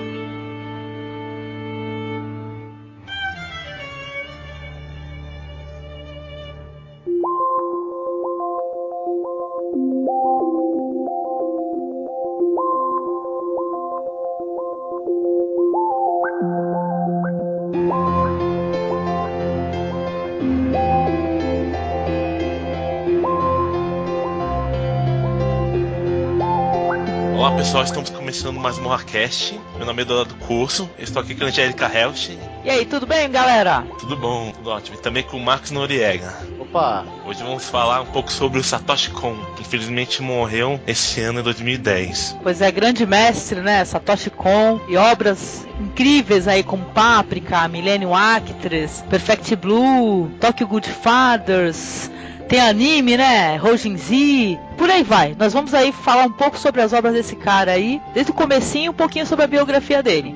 [27.73, 29.59] pessoal, estamos começando mais um Morracast.
[29.77, 32.37] Meu nome é Dona do Curso, estou aqui com a Angélica Helsch.
[32.63, 33.83] E aí, tudo bem, galera?
[33.99, 34.95] Tudo bom, tudo ótimo.
[34.95, 36.31] E também com o Marcos Noriega.
[36.59, 37.03] Opa!
[37.25, 41.43] Hoje vamos falar um pouco sobre o Satoshi Kon, que infelizmente morreu esse ano em
[41.43, 42.37] 2010.
[42.43, 43.83] Pois é, grande mestre, né?
[43.83, 52.11] Satoshi Kon e obras incríveis aí como Paprika, Millennium Actress, Perfect Blue, Tokyo Good Fathers,
[52.53, 53.55] tem anime, né?
[53.55, 55.35] Rojin Z, por aí vai.
[55.39, 58.91] Nós vamos aí falar um pouco sobre as obras desse cara aí, desde o comecinho,
[58.91, 60.35] um pouquinho sobre a biografia dele.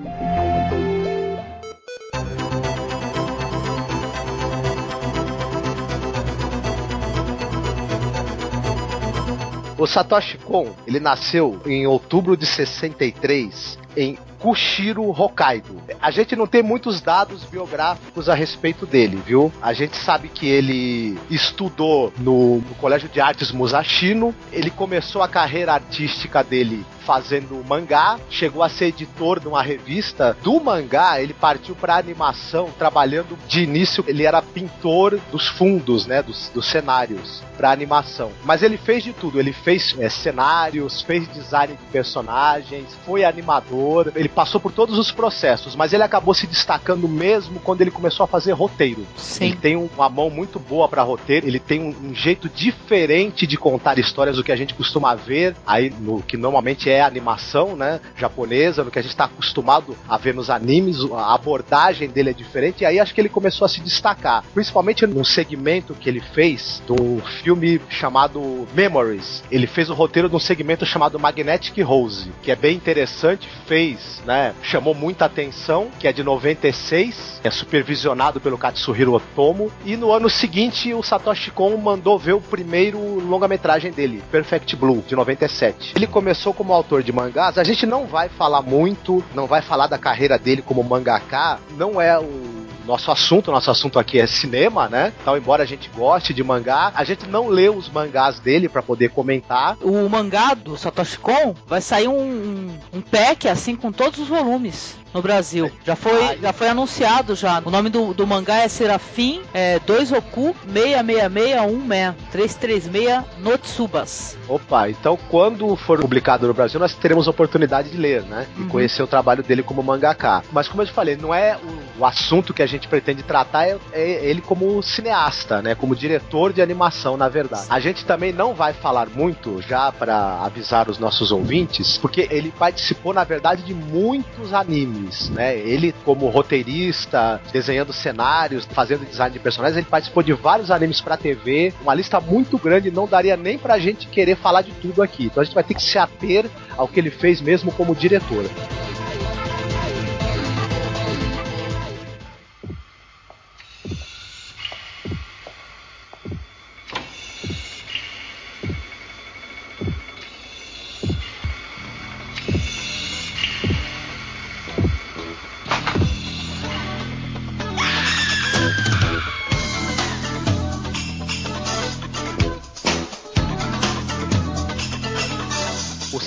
[9.78, 15.82] O Satoshi Kon, ele nasceu em outubro de 63 em Kushiro Hokkaido.
[16.02, 19.52] A gente não tem muitos dados biográficos a respeito dele, viu?
[19.62, 25.28] A gente sabe que ele estudou no, no Colégio de Artes Musashino, ele começou a
[25.28, 30.36] carreira artística dele fazendo mangá, chegou a ser editor de uma revista.
[30.44, 36.22] Do mangá, ele partiu para animação, trabalhando de início, ele era pintor dos fundos, né,
[36.22, 38.32] dos, dos cenários para animação.
[38.44, 44.12] Mas ele fez de tudo, ele fez é, cenários, fez design de personagens, foi animador,
[44.14, 48.24] ele passou por todos os processos, mas ele acabou se destacando mesmo quando ele começou
[48.26, 49.08] a fazer roteiro.
[49.16, 49.46] Sim.
[49.46, 53.48] Ele tem um, uma mão muito boa para roteiro, ele tem um, um, jeito diferente
[53.48, 57.76] de contar histórias do que a gente costuma ver aí no que normalmente é animação,
[57.76, 62.30] né, japonesa, no que a gente está acostumado a ver nos animes, a abordagem dele
[62.30, 66.10] é diferente e aí acho que ele começou a se destacar, principalmente num segmento que
[66.10, 69.44] ele fez um filme chamado Memories.
[69.52, 74.22] Ele fez o roteiro de um segmento chamado Magnetic Rose, que é bem interessante, fez,
[74.26, 80.12] né, chamou muita atenção, que é de 96, é supervisionado pelo Katsuhiro Otomo e no
[80.12, 85.94] ano seguinte o Satoshi Kon mandou ver o primeiro longa-metragem dele, Perfect Blue, de 97.
[85.96, 89.87] Ele começou como autor de mangás, a gente não vai falar muito, não vai falar
[89.87, 94.87] da carreira dele como mangaka, não é o nosso assunto, nosso assunto aqui é cinema,
[94.87, 95.11] né?
[95.21, 98.81] Então, embora a gente goste de mangá, a gente não lê os mangás dele para
[98.81, 99.75] poder comentar.
[99.81, 104.95] O mangá do Satoshi Kon vai sair um, um pack assim com todos os volumes
[105.17, 105.72] no Brasil.
[105.83, 107.61] Já foi, já foi anunciado já.
[107.66, 114.38] O nome do, do mangá é Serafim é, 2 Oku 6661 336 Notsubas.
[114.48, 118.48] Opa, então quando for publicado no Brasil, nós teremos a oportunidade de ler, né?
[118.58, 118.67] E uhum.
[118.70, 120.44] conhecer o trabalho dele como mangaka.
[120.52, 123.67] Mas como eu te falei, não é o, o assunto que a gente pretende tratar,
[123.67, 125.73] é, é, ele como cineasta, né?
[125.73, 127.66] Como diretor de animação, na verdade.
[127.70, 132.51] A gente também não vai falar muito, já para avisar os nossos ouvintes, porque ele
[132.51, 135.57] participou, na verdade, de muitos animes, né?
[135.57, 141.18] Ele, como roteirista, desenhando cenários, fazendo design de personagens, ele participou de vários animes para
[141.18, 145.25] TV, uma lista muito grande, não daria nem pra gente querer falar de tudo aqui.
[145.25, 148.46] Então a gente vai ter que se ater ao que ele fez mesmo como diretor.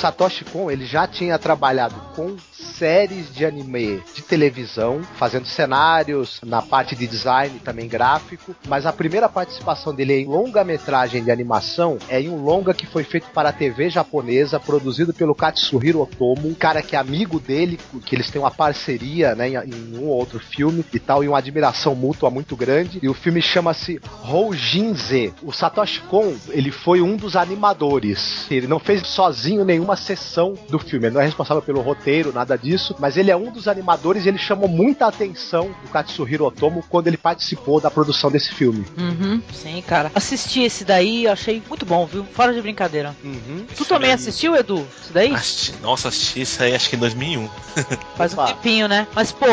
[0.01, 6.63] Satoshi Kon ele já tinha trabalhado com séries de anime de televisão, fazendo cenários na
[6.63, 12.19] parte de design também gráfico, mas a primeira participação dele em longa-metragem de animação é
[12.19, 16.55] em um longa que foi feito para a TV japonesa, produzido pelo Katsuhiro Otomo, um
[16.55, 20.41] cara que é amigo dele, que eles têm uma parceria né, em, um ou outro
[20.41, 22.99] filme e tal, e uma admiração mútua muito grande.
[23.03, 25.35] E o filme chama-se Houjinze.
[25.43, 28.47] O Satoshi Kon, ele foi um dos animadores.
[28.51, 31.07] Ele não fez sozinho nenhuma nenhuma sessão do filme.
[31.07, 34.29] Ele não é responsável pelo roteiro, nada disso, mas ele é um dos animadores e
[34.29, 38.85] ele chamou muita atenção do Katsuhiro Otomo quando ele participou da produção desse filme.
[38.97, 40.11] Uhum, sim, cara.
[40.15, 42.25] Assisti esse daí, achei muito bom, viu?
[42.25, 43.15] Fora de brincadeira.
[43.25, 43.67] Uhum.
[43.77, 44.87] Tu também assistiu, Edu?
[45.03, 45.33] Isso daí?
[45.35, 47.49] Assisti, nossa, assisti isso aí acho que em 2001.
[48.17, 49.07] Faz um tempinho, né?
[49.15, 49.47] Mas, pô,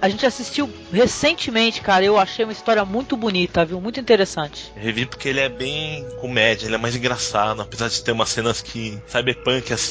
[0.00, 2.04] a gente assistiu recentemente, cara.
[2.04, 3.80] Eu achei uma história muito bonita, viu?
[3.80, 4.72] Muito interessante.
[4.76, 8.28] Eu revi porque ele é bem comédia, ele é mais engraçado, apesar de ter umas
[8.28, 9.83] cenas que cyberpunk assim.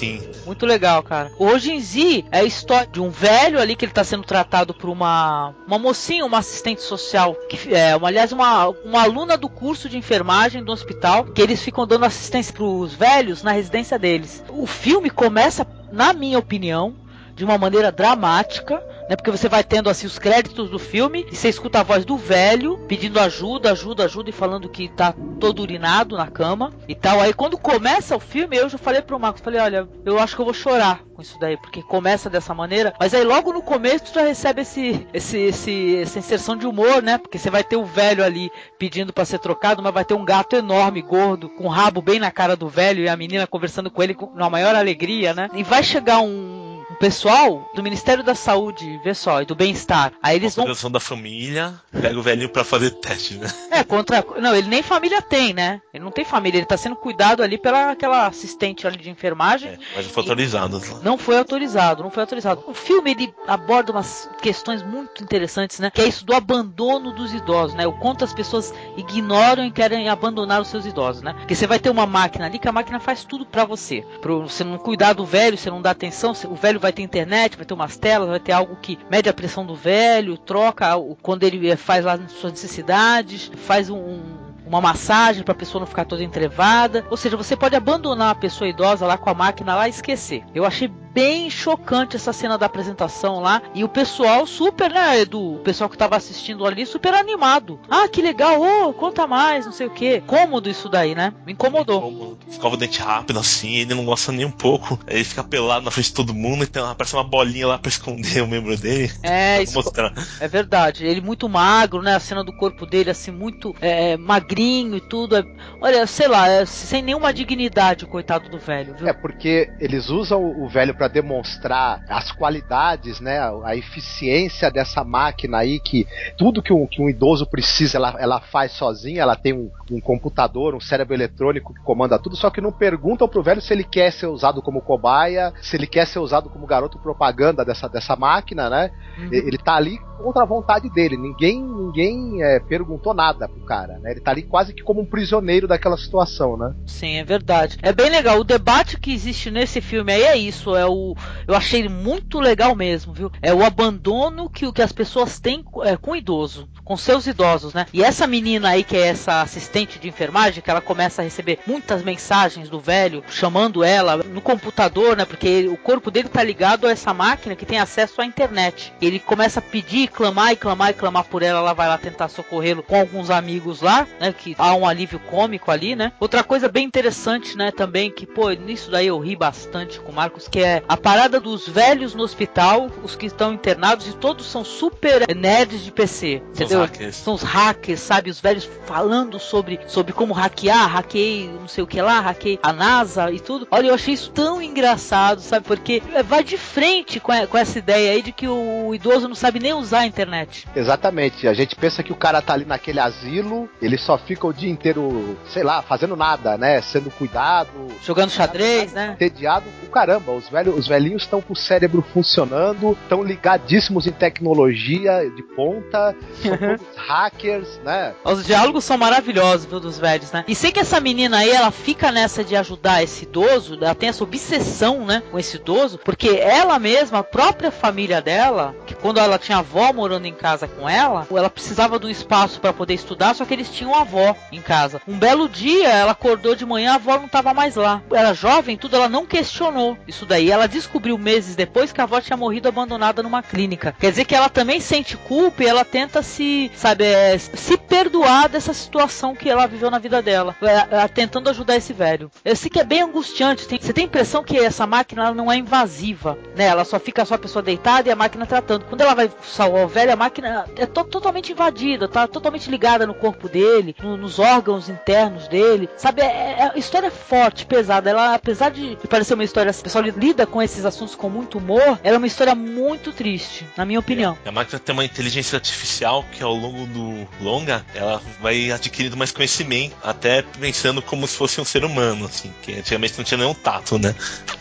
[0.45, 1.31] Muito legal, cara.
[1.37, 4.73] Hoje em Z é a história de um velho ali que ele tá sendo tratado
[4.73, 9.49] por uma uma mocinha, uma assistente social, que é, uma, aliás, uma, uma aluna do
[9.49, 14.43] curso de enfermagem do hospital, que eles ficam dando assistência pros velhos na residência deles.
[14.49, 16.95] O filme começa, na minha opinião,
[17.35, 19.15] de uma maneira dramática, né?
[19.15, 22.17] Porque você vai tendo assim os créditos do filme e você escuta a voz do
[22.17, 27.19] velho pedindo ajuda, ajuda, ajuda e falando que tá todo urinado na cama e tal.
[27.19, 30.41] Aí quando começa o filme, eu já falei pro Marcos, falei, olha, eu acho que
[30.41, 34.05] eu vou chorar com isso daí, porque começa dessa maneira, mas aí logo no começo
[34.05, 37.17] tu já recebe esse, esse, esse essa inserção de humor, né?
[37.17, 40.25] Porque você vai ter o velho ali pedindo para ser trocado, mas vai ter um
[40.25, 43.91] gato enorme, gordo, com o rabo bem na cara do velho e a menina conversando
[43.91, 45.49] com ele com na maior alegria, né?
[45.53, 50.13] E vai chegar um um pessoal do Ministério da Saúde, vê só, e do bem-estar.
[50.21, 50.65] Aí eles vão.
[50.93, 53.47] Da família, pega o velhinho pra fazer teste, né?
[53.71, 54.23] É, contra.
[54.39, 55.81] Não, ele nem família tem, né?
[55.93, 59.71] Ele não tem família, ele tá sendo cuidado ali pela aquela assistente ali de enfermagem.
[59.71, 60.81] É, mas não foi autorizado.
[61.01, 62.63] Não foi autorizado, não foi autorizado.
[62.67, 65.89] O filme ele aborda umas questões muito interessantes, né?
[65.89, 67.87] Que é isso do abandono dos idosos, né?
[67.87, 71.33] O quanto as pessoas ignoram e querem abandonar os seus idosos, né?
[71.33, 74.05] Porque você vai ter uma máquina ali que a máquina faz tudo pra você.
[74.21, 77.55] Pra você não cuidar do velho, você não dá atenção, o velho vai ter internet,
[77.57, 80.87] vai ter umas telas, vai ter algo que mede a pressão do velho, troca
[81.21, 85.79] quando ele eh, faz lá suas necessidades, faz um- um uma massagem para a pessoa
[85.79, 87.05] não ficar toda entrevada.
[87.09, 90.43] Ou seja, você pode abandonar a pessoa idosa lá com a máquina lá e esquecer.
[90.53, 95.55] Eu achei bem chocante essa cena da apresentação lá e o pessoal super, né, Edu?
[95.55, 97.79] O pessoal que tava assistindo ali super animado.
[97.87, 100.21] Ah, que legal, ô, conta mais, não sei o que.
[100.21, 101.31] Cômodo isso daí, né?
[101.45, 102.01] Me incomodou.
[102.01, 104.99] Como escova o dente rápido assim, ele não gosta nem um pouco.
[105.07, 108.41] Ele fica pelado na frente de todo mundo, então aparece uma bolinha lá pra esconder
[108.41, 109.11] o membro dele.
[109.23, 110.13] É, isso mostrar.
[110.39, 111.05] é verdade.
[111.05, 112.15] Ele muito magro, né?
[112.15, 115.37] A cena do corpo dele assim muito é, magrinho e tudo.
[115.37, 115.45] É-
[115.81, 119.07] olha, sei lá, é sem nenhuma dignidade, coitado do velho, viu?
[119.07, 125.59] É porque eles usam o velho para demonstrar as qualidades, né, a eficiência dessa máquina
[125.59, 126.07] aí que
[126.37, 129.21] tudo que um, que um idoso precisa ela, ela faz sozinha.
[129.21, 132.35] Ela tem um, um computador, um cérebro eletrônico que comanda tudo.
[132.35, 135.87] Só que não perguntam pro velho se ele quer ser usado como cobaia, se ele
[135.87, 138.91] quer ser usado como garoto propaganda dessa, dessa máquina, né?
[139.17, 139.29] Uhum.
[139.31, 141.17] Ele tá ali contra a vontade dele.
[141.17, 144.11] Ninguém ninguém é, perguntou nada pro cara, né?
[144.11, 146.73] Ele tá ali quase que como um prisioneiro daquela situação, né?
[146.85, 147.77] Sim, é verdade.
[147.81, 148.39] É bem legal.
[148.39, 150.75] O debate que existe nesse filme aí é isso.
[150.75, 151.15] É o,
[151.47, 153.31] eu achei muito legal mesmo, viu?
[153.41, 157.73] É o abandono que, que as pessoas têm é, com o idoso, com seus idosos,
[157.73, 157.85] né?
[157.93, 161.59] E essa menina aí que é essa assistente de enfermagem, que ela começa a receber
[161.67, 165.25] muitas mensagens do velho chamando ela no computador, né?
[165.25, 168.93] Porque ele- o corpo dele tá ligado a essa máquina que tem acesso à internet.
[169.01, 171.59] Ele começa a pedir, clamar e clamar e clamar por ela.
[171.59, 174.33] Ela vai lá tentar socorrê-lo com alguns amigos lá, né?
[174.37, 176.11] Que há um alívio cômico ali, né?
[176.19, 177.71] Outra coisa bem interessante, né?
[177.71, 181.39] Também que, pô, nisso daí eu ri bastante com o Marcos, que é a parada
[181.39, 186.39] dos velhos no hospital, os que estão internados e todos são super nerds de PC,
[186.39, 186.79] São os entendeu?
[186.81, 187.15] hackers.
[187.15, 188.29] São os hackers, sabe?
[188.29, 192.71] Os velhos falando sobre, sobre como hackear, hackei não sei o que lá, hackei a
[192.73, 193.67] NASA e tudo.
[193.71, 195.65] Olha, eu achei isso tão engraçado, sabe?
[195.65, 199.27] Porque é, vai de frente com, a- com essa ideia aí de que o idoso
[199.27, 200.67] não sabe nem usar a internet.
[200.75, 201.47] Exatamente.
[201.47, 204.69] A gente pensa que o cara tá ali naquele asilo, ele só fica o dia
[204.69, 206.81] inteiro, sei lá, fazendo nada, né?
[206.81, 207.69] Sendo cuidado,
[208.03, 209.11] Jogando xadrez, né?
[209.13, 209.65] entediado.
[209.83, 215.29] O caramba, os, velhos, os velhinhos estão com o cérebro funcionando, estão ligadíssimos em tecnologia
[215.35, 218.13] de ponta, são todos hackers, né?
[218.23, 220.43] Os diálogos são maravilhosos, dos velhos, né?
[220.47, 224.09] E sei que essa menina aí, ela fica nessa de ajudar esse idoso, ela tem
[224.09, 229.19] essa obsessão, né, com esse idoso, porque ela mesma, a própria família dela, que quando
[229.19, 232.93] ela tinha avó morando em casa com ela, ela precisava de um espaço para poder
[232.93, 235.01] estudar, só que eles tinham avó em casa.
[235.07, 238.01] Um belo dia, ela acordou de manhã, a avó não estava mais lá.
[238.11, 240.49] Era jovem, tudo, ela não questionou isso daí.
[240.49, 243.95] Ela descobriu meses depois que a avó tinha morrido abandonada numa clínica.
[243.99, 248.49] Quer dizer que ela também sente culpa e ela tenta se, sabe, é, se perdoar
[248.49, 252.31] dessa situação que ela viveu na vida dela, é, é, tentando ajudar esse velho.
[252.43, 253.67] Eu sei que é bem angustiante.
[253.67, 256.65] tem- você tem a impressão que essa máquina não é invasiva, né?
[256.65, 258.85] Ela só fica só a pessoa deitada e a máquina tratando.
[258.85, 263.13] Quando ela vai sal- a velha máquina é to totalmente invadida, tá totalmente ligada no
[263.13, 266.21] corpo dele, no, nos órgãos internos dele, sabe?
[266.21, 268.09] É, é, é história forte, pesada.
[268.09, 271.99] Ela, apesar de parecer uma história, o pessoal lida com esses assuntos com muito humor,
[272.03, 274.37] ela é uma história muito triste, na minha opinião.
[274.45, 279.17] É, a máquina tem uma inteligência artificial que ao longo do longa, ela vai adquirindo
[279.17, 283.37] mais conhecimento, até pensando como se fosse um ser humano, assim, que antigamente não tinha
[283.37, 284.15] nenhum tato, né?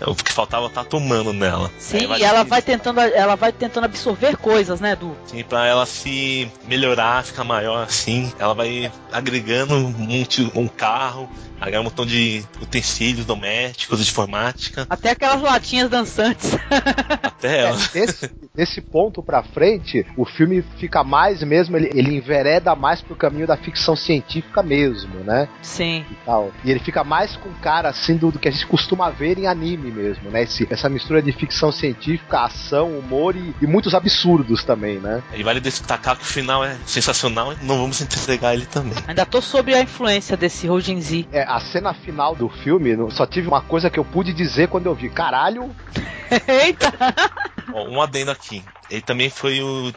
[0.06, 1.70] O que faltava tato humano nela.
[1.78, 5.16] Sim, e ela vai tentando, ela vai tentando absorver coisas, né, Du?
[5.26, 10.24] Sim, pra ela se melhorar, ficar maior assim, ela vai agregando um,
[10.54, 11.28] um carro,
[11.60, 14.86] agregar um montão de utensílios domésticos, de informática.
[14.90, 16.50] Até aquelas latinhas dançantes.
[17.22, 17.78] Até ela.
[17.94, 23.00] É, nesse, nesse ponto pra frente, o filme fica mais mesmo, ele, ele envereda mais
[23.00, 25.49] pro caminho da ficção científica mesmo, né?
[25.62, 26.04] Sim.
[26.11, 26.52] E, tal.
[26.64, 29.47] e ele fica mais com cara assim do, do que a gente costuma ver em
[29.47, 30.42] anime mesmo, né?
[30.42, 35.23] Esse, essa mistura de ficção científica, ação, humor e, e muitos absurdos também, né?
[35.35, 38.95] E vale destacar que o final é sensacional e não vamos entregar ele também.
[39.07, 41.26] Ainda tô sob a influência desse Rojin Z.
[41.33, 44.87] É, a cena final do filme, só tive uma coisa que eu pude dizer quando
[44.87, 45.09] eu vi.
[45.09, 45.71] Caralho!
[46.49, 46.92] Eita!
[47.75, 48.62] um adendo aqui.
[48.90, 49.92] Ele também foi o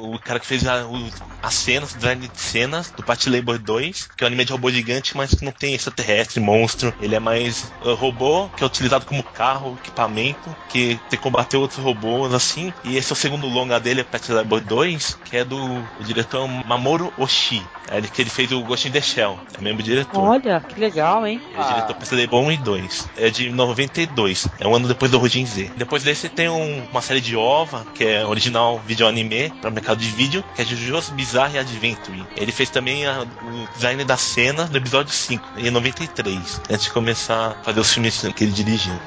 [0.00, 1.10] o cara que fez a, o,
[1.42, 4.52] as cenas, o design de cenas do Party Labor 2, que é um anime de
[4.52, 6.92] robô gigante, mas que não tem extraterrestre, monstro.
[7.00, 11.56] Ele é mais uh, robô, que é utilizado como carro, equipamento, que tem que combater
[11.56, 12.72] outros robôs, assim.
[12.84, 15.58] E esse é o segundo longa dele, Party Labor 2, que é do
[16.00, 17.64] diretor Mamoru Oshii.
[17.90, 20.20] É ele que ele fez o Ghost in the Shell, é mesmo diretor.
[20.20, 21.40] Olha, que legal, hein?
[21.54, 21.72] É o ah.
[21.72, 23.08] diretor Party Labor 1 e 2.
[23.16, 25.70] É de 92, é um ano depois do Rojin Z.
[25.76, 29.52] Depois desse tem um, uma série de OVA, que é original vídeo anime,
[29.96, 32.26] de vídeo, que é Jojo's Bizarre Adventure.
[32.36, 36.90] Ele fez também a, o design da cena do episódio 5, em 93, antes de
[36.90, 38.98] começar a fazer os filmes que ele dirigiu.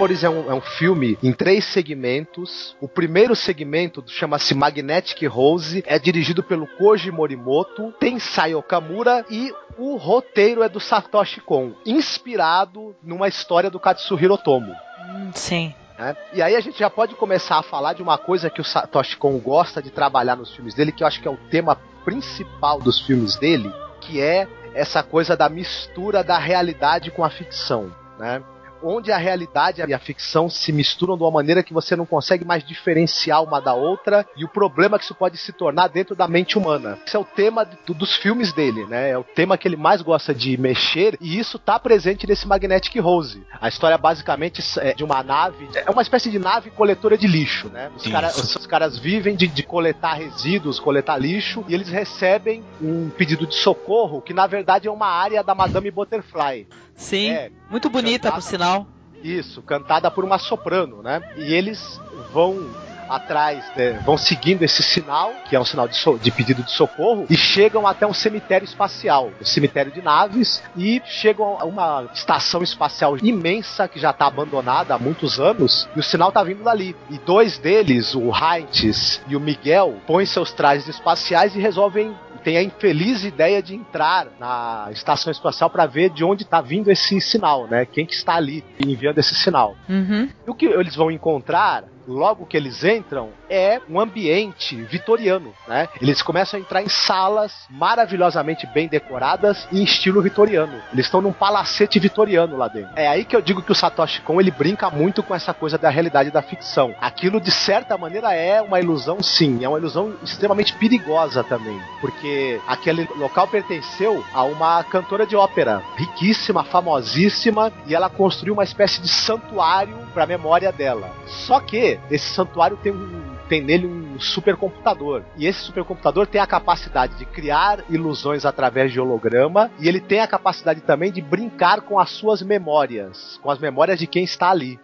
[0.00, 2.74] Memories é um, é um filme em três segmentos.
[2.80, 9.52] O primeiro segmento chama-se Magnetic Rose, é dirigido pelo Koji Morimoto, tem Sai Okamura e
[9.76, 14.74] o roteiro é do Satoshi Kon, inspirado numa história do Katsuhiro Tomo.
[15.00, 15.74] Hum, sim.
[15.98, 16.16] É.
[16.32, 19.18] E aí a gente já pode começar a falar de uma coisa que o Satoshi
[19.18, 21.76] Kon gosta de trabalhar nos filmes dele, que eu acho que é o tema
[22.06, 27.94] principal dos filmes dele, que é essa coisa da mistura da realidade com a ficção.
[28.18, 28.42] Né?
[28.82, 32.44] Onde a realidade e a ficção se misturam de uma maneira que você não consegue
[32.44, 36.28] mais diferenciar uma da outra e o problema que isso pode se tornar dentro da
[36.28, 36.98] mente humana.
[37.06, 39.10] Esse é o tema do, dos filmes dele, né?
[39.10, 42.96] É o tema que ele mais gosta de mexer e isso tá presente nesse Magnetic
[43.00, 43.42] Rose.
[43.60, 47.68] A história basicamente é de uma nave, é uma espécie de nave coletora de lixo,
[47.68, 47.90] né?
[47.96, 52.62] Os, cara, os, os caras vivem de, de coletar resíduos, coletar lixo e eles recebem
[52.80, 56.66] um pedido de socorro que na verdade é uma área da Madame Butterfly.
[57.00, 58.86] Sim, é, muito bonita cantada, por sinal.
[59.24, 61.20] Isso, cantada por uma soprano, né?
[61.36, 62.70] E eles vão
[63.08, 66.70] atrás, né, vão seguindo esse sinal, que é um sinal de, so de, pedido de
[66.70, 72.08] socorro, e chegam até um cemitério espacial, um cemitério de naves, e chegam a uma
[72.14, 76.62] estação espacial imensa que já está abandonada há muitos anos, e o sinal está vindo
[76.62, 76.94] dali.
[77.10, 82.56] E dois deles, o Heinz e o Miguel, põem seus trajes espaciais e resolvem tem
[82.56, 87.20] a infeliz ideia de entrar na estação espacial para ver de onde está vindo esse
[87.20, 87.84] sinal, né?
[87.84, 89.76] Quem que está ali enviando esse sinal.
[89.88, 90.28] Uhum.
[90.46, 95.88] E o que eles vão encontrar logo que eles entram, é um ambiente vitoriano, né?
[96.00, 100.80] Eles começam a entrar em salas maravilhosamente bem decoradas em estilo vitoriano.
[100.92, 102.92] Eles estão num palacete vitoriano lá dentro.
[102.96, 105.78] É aí que eu digo que o Satoshi Kon ele brinca muito com essa coisa
[105.78, 106.94] da realidade da ficção.
[107.00, 112.60] Aquilo de certa maneira é uma ilusão, sim, é uma ilusão extremamente perigosa também, porque
[112.66, 119.00] aquele local pertenceu a uma cantora de ópera riquíssima, famosíssima, e ela construiu uma espécie
[119.00, 121.10] de santuário para a memória dela.
[121.26, 125.24] Só que esse santuário tem um tem nele um supercomputador.
[125.36, 130.20] E esse supercomputador tem a capacidade de criar ilusões através de holograma e ele tem
[130.20, 134.50] a capacidade também de brincar com as suas memórias, com as memórias de quem está
[134.50, 134.78] ali.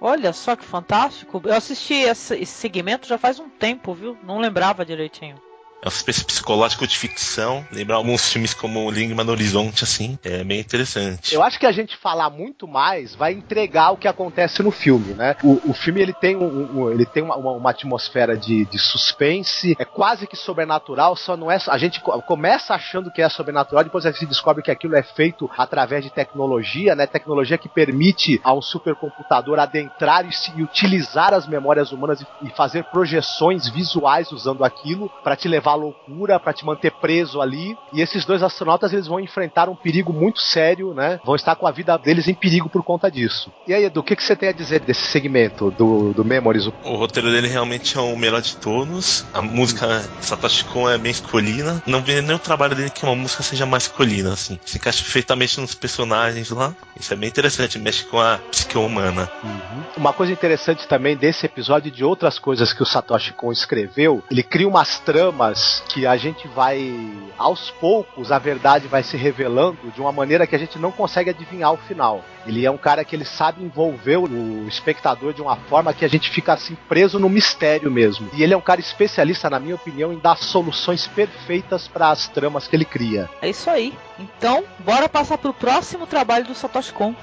[0.00, 1.42] Olha só que fantástico.
[1.44, 4.16] Eu assisti esse, esse segmento já faz um tempo, viu?
[4.22, 5.36] Não lembrava direitinho.
[5.82, 7.66] É uma espécie psicológico de ficção.
[7.72, 10.18] Lembra alguns filmes como Língua no Horizonte, assim.
[10.22, 11.34] É bem interessante.
[11.34, 15.14] Eu acho que a gente falar muito mais vai entregar o que acontece no filme,
[15.14, 15.36] né?
[15.42, 18.78] O, o filme ele tem, um, um ele tem uma, uma, uma atmosfera de, de,
[18.78, 21.58] suspense, é quase que sobrenatural, só não é.
[21.68, 25.50] A gente começa achando que é sobrenatural, depois a gente descobre que aquilo é feito
[25.56, 27.06] através de tecnologia, né?
[27.06, 32.26] Tecnologia que permite a um supercomputador adentrar e, se, e utilizar as memórias humanas e,
[32.42, 37.40] e fazer projeções visuais usando aquilo para te levar à loucura, para te manter preso
[37.40, 37.76] ali.
[37.92, 41.20] E esses dois astronautas eles vão enfrentar um perigo muito sério, né?
[41.24, 43.52] Vão estar com a vida deles em perigo por conta disso.
[43.66, 46.66] E aí, Edu, o que, que você tem a dizer desse segmento do, do Memories?
[46.84, 49.24] O roteiro dele realmente é o melhor de todos.
[49.32, 49.86] A música
[50.20, 51.82] Satoshi Kon é bem escolhida.
[51.86, 54.58] Não vê nem o trabalho dele que uma música seja mais escolhida, assim.
[54.64, 56.74] Se encaixa perfeitamente nos personagens lá.
[56.98, 59.30] Isso é bem interessante, mexe com a psique humana.
[59.42, 59.82] Uhum.
[59.96, 64.22] Uma coisa interessante também desse episódio e de outras coisas que o Satoshi Kon escreveu,
[64.30, 66.92] ele cria umas tramas que a gente vai,
[67.38, 71.30] aos poucos, a verdade vai se revelando de uma maneira que a gente não consegue
[71.30, 72.24] adivinhar o final.
[72.46, 76.08] Ele é um cara que ele sabe envolver o espectador de uma forma que a
[76.08, 78.28] gente fica assim preso no mistério mesmo.
[78.32, 82.28] E ele é um cara especialista, na minha opinião, em dar soluções perfeitas para as
[82.28, 83.28] tramas que ele cria.
[83.42, 83.92] É isso aí.
[84.18, 87.14] Então, bora passar pro próximo trabalho do Satoshi Kon.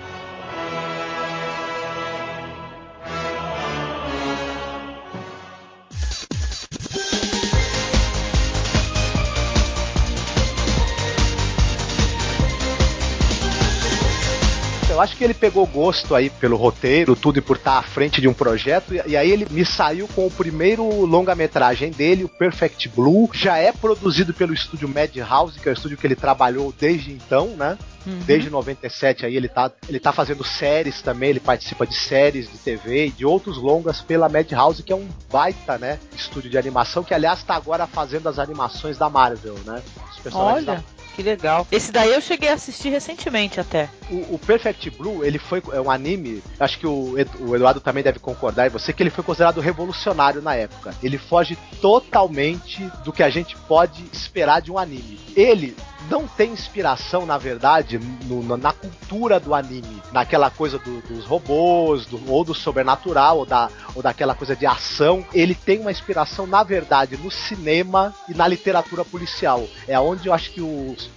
[14.98, 18.20] Eu acho que ele pegou gosto aí pelo roteiro, tudo e por estar à frente
[18.20, 22.30] de um projeto, e, e aí ele me saiu com o primeiro longa-metragem dele, o
[22.30, 23.30] Perfect Blue.
[23.32, 27.50] Já é produzido pelo estúdio Madhouse, que é o estúdio que ele trabalhou desde então,
[27.50, 27.78] né?
[28.08, 28.20] Uhum.
[28.26, 32.58] Desde 97 aí ele tá, ele tá fazendo séries também, ele participa de séries de
[32.58, 37.04] TV e de outros longas pela Madhouse, que é um baita, né, estúdio de animação,
[37.04, 39.84] que aliás tá agora fazendo as animações da Marvel, né?
[40.12, 40.78] Os personagens Olha.
[40.78, 41.66] Da que legal.
[41.72, 43.90] Esse daí eu cheguei a assistir recentemente até.
[44.12, 48.04] O, o Perfect Blue, ele foi é um anime, acho que o, o Eduardo também
[48.04, 50.94] deve concordar, e você, que ele foi considerado revolucionário na época.
[51.02, 55.20] Ele foge totalmente do que a gente pode esperar de um anime.
[55.36, 55.76] Ele
[56.10, 62.06] não tem inspiração, na verdade, no, na cultura do anime, naquela coisa do, dos robôs,
[62.06, 65.26] do, ou do sobrenatural, ou, da, ou daquela coisa de ação.
[65.34, 69.68] Ele tem uma inspiração, na verdade, no cinema e na literatura policial.
[69.88, 70.62] É onde eu acho que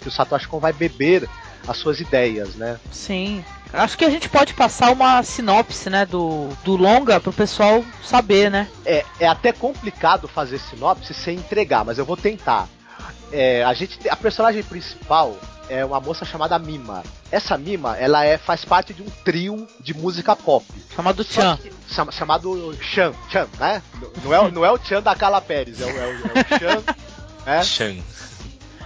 [0.01, 1.29] que o Satoshi Kon vai beber
[1.67, 2.79] as suas ideias, né?
[2.91, 3.45] Sim.
[3.73, 8.51] Acho que a gente pode passar uma sinopse, né, do, do longa pro pessoal saber,
[8.51, 8.69] né?
[8.85, 12.69] É, é até complicado fazer sinopse sem entregar, mas eu vou tentar.
[13.33, 15.37] É, a gente a personagem principal
[15.69, 17.05] é uma moça chamada Mima.
[17.31, 20.67] Essa Mima, ela é, faz parte de um trio de música pop.
[20.95, 21.57] Chamado Chan.
[21.89, 23.81] chama, chamado Chan, Chan, né?
[24.25, 26.59] Não é, não é o Chan da Carla Pérez, é o, é o, é o
[26.59, 26.83] Chan.
[27.47, 27.63] né?
[27.63, 27.97] Chan.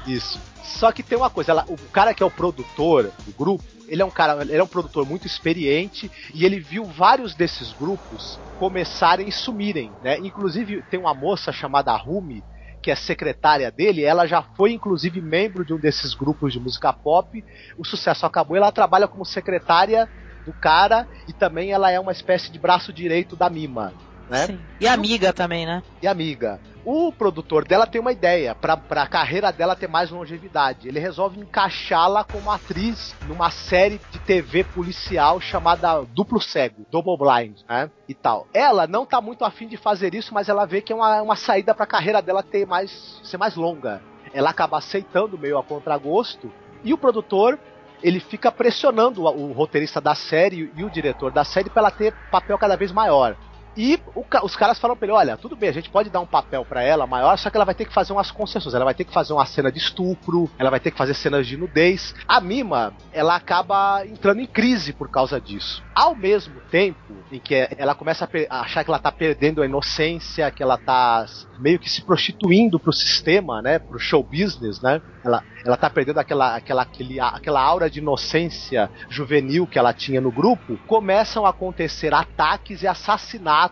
[0.06, 0.38] Isso.
[0.64, 4.00] Só que tem uma coisa, ela, o cara que é o produtor do grupo, ele
[4.00, 8.40] é um cara, ele é um produtor muito experiente e ele viu vários desses grupos
[8.59, 10.18] começarem e sumirem, né?
[10.18, 12.42] Inclusive tem uma moça chamada Rumi
[12.81, 16.92] que é secretária dele, ela já foi inclusive membro de um desses grupos de música
[16.92, 17.42] pop.
[17.79, 20.09] O sucesso acabou, ela trabalha como secretária
[20.44, 23.92] do cara e também ela é uma espécie de braço direito da Mima.
[24.29, 24.46] Né?
[24.46, 24.61] Sim.
[24.81, 25.83] E amiga também, né?
[26.03, 26.61] E amiga.
[26.86, 30.86] O produtor dela tem uma ideia para a carreira dela ter mais longevidade.
[30.86, 37.58] Ele resolve encaixá-la como atriz numa série de TV policial chamada Duplo Cego, Double Blind,
[37.66, 37.90] né?
[38.06, 38.46] E tal.
[38.52, 41.36] Ela não tá muito afim de fazer isso, mas ela vê que é uma, uma
[41.36, 44.02] saída para a carreira dela ter mais ser mais longa.
[44.34, 46.52] Ela acaba aceitando meio a contragosto
[46.84, 47.58] e o produtor
[48.02, 51.90] ele fica pressionando o, o roteirista da série e o diretor da série para ela
[51.90, 53.34] ter papel cada vez maior.
[53.76, 56.26] E o, os caras falam pra ele: olha, tudo bem, a gente pode dar um
[56.26, 58.74] papel para ela maior, só que ela vai ter que fazer umas concessões.
[58.74, 61.46] Ela vai ter que fazer uma cena de estupro, ela vai ter que fazer cenas
[61.46, 62.14] de nudez.
[62.26, 65.82] A Mima, ela acaba entrando em crise por causa disso.
[65.94, 70.50] Ao mesmo tempo em que ela começa a, achar que ela tá perdendo a inocência,
[70.50, 71.26] que ela tá
[71.58, 73.78] meio que se prostituindo pro sistema, né?
[73.78, 75.00] Pro show business, né?
[75.24, 80.20] Ela, ela tá perdendo aquela, aquela, aquele, aquela aura de inocência juvenil que ela tinha
[80.20, 80.78] no grupo.
[80.87, 83.63] Começam a acontecer ataques e assassinatos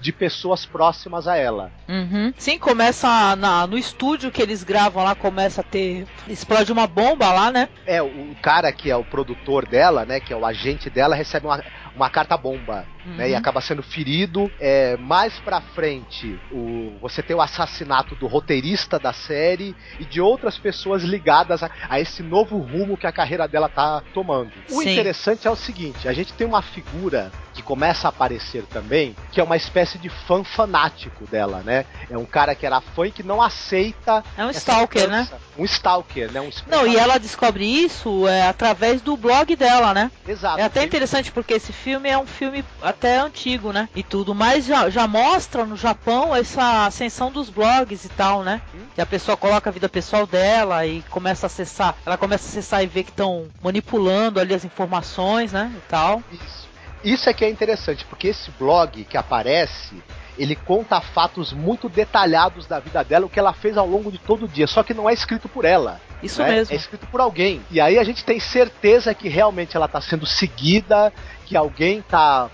[0.00, 1.70] de pessoas próximas a ela.
[1.88, 2.32] Uhum.
[2.36, 6.06] Sim, começa na, no estúdio que eles gravam lá, começa a ter.
[6.28, 7.68] Explode uma bomba lá, né?
[7.86, 10.20] É, o cara que é o produtor dela, né?
[10.20, 11.62] Que é o agente dela, recebe uma,
[11.94, 13.14] uma carta bomba, uhum.
[13.14, 13.28] né?
[13.28, 13.38] E uhum.
[13.38, 14.50] acaba sendo ferido.
[14.60, 20.20] É, mais pra frente, o, você tem o assassinato do roteirista da série e de
[20.20, 24.52] outras pessoas ligadas a, a esse novo rumo que a carreira dela tá tomando.
[24.70, 24.92] O Sim.
[24.92, 29.40] interessante é o seguinte: a gente tem uma figura que começa a aparecer também, que
[29.40, 31.84] é uma espécie de fã fanático dela, né?
[32.08, 34.24] É um cara que era fã e que não aceita.
[34.36, 35.28] É um stalker, né?
[35.58, 36.40] Um stalker, né?
[36.40, 40.10] Um não, e ela descobre isso é, através do blog dela, né?
[40.26, 40.58] Exato.
[40.58, 43.88] É até interessante porque esse filme é um filme até antigo, né?
[43.94, 48.60] E tudo, mas já, já mostra no Japão essa ascensão dos blogs e tal, né?
[48.74, 48.80] Hum?
[48.94, 51.96] Que a pessoa coloca a vida pessoal dela e começa a acessar.
[52.04, 55.72] Ela começa a acessar e ver que estão manipulando ali as informações, né?
[55.76, 56.22] E tal.
[56.30, 56.70] Isso.
[57.02, 60.02] Isso é que é interessante, porque esse blog que aparece,
[60.40, 64.18] ele conta fatos muito detalhados da vida dela, o que ela fez ao longo de
[64.18, 66.00] todo o dia, só que não é escrito por ela.
[66.22, 66.50] Isso né?
[66.50, 66.74] mesmo.
[66.74, 67.60] É escrito por alguém.
[67.70, 71.12] E aí a gente tem certeza que realmente ela está sendo seguida,
[71.44, 72.48] que alguém está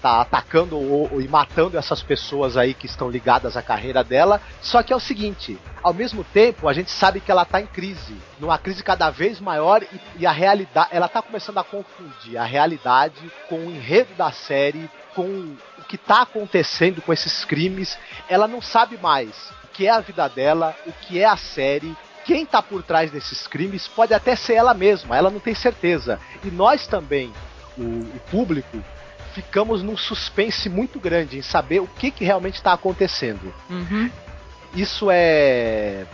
[0.00, 4.40] tá atacando ou, e matando essas pessoas aí que estão ligadas à carreira dela.
[4.60, 7.66] Só que é o seguinte, ao mesmo tempo, a gente sabe que ela tá em
[7.66, 12.36] crise, numa crise cada vez maior e, e a realidade, ela tá começando a confundir
[12.36, 17.98] a realidade com o enredo da série, com o que tá acontecendo com esses crimes.
[18.28, 19.30] Ela não sabe mais
[19.64, 23.10] o que é a vida dela, o que é a série, quem está por trás
[23.10, 26.18] desses crimes pode até ser ela mesma, ela não tem certeza.
[26.42, 27.32] E nós também,
[27.76, 28.82] o, o público,
[29.34, 33.52] ficamos num suspense muito grande em saber o que, que realmente está acontecendo.
[33.68, 34.10] Uhum.
[34.74, 36.06] Isso é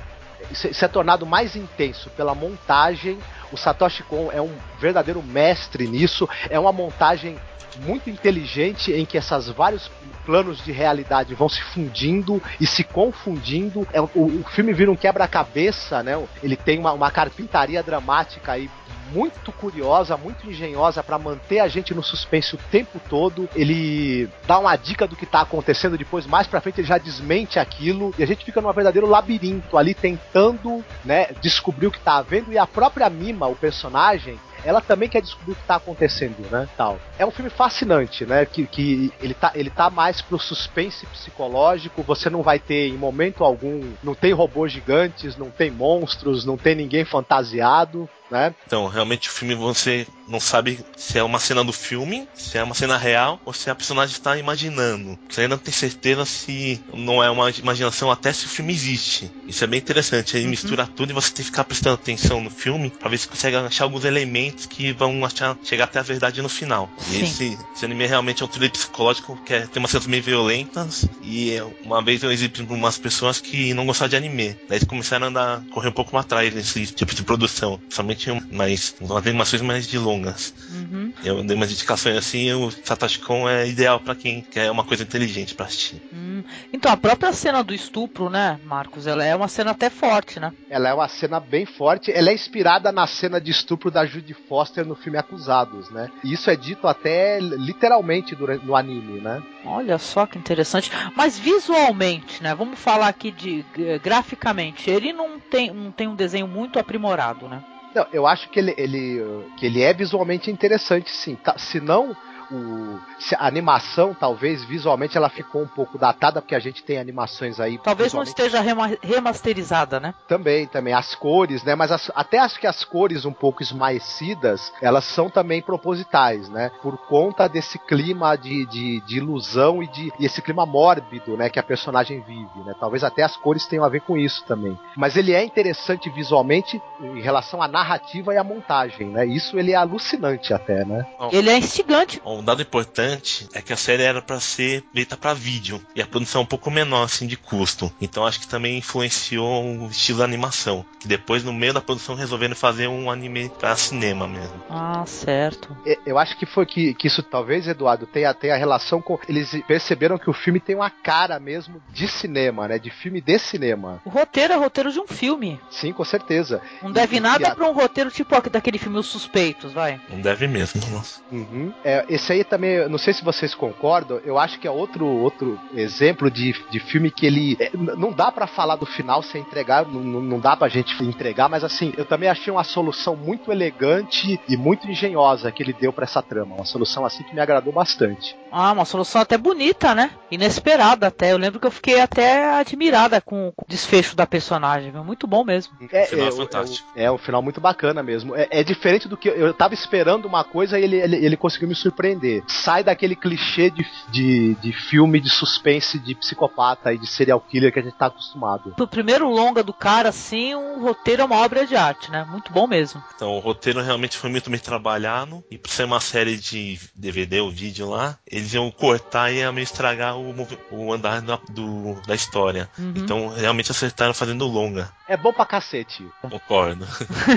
[0.51, 3.19] isso é tornado mais intenso pela montagem.
[3.53, 6.29] O Satoshi Kon é um verdadeiro mestre nisso.
[6.49, 7.39] É uma montagem
[7.79, 9.91] muito inteligente em que esses vários
[10.25, 13.87] planos de realidade vão se fundindo e se confundindo.
[13.93, 16.23] É, o, o filme vira um quebra-cabeça, né?
[16.43, 18.71] Ele tem uma, uma carpintaria dramática aí
[19.13, 23.49] muito curiosa, muito engenhosa para manter a gente no suspense o tempo todo.
[23.55, 27.59] Ele dá uma dica do que tá acontecendo depois, mais pra frente ele já desmente
[27.59, 32.19] aquilo e a gente fica num verdadeiro labirinto ali tentando, né, descobrir o que tá
[32.19, 36.37] havendo e a própria Mima, o personagem, ela também quer descobrir o que está acontecendo,
[36.51, 36.69] né?
[36.77, 36.99] Tal.
[37.19, 38.45] É um filme fascinante, né?
[38.45, 42.97] Que, que ele, tá, ele tá mais pro suspense psicológico, você não vai ter em
[42.97, 48.55] momento algum, não tem robôs gigantes, não tem monstros, não tem ninguém fantasiado, né?
[48.67, 52.63] Então, realmente o filme você não sabe se é uma cena do filme, se é
[52.63, 55.19] uma cena real ou se a personagem está imaginando.
[55.29, 59.31] Você ainda não tem certeza se não é uma imaginação até se o filme existe.
[59.47, 60.37] Isso é bem interessante.
[60.37, 60.51] Aí uhum.
[60.51, 63.57] mistura tudo e você tem que ficar prestando atenção no filme para ver se consegue
[63.57, 66.89] achar alguns elementos que vão achar, chegar até a verdade no final.
[67.11, 70.23] E esse, esse, anime realmente é um thriller psicológico que é, tem umas cenas meio
[70.23, 74.57] violentas e uma vez eu exibi para umas pessoas que não gostavam de anime.
[74.69, 77.81] Daí eles começaram a andar, correr um pouco mais atrás desse tipo de produção.
[77.89, 80.55] Somente mais, umas animações mais de longas.
[80.71, 81.13] Uhum.
[81.25, 85.03] Eu dei umas indicações assim, o Satoshi Kon é ideal para quem quer uma coisa
[85.03, 86.03] inteligente para assistir.
[86.13, 86.43] Hum.
[86.73, 90.53] Então, a própria cena do estupro, né, Marcos, ela é uma cena até forte, né?
[90.69, 94.35] Ela é uma cena bem forte, ela é inspirada na cena de estupro da Judy
[94.49, 96.11] Foster no filme Acusados, né?
[96.23, 99.43] E isso é dito até literalmente durante, no anime, né?
[99.65, 100.91] Olha só que interessante.
[101.15, 102.55] Mas visualmente, né?
[102.55, 103.65] Vamos falar aqui de
[104.03, 107.63] graficamente, ele não tem, não tem um desenho muito aprimorado, né?
[107.95, 109.21] Não, eu acho que ele, ele,
[109.57, 111.35] que ele é visualmente interessante, sim.
[111.35, 112.17] Tá, se não
[112.51, 112.99] o,
[113.39, 117.79] a animação, talvez, visualmente, ela ficou um pouco datada, porque a gente tem animações aí.
[117.79, 118.61] Talvez não esteja
[119.03, 120.15] remasterizada, né?
[120.27, 120.93] Também, também.
[120.93, 121.75] As cores, né?
[121.75, 126.71] Mas as, até acho que as cores um pouco esmaecidas, elas são também propositais, né?
[126.83, 131.49] Por conta desse clima de, de, de ilusão e de e esse clima mórbido, né?
[131.49, 132.75] Que a personagem vive, né?
[132.79, 134.79] Talvez até as cores tenham a ver com isso também.
[134.97, 139.27] Mas ele é interessante visualmente em relação à narrativa e à montagem, né?
[139.27, 141.07] Isso ele é alucinante até, né?
[141.31, 142.21] Ele é instigante.
[142.25, 146.07] Um dado importante é que a série era para ser feita para vídeo e a
[146.07, 147.93] produção é um pouco menor assim de custo.
[148.01, 152.15] Então acho que também influenciou o estilo da animação, que depois no meio da produção
[152.15, 154.63] resolveram fazer um anime para cinema mesmo.
[154.69, 155.77] Ah, certo.
[156.07, 160.19] Eu acho que foi que, que isso talvez Eduardo tenha, tenha relação com eles perceberam
[160.19, 162.79] que o filme tem uma cara mesmo de cinema, né?
[162.79, 164.01] De filme de cinema.
[164.05, 165.61] O roteiro é roteiro de um filme.
[165.71, 166.61] Sim, com certeza.
[166.83, 167.55] Não deve e, nada a...
[167.55, 170.01] para um roteiro tipo daquele filme Os Suspeitos, vai.
[170.09, 171.21] Não deve mesmo, nossa.
[171.31, 171.73] Uhum.
[171.85, 175.05] É, esse esse aí também, não sei se vocês concordam, eu acho que é outro,
[175.05, 177.57] outro exemplo de, de filme que ele.
[177.59, 181.49] É, não dá para falar do final sem entregar, não, não dá pra gente entregar,
[181.49, 185.93] mas assim, eu também achei uma solução muito elegante e muito engenhosa que ele deu
[185.93, 186.55] para essa trama.
[186.55, 188.37] Uma solução assim que me agradou bastante.
[188.53, 190.11] Ah, uma solução até bonita, né?
[190.31, 191.33] Inesperada até.
[191.33, 194.93] Eu lembro que eu fiquei até admirada com, com o desfecho da personagem.
[194.93, 195.75] Muito bom mesmo.
[195.93, 196.89] É, final é, fantástico.
[196.95, 198.35] É, é, um final muito bacana mesmo.
[198.37, 201.69] É, é, diferente do que eu tava esperando uma coisa e ele, ele, ele conseguiu
[201.69, 202.43] me surpreender.
[202.47, 207.73] Sai daquele clichê de, de, de filme de suspense de psicopata e de serial killer
[207.73, 208.75] que a gente tá acostumado.
[208.77, 212.27] Pro primeiro longa do cara, assim, o roteiro é uma obra de arte, né?
[212.31, 213.03] Muito bom mesmo.
[213.15, 215.43] Então, o roteiro realmente foi muito bem trabalhado.
[215.51, 219.53] E por ser uma série de DVD ou vídeo lá, eles iam cortar e ia
[219.53, 220.35] meio estragar o,
[220.71, 222.69] o andar da, do, da história.
[222.79, 222.95] Uhum.
[222.97, 224.91] Então, realmente acertaram fazendo longa.
[225.07, 226.07] É bom pra cacete.
[226.23, 226.87] Concordo.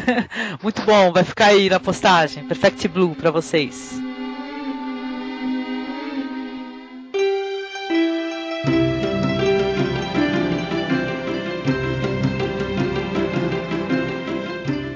[0.64, 2.48] Muito bom, vai ficar aí na postagem.
[2.48, 3.94] Perfect Blue pra vocês.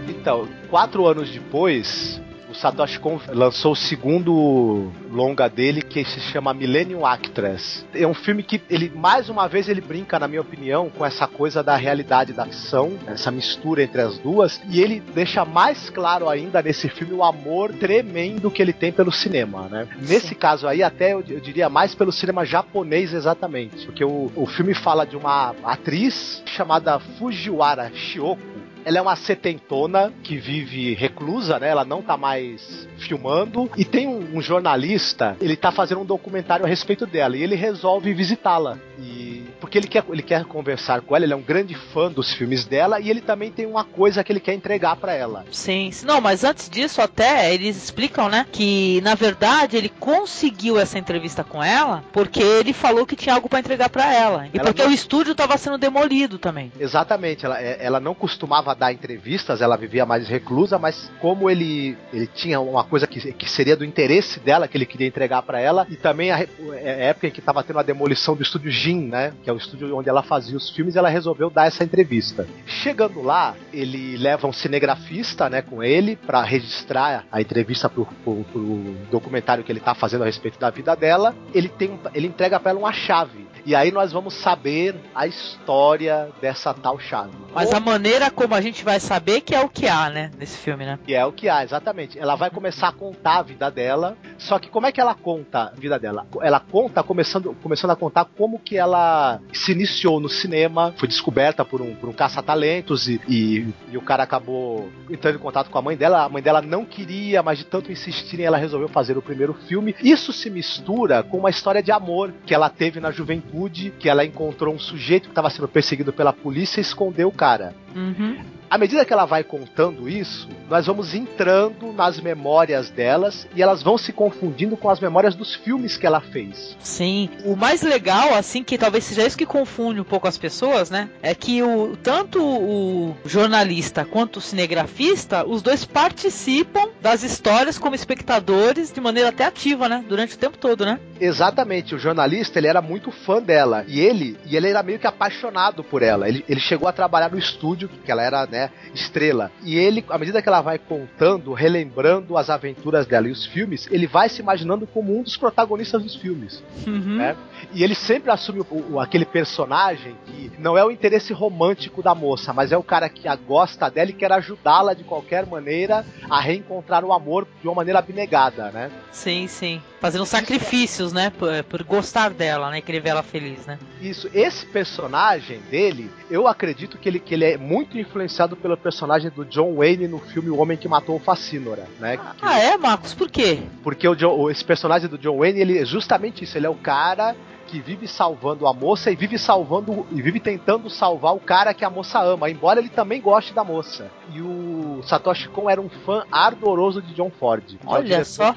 [0.10, 2.22] Então, quatro anos depois,
[2.58, 7.86] Satoshi Kon lançou o segundo longa dele que se chama Millennium Actress.
[7.94, 11.28] É um filme que ele mais uma vez ele brinca, na minha opinião, com essa
[11.28, 16.28] coisa da realidade da ação, essa mistura entre as duas, e ele deixa mais claro
[16.28, 19.88] ainda nesse filme o amor tremendo que ele tem pelo cinema, né?
[20.02, 24.46] Nesse caso aí, até eu, eu, diria mais pelo cinema japonês exatamente, porque o, o
[24.46, 28.57] filme fala de uma atriz chamada Fujiwara Shioko,
[28.88, 31.68] ela é uma setentona que vive reclusa, né?
[31.68, 33.70] Ela não tá mais filmando.
[33.76, 37.36] E tem um, um jornalista, ele tá fazendo um documentário a respeito dela.
[37.36, 38.78] E ele resolve visitá-la.
[38.98, 39.27] E
[39.68, 42.64] porque ele quer, ele quer conversar com ela, ele é um grande fã dos filmes
[42.64, 45.46] dela e ele também tem uma coisa que ele quer entregar para ela.
[45.52, 50.98] Sim, não, mas antes disso até eles explicam, né, que na verdade ele conseguiu essa
[50.98, 54.68] entrevista com ela porque ele falou que tinha algo para entregar para ela e ela
[54.68, 54.90] porque não...
[54.90, 56.72] o estúdio estava sendo demolido também.
[56.80, 61.98] Exatamente, ela, é, ela não costumava dar entrevistas, ela vivia mais reclusa, mas como ele
[62.14, 65.60] ele tinha uma coisa que, que seria do interesse dela que ele queria entregar para
[65.60, 66.48] ela e também a, é,
[66.90, 69.57] a época em que estava tendo a demolição do estúdio Jin, né, que é o
[69.58, 72.48] estúdio onde ela fazia os filmes, ela resolveu dar essa entrevista.
[72.66, 78.44] Chegando lá, ele leva um cinegrafista, né, com ele para registrar a entrevista pro, pro,
[78.46, 81.36] pro, documentário que ele tá fazendo a respeito da vida dela.
[81.54, 83.48] Ele tem, ele entrega para ela uma chave.
[83.68, 87.34] E aí nós vamos saber a história dessa tal chave.
[87.54, 90.58] Mas a maneira como a gente vai saber que é o que há, né, nesse
[90.58, 90.98] filme, né?
[91.06, 92.18] Que é o que há, exatamente.
[92.18, 94.16] Ela vai começar a contar a vida dela.
[94.38, 96.26] Só que como é que ela conta a vida dela?
[96.42, 101.66] Ela conta começando, começando a contar como que ela se iniciou no cinema, foi descoberta
[101.66, 105.78] por um, por um caça-talentos e, e, e, o cara acabou entrando em contato com
[105.78, 106.24] a mãe dela.
[106.24, 109.94] A mãe dela não queria, mas de tanto insistirem, ela resolveu fazer o primeiro filme.
[110.02, 113.57] Isso se mistura com uma história de amor que ela teve na juventude,
[114.00, 117.74] que ela encontrou um sujeito que estava sendo perseguido pela polícia e escondeu o cara.
[117.96, 118.38] Uhum.
[118.70, 123.82] À medida que ela vai contando isso, nós vamos entrando nas memórias delas e elas
[123.82, 126.76] vão se confundindo com as memórias dos filmes que ela fez.
[126.80, 127.30] Sim.
[127.46, 131.10] O mais legal, assim, que talvez seja isso que confunde um pouco as pessoas, né?
[131.22, 137.96] É que o, tanto o jornalista quanto o cinegrafista, os dois participam das histórias como
[137.96, 140.04] espectadores de maneira até ativa, né?
[140.08, 141.00] Durante o tempo todo, né?
[141.20, 141.96] Exatamente.
[141.96, 143.86] O jornalista, ele era muito fã dela.
[143.88, 146.28] E ele, e ele era meio que apaixonado por ela.
[146.28, 148.57] Ele, ele chegou a trabalhar no estúdio, que ela era, né,
[148.94, 149.52] estrela.
[149.64, 153.88] E ele, à medida que ela vai contando, relembrando as aventuras dela e os filmes,
[153.92, 156.64] ele vai se imaginando como um dos protagonistas dos filmes.
[156.86, 157.18] Uhum.
[157.18, 157.36] Né?
[157.74, 162.16] E ele sempre assume o, o, aquele personagem que não é o interesse romântico da
[162.16, 166.06] moça, mas é o cara que a gosta dela e quer ajudá-la de qualquer maneira
[166.30, 168.92] a reencontrar o amor de uma maneira abnegada, né?
[169.12, 169.82] Sim, sim.
[170.00, 171.32] Fazendo sacrifícios, né?
[171.32, 172.82] Por, por gostar dela, né?
[172.82, 173.80] Querer ver ela feliz, né?
[174.02, 174.30] Isso.
[174.34, 179.44] Esse personagem dele, eu acredito que ele, que ele é muito influenciado pelo personagem do
[179.46, 182.18] John Wayne no filme O Homem que Matou o Facínora, né?
[182.18, 182.24] Que...
[182.42, 183.14] Ah, é, Marcos?
[183.14, 183.60] Por quê?
[183.84, 186.58] Porque o John, esse personagem do John Wayne, ele é justamente isso.
[186.58, 187.36] Ele é o cara
[187.68, 191.84] que vive salvando a moça e vive salvando e vive tentando salvar o cara que
[191.84, 194.10] a moça ama, embora ele também goste da moça.
[194.34, 197.64] E o Satoshi Kon era um fã ardoroso de John Ford.
[197.86, 198.56] Olha só.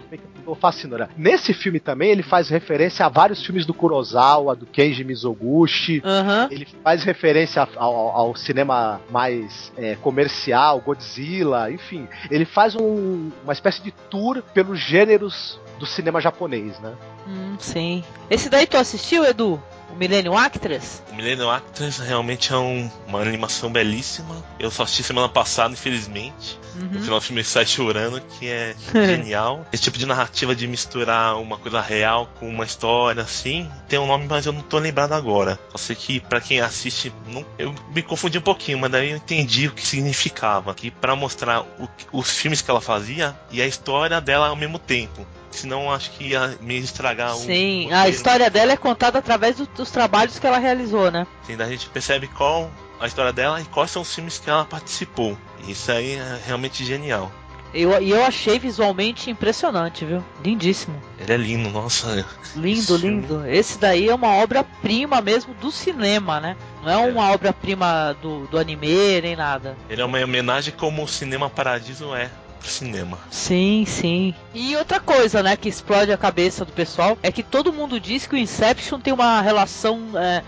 [0.54, 1.08] Fascinora.
[1.16, 6.02] Nesse filme também ele faz referência a vários filmes do Kurosawa, do Kenji Mizoguchi.
[6.04, 6.48] Uhum.
[6.50, 12.08] Ele faz referência ao, ao cinema mais é, comercial, Godzilla, enfim.
[12.30, 16.94] Ele faz um, uma espécie de tour pelos gêneros do cinema japonês, né?
[17.26, 18.04] Hum, sim.
[18.28, 19.60] Esse daí tu assistiu, Edu?
[19.92, 21.02] O Millennium Actress?
[21.10, 24.42] O Millennium Actress realmente é um, uma animação belíssima.
[24.58, 26.58] Eu só assisti semana passada, infelizmente.
[26.76, 26.88] Uhum.
[26.92, 29.66] No final do filme sai chorando, que é genial.
[29.72, 34.06] Esse tipo de narrativa de misturar uma coisa real com uma história assim, tem um
[34.06, 35.58] nome, mas eu não tô lembrado agora.
[35.72, 39.16] Só sei que para quem assiste, não, eu me confundi um pouquinho, mas daí eu
[39.16, 40.74] entendi o que significava.
[40.74, 44.78] Que para mostrar o, os filmes que ela fazia e a história dela ao mesmo
[44.78, 49.56] tempo senão acho que ia me estragar Sim, o, a história dela é contada através
[49.56, 51.26] do, dos trabalhos que ela realizou, né?
[51.44, 54.64] Sim, a gente percebe qual a história dela e quais são os filmes que ela
[54.64, 55.36] participou.
[55.66, 57.32] Isso aí é realmente genial.
[57.72, 60.24] E eu, eu achei visualmente impressionante, viu?
[60.44, 61.00] Lindíssimo.
[61.18, 62.26] Ele é lindo, nossa.
[62.56, 63.46] Lindo, lindo.
[63.46, 66.56] Esse daí é uma obra-prima mesmo do cinema, né?
[66.82, 67.12] Não é, é.
[67.12, 69.76] uma obra-prima do, do anime nem nada.
[69.88, 72.28] Ele é uma homenagem como o Cinema Paradiso é
[72.60, 73.18] pro cinema.
[73.30, 74.34] Sim, sim.
[74.54, 78.26] E outra coisa, né, que explode a cabeça do pessoal é que todo mundo diz
[78.26, 80.42] que o Inception tem uma relação é,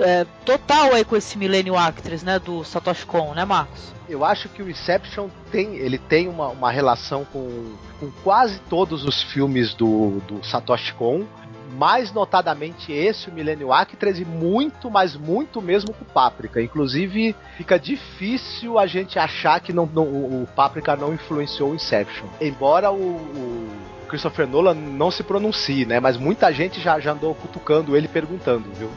[0.00, 3.92] é, total aí com esse Millennium Actress, né, do Satoshi Kon, né, Marcos?
[4.08, 9.04] Eu acho que o Inception tem, ele tem uma, uma relação com, com quase todos
[9.04, 11.24] os filmes do, do Satoshi Kon,
[11.68, 16.62] mais notadamente esse, o Millennium Actress, e muito, mas muito mesmo com o Páprica.
[16.62, 22.26] Inclusive, fica difícil a gente achar que não, não, o Páprica não influenciou o Inception.
[22.40, 26.00] Embora o, o Christopher Nolan não se pronuncie, né?
[26.00, 28.90] Mas muita gente já, já andou cutucando ele perguntando, viu?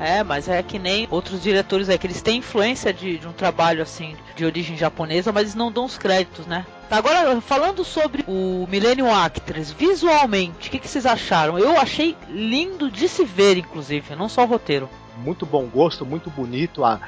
[0.00, 3.32] É, mas é que nem outros diretores aí, que eles têm influência de, de um
[3.32, 6.64] trabalho assim, de origem japonesa, mas eles não dão os créditos, né?
[6.90, 11.58] Agora, falando sobre o Millennium Actress, visualmente, o que, que, vocês acharam?
[11.58, 14.88] Eu achei lindo de se ver, inclusive, não só o roteiro.
[15.18, 17.00] Muito bom gosto, muito bonito, a,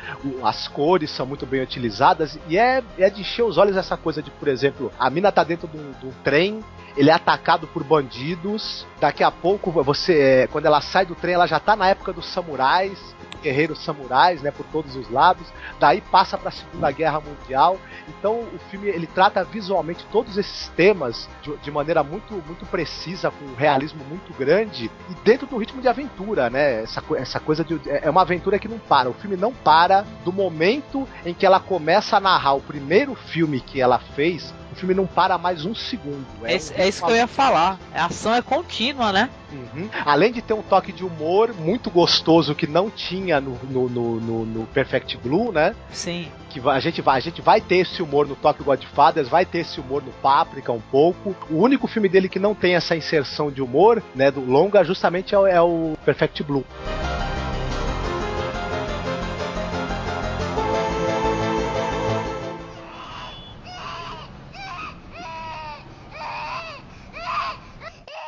[0.43, 4.23] as cores são muito bem utilizadas e é, é de encher os olhos essa coisa
[4.23, 6.63] de, por exemplo, a mina tá dentro de um trem
[6.97, 8.87] ele é atacado por bandidos.
[9.01, 12.13] Daqui a pouco, você, é, quando ela sai do trem, ela já tá na época
[12.13, 12.99] dos samurais,
[13.41, 15.47] guerreiros samurais, né, por todos os lados.
[15.79, 17.79] Daí passa para a Segunda Guerra Mundial.
[18.09, 23.31] Então o filme ele trata visualmente todos esses temas de, de, maneira muito muito precisa,
[23.31, 26.83] com um realismo muito grande e dentro do ritmo de aventura, né?
[26.83, 29.11] Essa, essa coisa de é, é uma aventura que não para.
[29.11, 33.61] O filme não para do momento em que ela começa a narrar o primeiro filme
[33.61, 36.25] que ela fez o filme não para mais um segundo.
[36.43, 37.79] É, é, um, é isso que eu ia falar.
[37.95, 39.31] A ação é contínua, né?
[39.53, 39.89] Uhum.
[40.05, 44.47] Além de ter um toque de humor muito gostoso que não tinha no, no, no,
[44.47, 45.75] no, Perfect Blue, né?
[45.91, 46.29] Sim.
[46.49, 49.59] Que a gente, vai, a gente vai ter esse humor no Tokyo Godfathers, vai ter
[49.59, 51.35] esse humor no Paprika um pouco.
[51.51, 55.35] O único filme dele que não tem essa inserção de humor, né, do longa, justamente
[55.35, 56.65] é, é o Perfect Blue.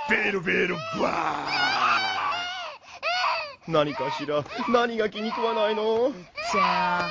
[0.08, 0.40] Vero,
[1.00, 1.46] bah!
[3.68, 4.44] 何かしら？
[4.68, 6.12] 何が気に食わないの？
[6.52, 7.10] じゃあ。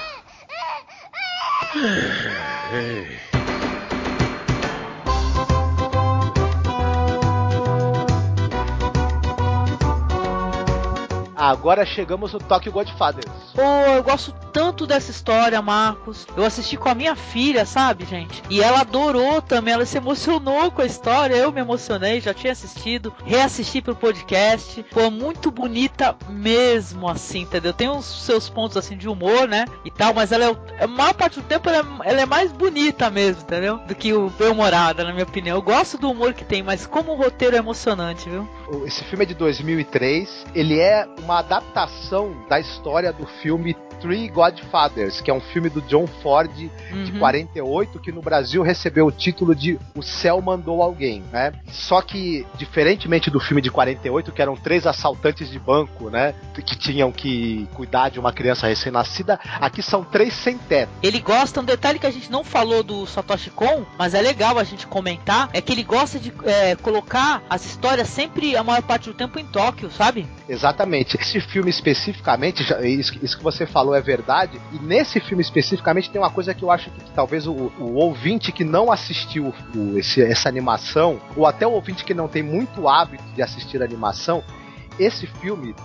[11.42, 13.26] Agora chegamos no Tokyo Godfathers.
[13.56, 16.28] Pô, eu gosto tanto dessa história, Marcos.
[16.38, 18.44] Eu assisti com a minha filha, sabe, gente?
[18.48, 21.34] E ela adorou também, ela se emocionou com a história.
[21.34, 24.86] Eu me emocionei, já tinha assistido, reassisti pro podcast.
[24.92, 27.74] Pô, muito bonita mesmo, assim, entendeu?
[27.74, 29.66] Tem os seus pontos, assim, de humor, né?
[29.84, 32.52] E tal, mas ela é, a maior parte do tempo, ela é, ela é mais
[32.52, 33.80] bonita mesmo, entendeu?
[33.80, 35.58] Do que o Bem-Humorada, na minha opinião.
[35.58, 38.48] Eu gosto do humor que tem, mas como o roteiro é emocionante, viu?
[38.86, 40.46] Esse filme é de 2003.
[40.54, 45.70] Ele é uma uma adaptação da história do filme Three Godfathers, que é um filme
[45.70, 46.52] do John Ford
[46.92, 47.04] uhum.
[47.04, 51.54] de 48, que no Brasil recebeu o título de O Céu Mandou Alguém, né?
[51.68, 56.34] Só que, diferentemente do filme de 48, que eram três assaltantes de banco, né?
[56.54, 60.92] Que tinham que cuidar de uma criança recém-nascida, aqui são três sem teto.
[61.04, 64.58] Ele gosta, um detalhe que a gente não falou do Satoshi Kon, mas é legal
[64.58, 68.82] a gente comentar, é que ele gosta de é, colocar as histórias sempre, a maior
[68.82, 70.28] parte do tempo, em Tóquio, sabe?
[70.48, 71.18] Exatamente.
[71.20, 74.60] Esse filme especificamente, isso, isso que você falou é verdade.
[74.72, 77.96] E nesse filme especificamente tem uma coisa que eu acho que, que talvez o, o,
[77.96, 82.44] ouvinte que não assistiu o, esse, essa animação, ou até o ouvinte que não tem
[82.44, 84.44] muito hábito de assistir animação,
[85.00, 85.76] esse filme,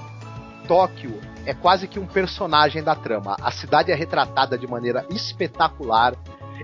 [0.67, 3.37] Tóquio, é quase que um personagem da trama.
[3.41, 6.15] A cidade é retratada de maneira espetacular.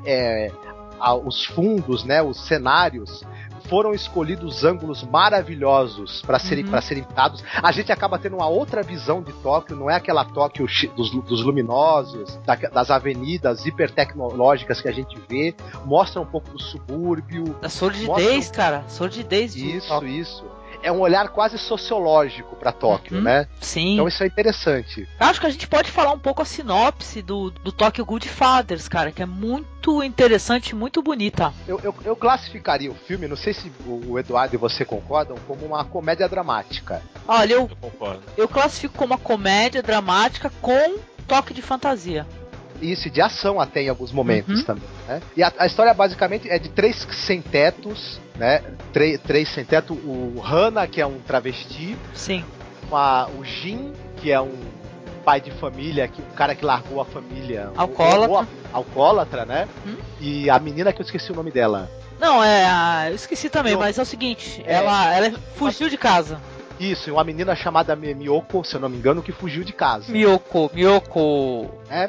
[0.05, 0.51] É,
[1.25, 3.25] os fundos, né, os cenários
[3.73, 6.83] foram escolhidos ângulos maravilhosos para serem, uhum.
[6.83, 7.43] serem dados.
[7.63, 11.43] A gente acaba tendo uma outra visão de Tóquio, não é aquela Tóquio dos, dos
[11.43, 15.55] luminosos, da, das avenidas hipertecnológicas que a gente vê.
[15.87, 17.45] Mostra um pouco do subúrbio.
[17.63, 18.55] Da sordidez, mostra...
[18.55, 18.85] cara.
[18.89, 19.57] Sordidez.
[19.57, 20.45] Isso, isso
[20.83, 23.23] é um olhar quase sociológico para Tóquio, Uhum.
[23.23, 23.47] né?
[23.61, 23.95] Sim.
[23.95, 25.09] Então isso é interessante.
[25.19, 28.89] Acho que a gente pode falar um pouco a sinopse do, do Tokyo Good Fathers,
[28.89, 31.53] cara, que é muito interessante e muito bonita.
[31.67, 35.37] Eu, eu, eu classificaria o filme, não sei se o, o Eduardo e você concordam,
[35.47, 37.03] como uma comédia dramática.
[37.27, 38.23] Olha, eu, Eu concordo.
[38.37, 42.27] eu classifico como uma comédia dramática com toque de fantasia.
[42.83, 44.65] Isso, de ação até em alguns momentos Uhum.
[44.67, 44.85] também.
[45.09, 45.21] Né?
[45.37, 48.63] E a, a história basicamente é de três sem-tetos, né?
[48.93, 49.95] Três, três sem-teto.
[49.95, 52.45] O Hana, que é um travesti, Sim.
[52.91, 54.53] o Jin, que é um
[55.25, 57.71] pai de família, que, um cara que largou a família.
[57.77, 58.29] Alcoólatra.
[58.39, 59.69] Ou- alcoólatra, né?
[59.87, 59.97] Hum?
[60.21, 61.89] E a menina que eu esqueci o nome dela.
[62.19, 62.65] Não, é.
[62.67, 64.75] a- Eu esqueci também, Eu- mas é o seguinte: É.
[64.75, 66.41] ela, ela fugiu de casa.
[66.81, 69.73] Isso, e uma menina chamada Mi- Miyoko, se eu não me engano, que fugiu de
[69.73, 70.11] casa.
[70.11, 71.69] Miyoko, Miyoko.
[71.89, 72.09] né?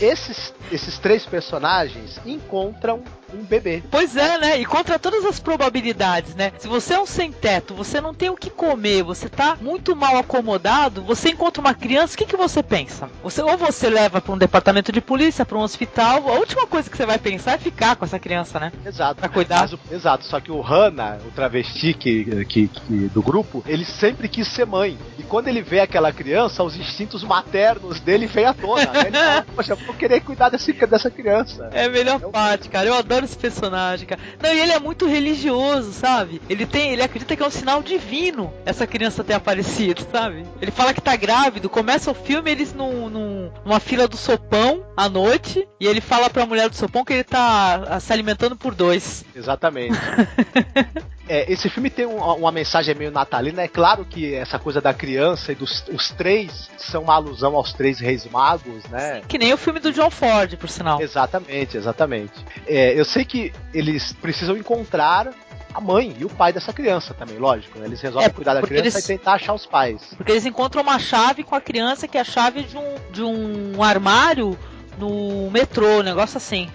[0.00, 3.02] Esses, esses três personagens encontram
[3.34, 3.82] um bebê.
[3.90, 4.60] Pois é, né?
[4.60, 6.52] E contra todas as probabilidades, né?
[6.58, 9.94] Se você é um sem teto, você não tem o que comer, você tá muito
[9.96, 13.08] mal acomodado, você encontra uma criança, o que, que você pensa?
[13.22, 16.90] Você, ou você leva pra um departamento de polícia, pra um hospital, a última coisa
[16.90, 18.72] que você vai pensar é ficar com essa criança, né?
[18.84, 19.20] Exato.
[19.20, 19.68] Pra cuidar.
[19.72, 24.28] O- exato, só que o Hana, o travesti que, que, que- do grupo, ele sempre
[24.28, 24.98] quis ser mãe.
[25.18, 28.86] E quando ele vê aquela criança, os instintos maternos dele vêm à tona.
[28.92, 29.00] Né?
[29.06, 31.68] Ele fala, Poxa, eu vou querer cuidar desse, dessa criança.
[31.72, 32.86] É a melhor Eu- parte, cara.
[32.86, 34.20] Eu adoro esse personagem, cara.
[34.42, 36.40] Não, e ele é muito religioso, sabe?
[36.48, 40.44] Ele tem, ele acredita que é um sinal divino essa criança ter aparecido, sabe?
[40.60, 41.68] Ele fala que tá grávido.
[41.68, 46.28] Começa o filme eles num, num- numa fila do sopão à noite e ele fala
[46.30, 49.24] pra mulher do sopão que ele tá se alimentando por dois.
[49.34, 49.96] Exatamente.
[51.28, 53.62] É, esse filme tem um- uma mensagem meio natalina.
[53.62, 57.72] É claro que essa coisa da criança e dos os três são uma alusão aos
[57.72, 59.22] três reis magos, né?
[59.28, 61.00] Que nem o filme do John Ford, por sinal.
[61.00, 62.32] Exatamente, exatamente.
[62.66, 65.30] É, eu sei que eles precisam encontrar
[65.74, 67.78] a mãe e o pai dessa criança também, lógico.
[67.78, 67.86] né?
[67.86, 70.02] Eles resolvem É, cuidar da criança eles- e tentar achar os pais.
[70.16, 73.22] Porque eles encontram uma chave com a criança que é a chave de um, de
[73.22, 74.58] um armário
[74.98, 76.68] no metrô, um negócio assim.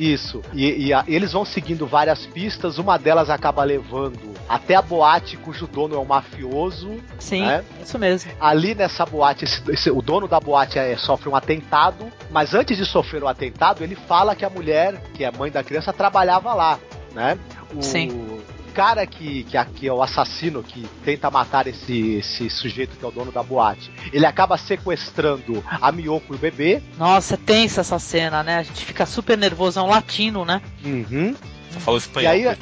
[0.00, 0.40] Isso.
[0.54, 2.78] E, e a- eles vão seguindo várias pistas.
[2.78, 6.96] Uma delas acaba levando até a boate cujo dono é um mafioso.
[7.18, 7.62] Sim, né?
[7.82, 8.32] isso mesmo.
[8.40, 12.10] Ali nessa boate, esse- esse- o dono da boate é, sofre um atentado.
[12.30, 15.50] Mas antes de sofrer o atentado, ele fala que a mulher, que é a mãe
[15.50, 16.78] da criança, trabalhava lá.
[17.12, 17.36] Né?
[17.74, 18.29] O Sim.
[18.70, 23.08] Cara que, que aqui é o assassino que tenta matar esse, esse sujeito que é
[23.08, 26.82] o dono da boate, ele acaba sequestrando a Miyoko e o bebê.
[26.96, 28.58] Nossa, é tensa essa cena, né?
[28.58, 30.62] A gente fica super nervoso, é um latino, né?
[30.84, 31.34] Uhum.
[31.72, 32.58] Só fala espanhol, E aí-.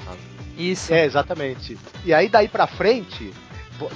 [0.58, 0.92] Isso.
[0.92, 1.78] É, exatamente.
[2.04, 3.32] E aí daí pra frente,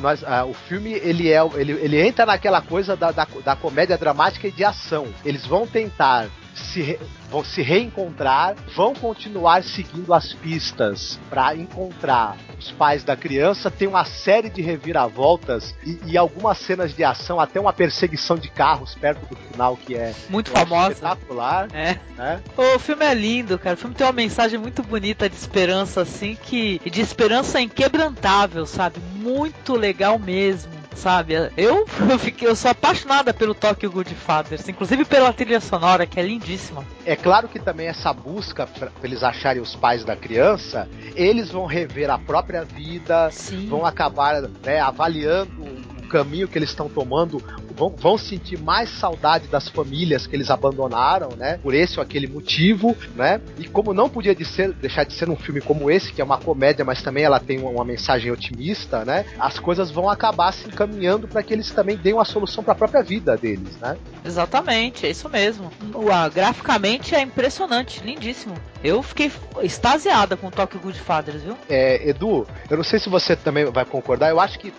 [0.00, 3.98] nós, ah, o filme ele é ele, ele entra naquela coisa da, da, da comédia
[3.98, 5.08] dramática e de ação.
[5.24, 6.98] Eles vão tentar se re-
[7.30, 13.70] vão se reencontrar, vão continuar seguindo as pistas pra encontrar os pais da criança.
[13.70, 18.48] Tem uma série de reviravoltas e, e algumas cenas de ação, até uma perseguição de
[18.50, 20.92] carros perto do final que é Muito famosa.
[20.92, 21.98] espetacular, É.
[22.16, 22.40] né?
[22.56, 23.74] O filme é lindo, cara.
[23.74, 26.78] O filme tem uma mensagem muito bonita de esperança, assim, que.
[26.90, 28.98] de esperança inquebrantável, sabe?
[29.14, 31.34] Muito legal mesmo, sabe?
[31.56, 36.20] Eu, eu, fiquei, eu sou apaixonada pelo Tokyo Good Fathers, inclusive pela trilha sonora, que
[36.20, 36.84] é lindíssima.
[37.04, 41.50] É claro que também essa busca pra pra eles acharem os pais da criança, eles
[41.50, 43.68] vão rever a própria vida, Sim.
[43.68, 47.42] vão acabar né, avaliando caminho que eles estão tomando,
[47.74, 51.58] vão, vão sentir mais saudade das famílias que eles abandonaram, né?
[51.62, 53.40] Por esse ou aquele motivo, né?
[53.58, 56.24] E como não podia de ser, deixar de ser um filme como esse, que é
[56.24, 59.24] uma comédia, mas também ela tem uma, uma mensagem otimista, né?
[59.38, 62.76] As coisas vão acabar se encaminhando para que eles também deem uma solução para a
[62.76, 63.96] própria vida deles, né?
[64.24, 65.72] Exatamente, é isso mesmo.
[65.94, 68.54] Uau, graficamente é impressionante, lindíssimo.
[68.84, 69.32] Eu fiquei
[69.62, 71.56] extasiada com o Tokyo Good Fathers, viu?
[71.68, 74.72] É, Edu, eu não sei se você também vai concordar, eu acho que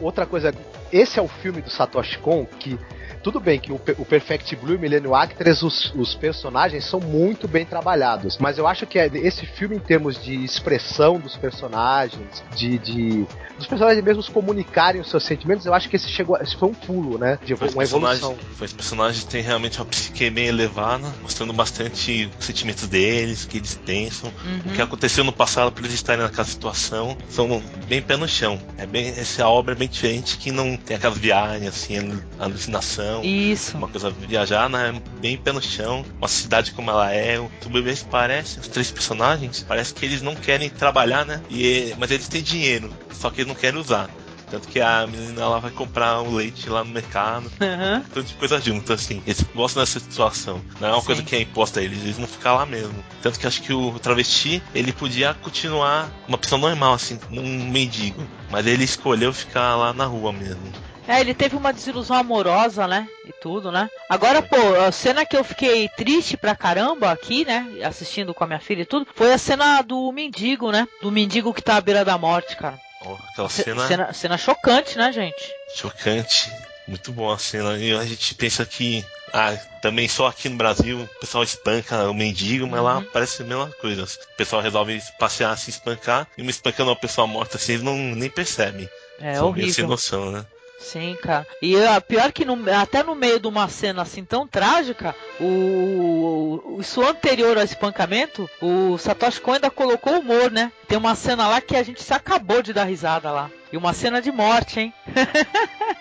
[0.00, 0.54] outra coisa,
[0.96, 2.78] esse é o filme do Satoshi Kon que
[3.26, 7.00] tudo bem que o, o Perfect Blue e o Millennium Actress, os, os personagens são
[7.00, 11.36] muito bem trabalhados, mas eu acho que é- esse filme, em termos de expressão dos
[11.36, 13.26] personagens, de, de
[13.58, 16.74] dos personagens mesmo comunicarem os seus sentimentos, eu acho que esse chegou, esse foi um
[16.74, 17.38] pulo, né?
[17.44, 18.36] De uma evolução.
[18.60, 23.56] os personagens têm realmente uma psique bem elevada, mostrando bastante os sentimentos deles, o que
[23.56, 24.30] eles pensam,
[24.64, 27.16] o que aconteceu no passado para eles estarem naquela situação.
[27.28, 28.60] São bem pé no chão.
[28.78, 33.15] É bem, essa obra é bem diferente que não tem aquelas viagens assim, alucinação.
[33.22, 33.76] Isso.
[33.76, 35.00] Uma coisa viajar, né?
[35.20, 36.04] Bem pé no chão.
[36.18, 37.38] Uma cidade como ela é.
[37.38, 41.42] O bebês parece, os três personagens, parece que eles não querem trabalhar, né?
[41.50, 44.08] E, mas eles têm dinheiro, só que eles não querem usar.
[44.50, 47.50] Tanto que a menina ela vai comprar o leite lá no mercado.
[47.60, 48.02] Uhum.
[48.14, 49.20] Tudo de coisa junto, assim.
[49.26, 50.60] Eles gostam dessa situação.
[50.80, 51.06] Não é uma Sim.
[51.06, 52.94] coisa que é imposta a eles, eles vão ficar lá mesmo.
[53.22, 58.22] Tanto que acho que o travesti, ele podia continuar uma pessoa normal, assim, um mendigo.
[58.50, 60.62] Mas ele escolheu ficar lá na rua mesmo.
[61.08, 63.08] É, ele teve uma desilusão amorosa, né?
[63.24, 63.88] E tudo, né?
[64.08, 67.64] Agora, pô, a cena que eu fiquei triste pra caramba aqui, né?
[67.84, 70.86] Assistindo com a minha filha e tudo, foi a cena do mendigo, né?
[71.00, 72.78] Do mendigo que tá à beira da morte, cara.
[73.04, 75.52] Ó, aquela Ce- cena cena, cena chocante, né, gente?
[75.76, 76.50] chocante.
[76.88, 77.76] Muito boa a cena.
[77.78, 79.04] E a gente pensa que.
[79.32, 83.04] Ah, também só aqui no Brasil o pessoal espanca o mendigo, mas lá Uhum.
[83.12, 84.04] parece a mesma coisa.
[84.04, 87.96] O pessoal resolve passear, se espancar, e uma espancando uma pessoa morta assim, eles não
[87.96, 88.88] nem percebem.
[89.20, 89.88] É São meio sem horrível.
[89.88, 90.46] noção, né?
[90.78, 91.46] Sim, cara.
[91.62, 96.78] E a pior que no- até no meio de uma cena assim tão trágica, o
[96.80, 100.70] isso anterior ao espancamento, o Satoshi Kon ainda colocou humor, né?
[100.86, 103.50] Tem uma cena lá que a gente se acabou de dar risada lá.
[103.72, 104.94] E uma cena de morte, hein?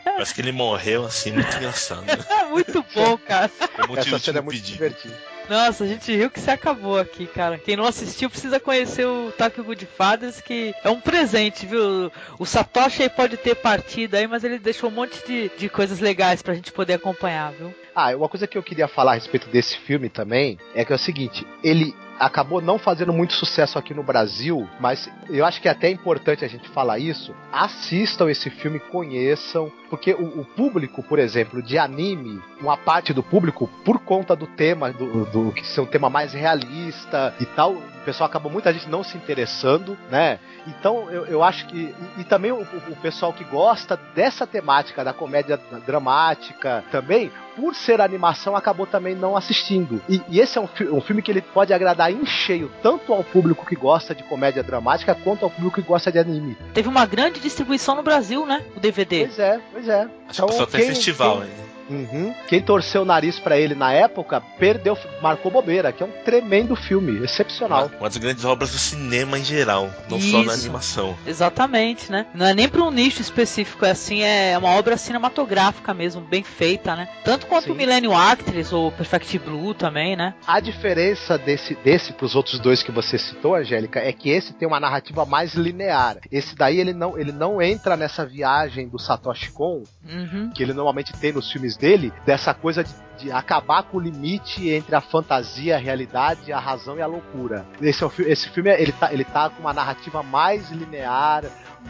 [0.04, 2.04] Parece que ele morreu assim, muito engraçado.
[2.52, 3.52] Muito bom, cara.
[3.90, 5.18] O Essa cena é muito divertida.
[5.50, 7.58] Nossa, a gente riu que se acabou aqui, cara.
[7.58, 12.12] Quem não assistiu precisa conhecer o Tokyo Godfathers, que é um presente, viu?
[12.40, 16.42] O Satoshi pode ter partido aí, mas ele deixou um monte de, de coisas legais
[16.42, 17.74] pra gente poder acompanhar, viu?
[17.96, 20.96] Ah, uma coisa que eu queria falar a respeito desse filme também é que é
[20.96, 25.68] o seguinte, ele acabou não fazendo muito sucesso aqui no Brasil, mas eu acho que
[25.68, 27.34] é até importante a gente falar isso.
[27.52, 33.24] Assistam esse filme, conheçam, porque o, o público, por exemplo, de anime, uma parte do
[33.24, 37.78] público, por conta do tema, do, do que ser um tema mais realista e tal,
[38.06, 40.40] pessoal acabou muita gente não se interessando, né?
[40.68, 41.94] Então eu, eu acho que.
[42.18, 47.76] E, e também o, o pessoal que gosta dessa temática da comédia dramática também, por
[47.76, 50.02] ser animação, acabou também não assistindo.
[50.08, 53.24] E, e esse é um, um filme que ele pode agradar em cheio, tanto ao
[53.24, 56.58] público que gosta de comédia dramática, quanto ao público que gosta de anime.
[56.74, 58.64] Teve uma grande distribuição no Brasil, né?
[58.76, 59.26] O DVD.
[59.26, 60.08] Pois é, pois é.
[60.30, 61.75] Acho que o pessoal tem festival, quem, hein?
[61.90, 62.34] Uhum.
[62.48, 66.76] Quem torceu o nariz pra ele na época, perdeu, marcou bobeira, que é um tremendo
[66.76, 67.88] filme, excepcional.
[67.88, 70.62] Uma, uma das grandes obras do cinema em geral, não só na Isso.
[70.66, 71.16] animação.
[71.26, 72.26] Exatamente, né?
[72.34, 76.44] Não é nem para um nicho específico, é assim, é uma obra cinematográfica mesmo, bem
[76.44, 77.08] feita, né?
[77.24, 77.72] Tanto quanto Sim.
[77.72, 80.34] o Millennium Actress ou Perfect Blue também, né?
[80.48, 84.68] A diferença desse, desse pros outros dois que você citou, Angélica, é que esse tem
[84.68, 86.18] uma narrativa mais linear.
[86.32, 90.52] Esse daí ele não, ele não entra nessa viagem do Satoshi Kon, Uhum.
[90.54, 94.70] que ele normalmente tem nos filmes dele, dessa coisa de, de acabar com o limite
[94.70, 97.66] entre a fantasia, a realidade, a razão e a loucura.
[97.82, 101.44] Esse, é esse filme ele tá, ele tá com uma narrativa mais linear,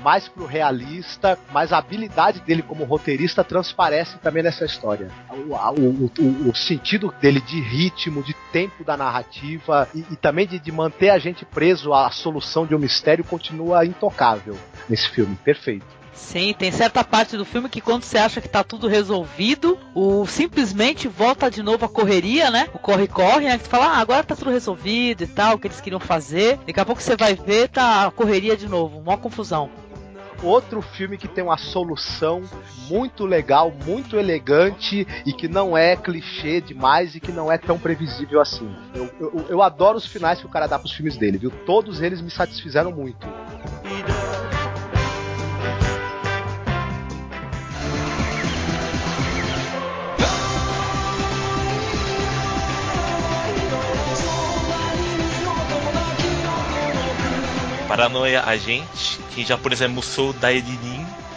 [0.03, 5.09] mais pro realista, mas a habilidade dele como roteirista transparece também nessa história.
[5.29, 10.45] O, o, o, o sentido dele de ritmo, de tempo da narrativa e, e também
[10.45, 14.57] de, de manter a gente preso à solução de um mistério continua intocável
[14.89, 15.35] nesse filme.
[15.43, 16.04] Perfeito.
[16.15, 20.25] Sim, tem certa parte do filme que quando você acha que tá tudo resolvido, o
[20.25, 22.67] simplesmente volta de novo a correria, né?
[22.73, 23.57] O corre-corre, né?
[23.57, 26.57] Que tu fala, ah, agora tá tudo resolvido e tal, o que eles queriam fazer.
[26.65, 29.69] Daqui a pouco você vai ver, tá a correria de novo, uma confusão.
[30.43, 32.43] outro filme que tem uma solução
[32.89, 37.79] muito legal, muito elegante e que não é clichê demais e que não é tão
[37.79, 38.69] previsível assim.
[38.93, 41.51] Eu, eu, eu adoro os finais que o cara dá pros filmes dele, viu?
[41.65, 43.27] Todos eles me satisfizeram muito.
[57.87, 60.94] Paranoia Agente, que já, por exemplo, Musou Dairirin,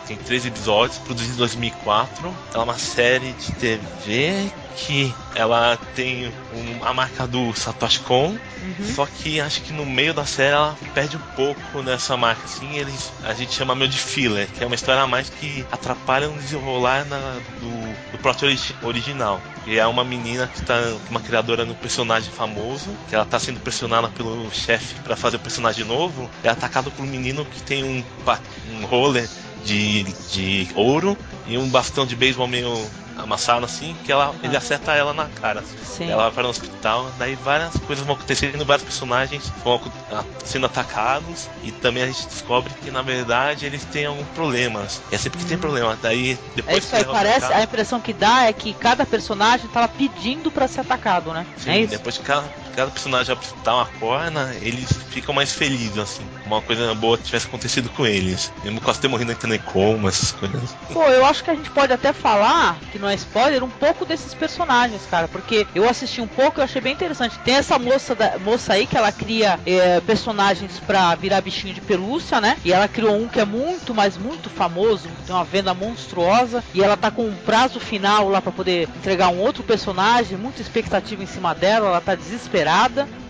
[0.08, 2.34] tem três episódios, produzido em 2004.
[2.54, 8.36] Ela é uma série de TV que ela tem um- a marca do Satoshi Kon,
[8.62, 8.94] Uhum.
[8.94, 12.76] só que acho que no meio da série ela perde um pouco nessa marca, assim,
[12.76, 16.28] eles, a gente chama meio de filler, que é uma história a mais que atrapalha
[16.28, 19.42] no desenrolar na- do, do plot origi- original.
[19.66, 20.74] E é uma menina que tá,
[21.10, 25.40] uma criadora no personagem famoso, que ela tá sendo pressionada pelo chefe para fazer o
[25.40, 28.02] personagem novo, é atacada por um menino que tem um,
[28.70, 29.28] um roller
[29.64, 32.72] de, de ouro e um bastão de beisebol meio
[33.16, 35.62] amassado assim, que ela, ele acerta ela na cara.
[35.82, 36.08] Sim.
[36.08, 39.80] Ela vai no hospital, daí várias coisas vão acontecendo, vários personagens vão
[40.12, 45.02] ah, sendo atacados e também a gente descobre que na verdade eles têm alguns problemas.
[45.10, 45.98] É sempre que tem problema.
[46.00, 49.04] Daí depois É isso aí, que parece, atacado- a impressão que dá é que cada
[49.04, 51.44] personagem tava pedindo pra ser atacado, né?
[51.56, 51.90] Sim, é isso?
[51.90, 52.48] depois que cada,
[52.78, 56.24] cada personagem dá uma corna, eles ficam mais felizes, assim.
[56.46, 58.52] Uma coisa boa tivesse acontecido com eles.
[58.62, 60.76] Mesmo quase ter morrido entrando em coma, essas coisas.
[60.92, 63.70] Pô, eu acho que a gente pode até falar que não não é spoiler, um
[63.70, 65.26] pouco desses personagens, cara.
[65.26, 67.38] Porque eu assisti um pouco e achei bem interessante.
[67.38, 71.80] Tem essa moça, da, moça aí que ela cria é, personagens pra virar bichinho de
[71.80, 72.58] pelúcia, né?
[72.64, 76.62] E ela criou um que é muito, mas muito famoso, tem uma venda monstruosa.
[76.74, 80.60] E ela tá com um prazo final lá para poder entregar um outro personagem, muita
[80.60, 82.67] expectativa em cima dela, ela tá desesperada,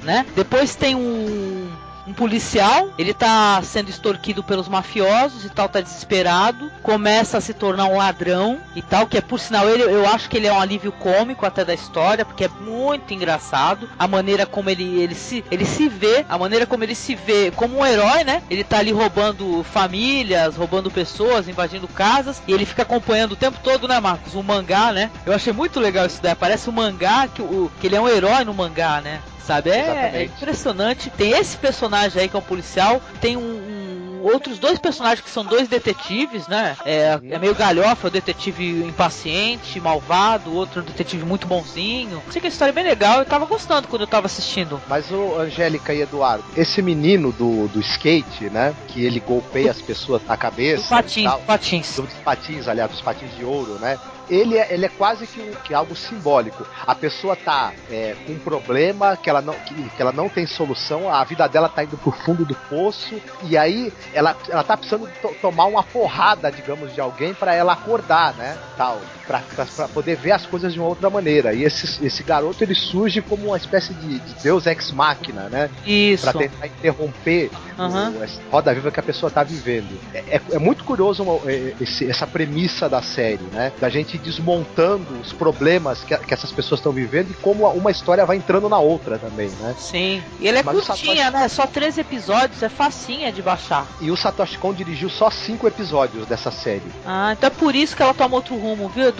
[0.03, 0.27] né?
[0.35, 1.71] Depois tem um
[2.09, 7.53] um policial, ele tá sendo extorquido pelos mafiosos e tal, tá desesperado, começa a se
[7.53, 10.53] tornar um ladrão e tal, que é por sinal ele, eu acho que ele é
[10.53, 15.15] um alívio cômico até da história, porque é muito engraçado a maneira como ele, ele
[15.15, 18.43] se ele se vê, a maneira como ele se vê como um herói, né?
[18.49, 23.59] Ele tá ali roubando famílias, roubando pessoas, invadindo casas, e ele fica acompanhando o tempo
[23.63, 24.35] todo, né, Marcos?
[24.35, 25.11] O mangá, né?
[25.27, 28.09] Eu achei muito legal isso daí, parece um mangá que, o, que ele é um
[28.09, 29.21] herói no mangá, né?
[29.49, 29.71] sabe?
[29.71, 31.09] É, é, impressionante.
[31.09, 35.31] Tem esse personagem aí que é um policial, tem um, um, outros dois personagens que
[35.31, 36.77] são dois detetives, né?
[36.85, 42.23] É, é meio galhofa, o detetive impaciente, malvado, o outro detetive muito bonzinho.
[42.31, 44.81] Sei que a história é bem legal, eu tava gostando quando eu tava assistindo.
[44.89, 48.75] Mas o Angélica e Eduardo, esse menino do, do skate, né?
[48.89, 50.89] Que ele golpeia as pessoas na cabeça.
[50.89, 51.97] Patins, patins.
[51.97, 53.99] Dos patins, aliás, dos patins de ouro, né?
[54.29, 56.67] Ele é, ele é quase que, que algo simbólico.
[56.87, 60.47] A pessoa tá é, com um problema que ela, não, que, que, ela não tem
[60.47, 64.77] solução, a vida dela tá indo pro fundo do poço, e aí ela, ela tá
[64.77, 68.59] precisando to tomar uma porrada, digamos, de alguém para ela acordar, né?
[68.77, 71.53] Tal, pra, poder ver as coisas de uma outra maneira.
[71.53, 75.69] E esse, esse garoto ele surge como uma espécie de, de Deus ex máquina, né?
[75.87, 76.23] Isso.
[76.23, 78.11] Pra tentar interromper uhum.
[78.11, 79.99] o, roda viva que a pessoa tá vivendo.
[80.15, 83.71] É, é, é muito curioso uma, é, esse, essa premissa da série, né?
[83.79, 88.25] Da gente desmontando os problemas que, que essas pessoas estão vivendo e como uma história
[88.25, 89.75] vai entrando na outra também, né?
[89.79, 90.23] Sim.
[90.41, 91.43] E ele é Mas curtinha, Satoshi...
[91.43, 91.49] né?
[91.49, 93.87] Só três episódios, é facinha de baixar.
[94.01, 96.83] E o Satoshi Kon dirigiu só cinco episódios dessa série.
[97.05, 99.13] Ah, então é por isso que ela tomou outro rumo, viu,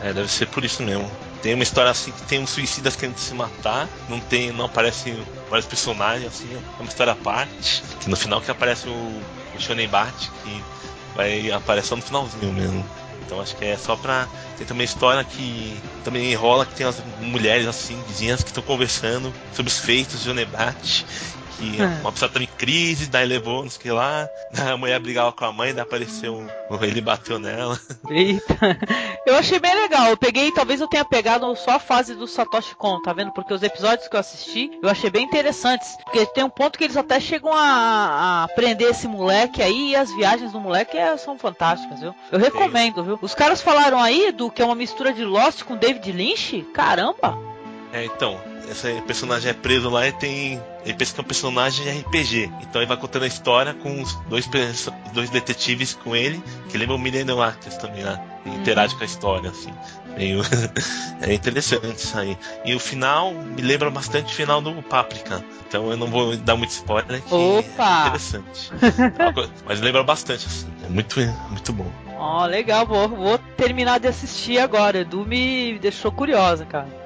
[0.00, 1.10] É, deve ser por isso mesmo.
[1.42, 5.18] Tem uma história assim que tem um suicidas querendo se matar, não tem, não aparecem
[5.48, 7.82] vários personagens, assim, é uma história à parte.
[8.00, 10.62] Que no final que aparece o, o Shonen Bart, que
[11.14, 12.86] vai aparecer no finalzinho mesmo.
[13.24, 14.28] Então acho que é só pra.
[14.58, 19.32] Tem também história que também enrola que tem as mulheres assim, vizinhas que estão conversando
[19.54, 21.06] sobre os feitos de Onebate
[21.58, 21.86] que é.
[22.00, 24.28] uma pessoa tava em crise, daí levou, não sei o que lá,
[24.72, 26.46] a mulher brigava com a mãe, daí apareceu,
[26.82, 27.78] ele bateu nela.
[28.08, 28.78] Eita,
[29.26, 32.74] eu achei bem legal, eu peguei, talvez eu tenha pegado só a fase do Satoshi
[32.74, 33.32] Kon, tá vendo?
[33.32, 36.84] Porque os episódios que eu assisti, eu achei bem interessantes, porque tem um ponto que
[36.84, 41.16] eles até chegam a, a prender esse moleque aí, e as viagens do moleque é,
[41.16, 42.14] são fantásticas, viu?
[42.30, 43.18] Eu recomendo, viu?
[43.20, 47.38] Os caras falaram aí do que é uma mistura de Lost com David Lynch, caramba!
[47.92, 48.38] É, então,
[48.70, 50.62] esse personagem é preso lá e tem.
[50.84, 52.52] Ele pensa que é um personagem de RPG.
[52.62, 54.48] Então ele vai contando a história com os dois,
[55.12, 58.22] dois detetives com ele, que lembram o Millennium Actors também, né?
[58.46, 58.60] E uhum.
[58.60, 59.72] interage com a história, assim.
[60.16, 60.40] Meio...
[61.20, 62.38] é interessante isso aí.
[62.64, 65.44] E o final me lembra bastante o final do Paprika.
[65.68, 68.04] Então eu não vou dar muito spoiler, que Opa!
[68.04, 68.70] é interessante.
[69.66, 70.68] Mas lembra bastante, assim.
[70.84, 71.90] É muito, muito bom.
[72.16, 75.00] Ó, oh, legal, vou, vou terminar de assistir agora.
[75.00, 76.99] Edu me deixou curiosa, cara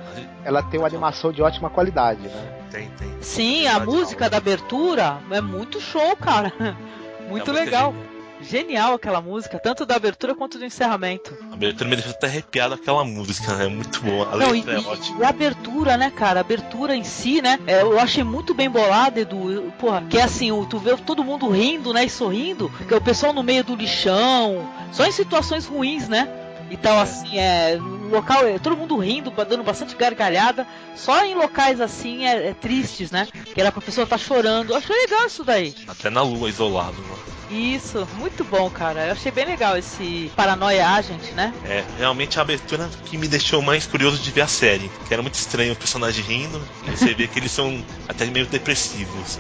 [0.44, 2.66] ela tem uma animação de ótima qualidade, né?
[2.70, 3.08] Tem, tem.
[3.20, 6.52] Sim, a música da abertura é muito show, cara.
[7.26, 7.94] Muito é legal.
[8.42, 11.34] Genial aquela música, tanto da abertura quanto do encerramento.
[11.50, 13.64] A abertura me deixou até arrepiado aquela música, né?
[13.64, 14.28] É muito boa.
[14.30, 15.20] A Não, letra e, é ótima.
[15.20, 16.40] E a abertura, né, cara?
[16.40, 17.58] A abertura em si, né?
[17.66, 19.72] É, eu achei muito bem bolada, Edu.
[19.78, 22.04] Porra, que é assim, tu vê todo mundo rindo, né?
[22.04, 22.70] E sorrindo.
[22.86, 24.68] Que é o pessoal no meio do lixão.
[24.92, 26.28] Só em situações ruins, né?
[26.70, 27.78] Então, assim, é.
[28.11, 30.66] Local, é, todo mundo rindo, dando bastante gargalhada.
[30.96, 33.28] Só em locais assim é, é tristes, né?
[33.52, 34.70] Que era pessoa estar tá chorando.
[34.70, 35.74] Eu achei legal isso daí.
[35.86, 37.34] Até na lua, isolado, né?
[37.50, 39.07] Isso, muito bom, cara.
[39.07, 41.52] Eu achei bem legal esse Paranoia Agent, né?
[41.64, 44.90] É, realmente a abertura que me deixou mais curioso de ver a série.
[45.07, 48.46] Que era muito estranho o personagem rindo, e você vê que eles são até meio
[48.46, 49.38] depressivos.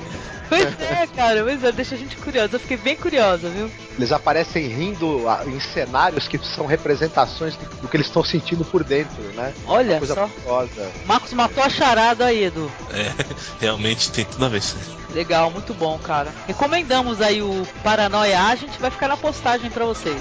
[0.48, 2.56] Pois é, cara, pois é, deixa a gente curiosa.
[2.56, 3.70] Eu fiquei bem curiosa, viu?
[3.96, 9.22] Eles aparecem rindo em cenários que são representações do que eles estão sentindo por dentro,
[9.34, 9.52] né?
[9.66, 10.28] Olha só.
[10.28, 10.90] Curiosa.
[11.06, 12.70] Marcos matou a charada aí, Edu.
[12.92, 13.12] É,
[13.60, 14.62] realmente tem tudo a ver.
[15.10, 16.32] Legal, muito bom, cara.
[16.46, 20.20] Recomendamos aí o Paranoia A, gente vai ficar na postagem para vocês.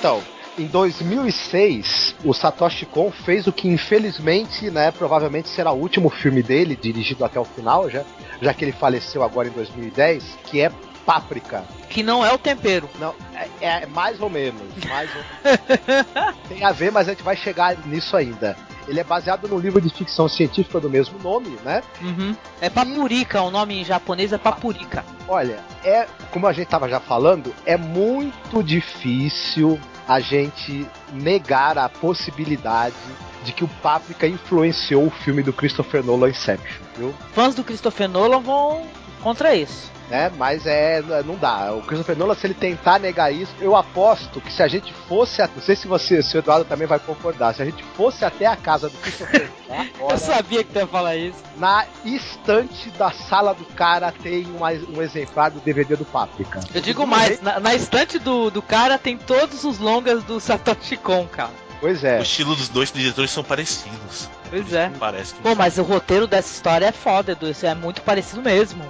[0.00, 0.22] Então,
[0.58, 6.42] em 2006, o Satoshi Kon fez o que infelizmente, né, provavelmente será o último filme
[6.42, 8.02] dele, dirigido até o final, já,
[8.40, 10.72] já que ele faleceu agora em 2010, que é
[11.04, 11.64] páprica.
[11.90, 12.88] Que não é o tempero.
[12.98, 14.62] Não, é, é mais ou menos.
[14.88, 16.36] Mais ou menos.
[16.48, 18.56] Tem a ver, mas a gente vai chegar nisso ainda.
[18.88, 21.82] Ele é baseado no livro de ficção científica do mesmo nome, né?
[22.00, 22.34] Uhum.
[22.58, 25.04] É papurika, o nome em japonês é papurika.
[25.28, 29.78] Olha, é como a gente estava já falando, é muito difícil
[30.10, 32.96] a gente negar a possibilidade
[33.44, 37.14] de que o Paprika influenciou o filme do Christopher Nolan Inception, viu?
[37.32, 38.88] Fãs do Christopher Nolan vão
[39.20, 40.30] contra isso né?
[40.36, 41.72] Mas é, não dá.
[41.72, 45.40] O Christopher Nolan, se ele tentar negar isso, eu aposto que se a gente fosse,
[45.40, 48.44] não sei se você, se o Eduardo também vai concordar, se a gente fosse até
[48.46, 51.38] a casa do Christopher Nolan, eu sabia que tu ia falar isso.
[51.56, 56.60] Na estante da sala do cara tem um, um exemplar do DVD do Paprika.
[56.74, 60.96] Eu digo mais, na, na estante do, do cara tem todos os longas do Satoshi
[60.96, 61.69] Kon, cara.
[61.80, 62.18] Pois é.
[62.18, 64.28] O estilo dos dois diretores são parecidos.
[64.50, 64.90] Pois é.
[64.98, 65.34] Parece.
[65.34, 67.48] Pô, mas o roteiro dessa história é foda, Edu.
[67.48, 68.84] Isso é muito parecido mesmo.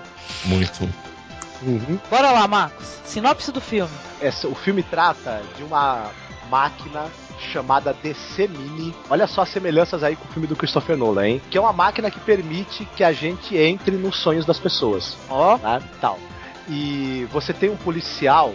[0.45, 0.82] Muito.
[1.62, 1.99] Uhum.
[2.11, 2.86] Bora lá, Marcos.
[3.05, 3.93] Sinopse do filme.
[4.20, 6.11] Essa, o filme trata de uma
[6.51, 7.07] máquina
[7.53, 8.95] chamada DC Mini.
[9.09, 11.43] Olha só as semelhanças aí com o filme do Christopher Nolan, hein?
[11.51, 15.16] Que é uma máquina que permite que a gente entre nos sonhos das pessoas.
[15.28, 15.55] Ó.
[15.55, 15.59] Oh.
[15.59, 15.80] Tá?
[16.01, 16.18] Tal.
[16.68, 18.53] E você tem um policial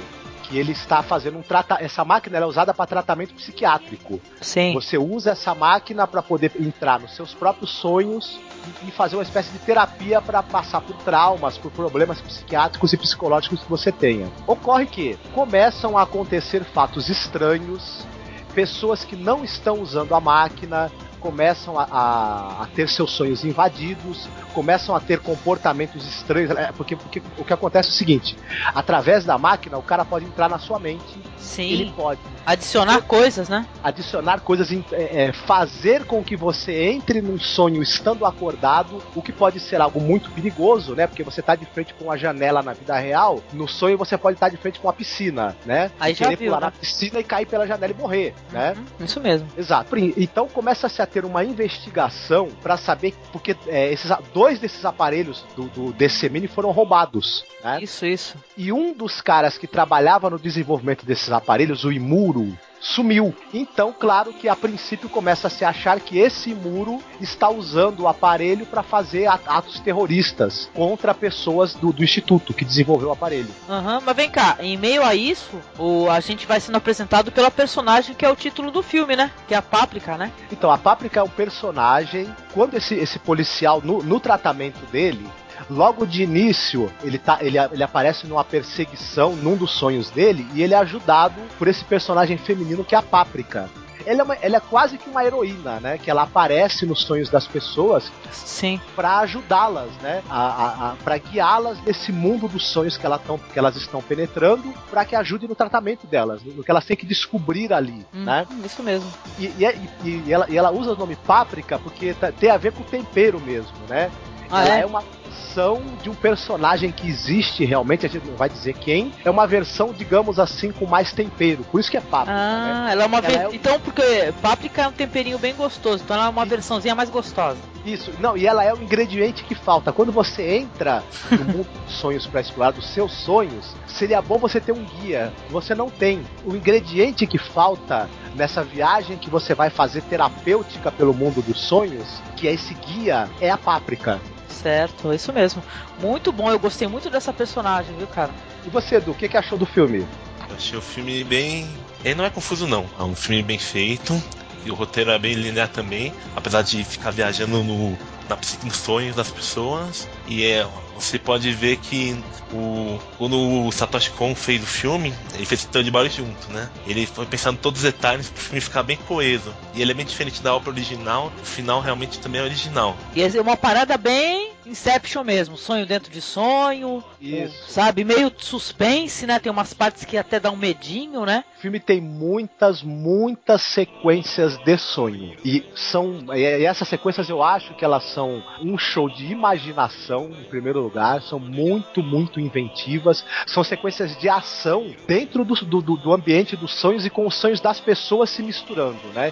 [0.48, 4.22] que ele está fazendo um trata essa máquina é usada para tratamento psiquiátrico.
[4.41, 4.74] Sim.
[4.74, 8.39] Você usa essa máquina para poder entrar nos seus próprios sonhos
[8.88, 13.62] e fazer uma espécie de terapia para passar por traumas, por problemas psiquiátricos e psicológicos
[13.62, 14.30] que você tenha.
[14.48, 18.06] Ocorre que começam a acontecer fatos estranhos,
[18.54, 20.91] pessoas que não estão usando a máquina
[21.26, 26.95] começam a, a, a, ter seus sonhos invadidos, começam a ter comportamentos estranhos, é, porque,
[26.95, 28.38] porque o que acontece é o seguinte:
[28.76, 31.19] através da máquina, o cara pode entrar na sua mente.
[31.39, 31.71] Sim.
[31.71, 33.65] Ele pode adicionar coisas, né?
[33.84, 39.32] Adicionar coisas, é, é, fazer com que você entre num sonho estando acordado, o que
[39.32, 41.07] pode ser algo muito perigoso, né?
[41.07, 44.36] Porque você está de frente com uma janela na vida real, no sonho você pode
[44.36, 45.91] estar de frente com uma piscina, né?
[45.99, 46.65] Aí e já querer viu, pular né?
[46.67, 48.73] na piscina e cair pela janela e morrer, né?
[48.78, 49.05] uhum, né?
[49.05, 49.47] Isso mesmo.
[49.57, 49.95] Exato.
[50.17, 55.45] Então começa a se ter uma investigação para saber porque é, esses dois desses aparelhos
[55.55, 57.45] do, do DC Mini foram roubados.
[57.63, 57.80] Né?
[57.82, 58.38] Isso, isso.
[58.57, 63.34] E um dos caras que trabalhava no desenvolvimento desses aparelhos, o Imuro, sumiu.
[63.53, 68.07] Então, claro que a princípio começa a se achar que esse muro está usando o
[68.07, 73.49] aparelho para fazer atos terroristas contra pessoas do, do, instituto que desenvolveu o aparelho.
[73.67, 77.49] Uhum, mas vem cá, em meio a isso, o, a gente vai sendo apresentado pela
[77.49, 79.32] personagem que é o título do filme, né?
[79.47, 80.32] Que é a Páprica, né?
[80.51, 82.28] Então, a Páprica é um personagem.
[82.53, 85.26] Quando esse, esse policial, no, no tratamento dele,
[85.70, 90.61] logo de início, ele, tá, ele, ele aparece numa perseguição num dos sonhos dele e
[90.61, 93.70] ele é ajudado por esse personagem feminino que é a Páprica.
[94.05, 95.97] Ela é, uma, ela é quase que uma heroína, né?
[95.97, 98.80] Que ela aparece nos sonhos das pessoas Sim.
[98.95, 100.22] para ajudá-las, né?
[100.30, 104.01] A, a, a para guiá-las nesse mundo dos sonhos que, ela tão, que elas estão
[104.03, 108.24] penetrando, para que ajude no tratamento delas, no que elas têm que descobrir ali, hum,
[108.26, 108.45] né?
[108.63, 109.11] Isso mesmo.
[109.39, 112.74] E, e, e, ela, e ela usa o nome Páprica porque tá, tem a ver
[112.74, 114.11] com tempero mesmo, né?
[114.51, 114.82] Ah, ela é?
[114.82, 115.03] é uma
[115.36, 119.46] versão de um personagem que existe realmente, a gente não vai dizer quem, é uma
[119.46, 121.64] versão, digamos assim, com mais tempero.
[121.66, 122.38] Por isso que é páprica.
[122.38, 122.92] Ah, né?
[122.92, 126.28] ela é uma Ela é Então, porque páprica é um temperinho bem gostoso, então ela
[126.28, 127.58] é uma versãozinha mais gostosa.
[127.86, 129.92] Isso, não, e ela é o ingrediente que falta.
[129.92, 134.60] Quando você entra no mundo dos sonhos para explorar dos seus sonhos, seria bom você
[134.60, 135.32] ter um guia.
[135.50, 136.26] Você não tem.
[136.46, 142.22] O ingrediente que falta nessa viagem que você vai fazer terapêutica pelo mundo dos sonhos,
[142.36, 144.20] que é esse guia, é a páprica.
[144.50, 145.64] Certo, é isso mesmo.
[146.00, 148.32] Muito bom, eu gostei muito dessa personagem, viu, cara?
[148.66, 150.06] E você, Edu, o que, que achou do filme?
[150.50, 151.68] Eu achei o filme bem.
[152.04, 152.86] Ele não é confuso, não.
[153.00, 154.22] É um filme bem feito.
[154.66, 156.14] E o roteiro é bem linear também.
[156.36, 157.98] Apesar de ficar viajando no,
[158.30, 160.07] na nos sonhos das pessoas.
[160.28, 162.17] E é, você pode ver que
[162.53, 166.69] o, quando o Satoshi Kon fez o filme, ele fez o de Barry junto, né?
[166.88, 169.53] Ele foi pensando em todos os detalhes para o filme ficar bem coeso.
[169.73, 171.32] E ele é bem diferente da obra original.
[171.41, 172.95] O final realmente também é original.
[173.15, 177.72] E é uma parada bem Inception mesmo, sonho dentro de sonho, Isso.
[177.72, 178.03] sabe?
[178.03, 179.39] Meio suspense, né?
[179.39, 181.43] Tem umas partes que até dá um medinho, né?
[181.57, 185.36] O filme tem muitas, muitas sequências de sonho.
[185.43, 186.26] E são.
[186.36, 191.22] E essas sequências eu acho que elas são um show de imaginação, em primeiro lugar.
[191.22, 193.26] São muito, muito inventivas.
[193.45, 197.59] São sequências de ação dentro do, do, do ambiente dos sonhos e com os sonhos
[197.59, 199.32] das pessoas se misturando, né?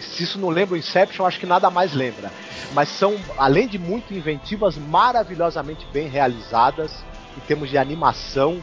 [0.00, 2.30] Se isso não lembra o Inception, acho que nada mais lembra.
[2.72, 7.04] Mas são, além de muito inventivas, maravilhosamente bem realizadas
[7.36, 8.62] em termos de animação.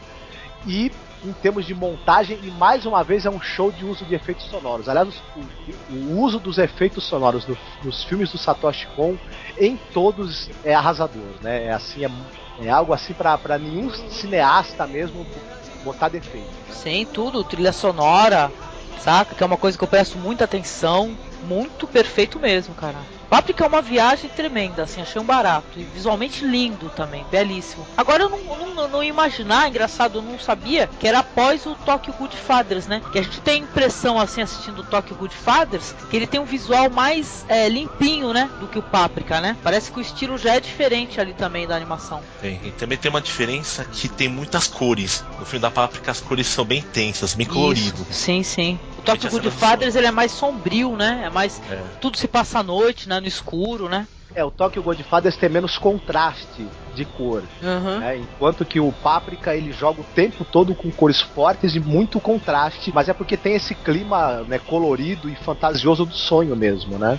[0.66, 0.92] E
[1.24, 4.46] em termos de montagem e mais uma vez é um show de uso de efeitos
[4.46, 4.88] sonoros.
[4.88, 9.16] Aliás, o, o uso dos efeitos sonoros do, dos filmes do Satoshi Kon
[9.58, 11.66] em todos é arrasador, né?
[11.66, 12.10] É assim, é,
[12.66, 15.26] é algo assim para nenhum cineasta mesmo
[15.84, 16.50] botar defeito.
[16.70, 18.50] Sim, tudo, trilha sonora,
[19.00, 19.34] saca?
[19.34, 22.98] Que é uma coisa que eu presto muita atenção, muito perfeito mesmo, cara.
[23.32, 25.80] Páprica é uma viagem tremenda, assim, achei um barato.
[25.80, 27.86] E visualmente lindo também, belíssimo.
[27.96, 31.74] Agora eu não, não, não ia imaginar, engraçado, eu não sabia que era após o
[31.74, 33.00] Tokyo Good Fathers, né?
[33.10, 36.40] Que a gente tem a impressão, assim, assistindo o Tokyo Good Fathers, que ele tem
[36.40, 38.50] um visual mais é, limpinho, né?
[38.60, 39.56] Do que o Páprica, né?
[39.62, 42.20] Parece que o estilo já é diferente ali também da animação.
[42.38, 45.24] Tem, e também tem uma diferença que tem muitas cores.
[45.38, 48.06] No filme da Páprica as cores são bem intensas, bem colorido.
[48.10, 48.78] Sim, sim.
[49.02, 51.22] O Tokyo Good Fathers ele é mais sombrio, né?
[51.26, 51.60] É mais.
[51.68, 51.82] É.
[52.00, 53.18] Tudo se passa à noite, né?
[53.18, 54.06] No escuro, né?
[54.34, 57.42] É, o Tokyo Godfathers tem menos contraste de cor.
[57.62, 57.98] Uhum.
[57.98, 58.18] Né?
[58.18, 62.90] Enquanto que o Páprica ele joga o tempo todo com cores fortes e muito contraste,
[62.94, 67.18] mas é porque tem esse clima né, colorido e fantasioso do sonho mesmo, né?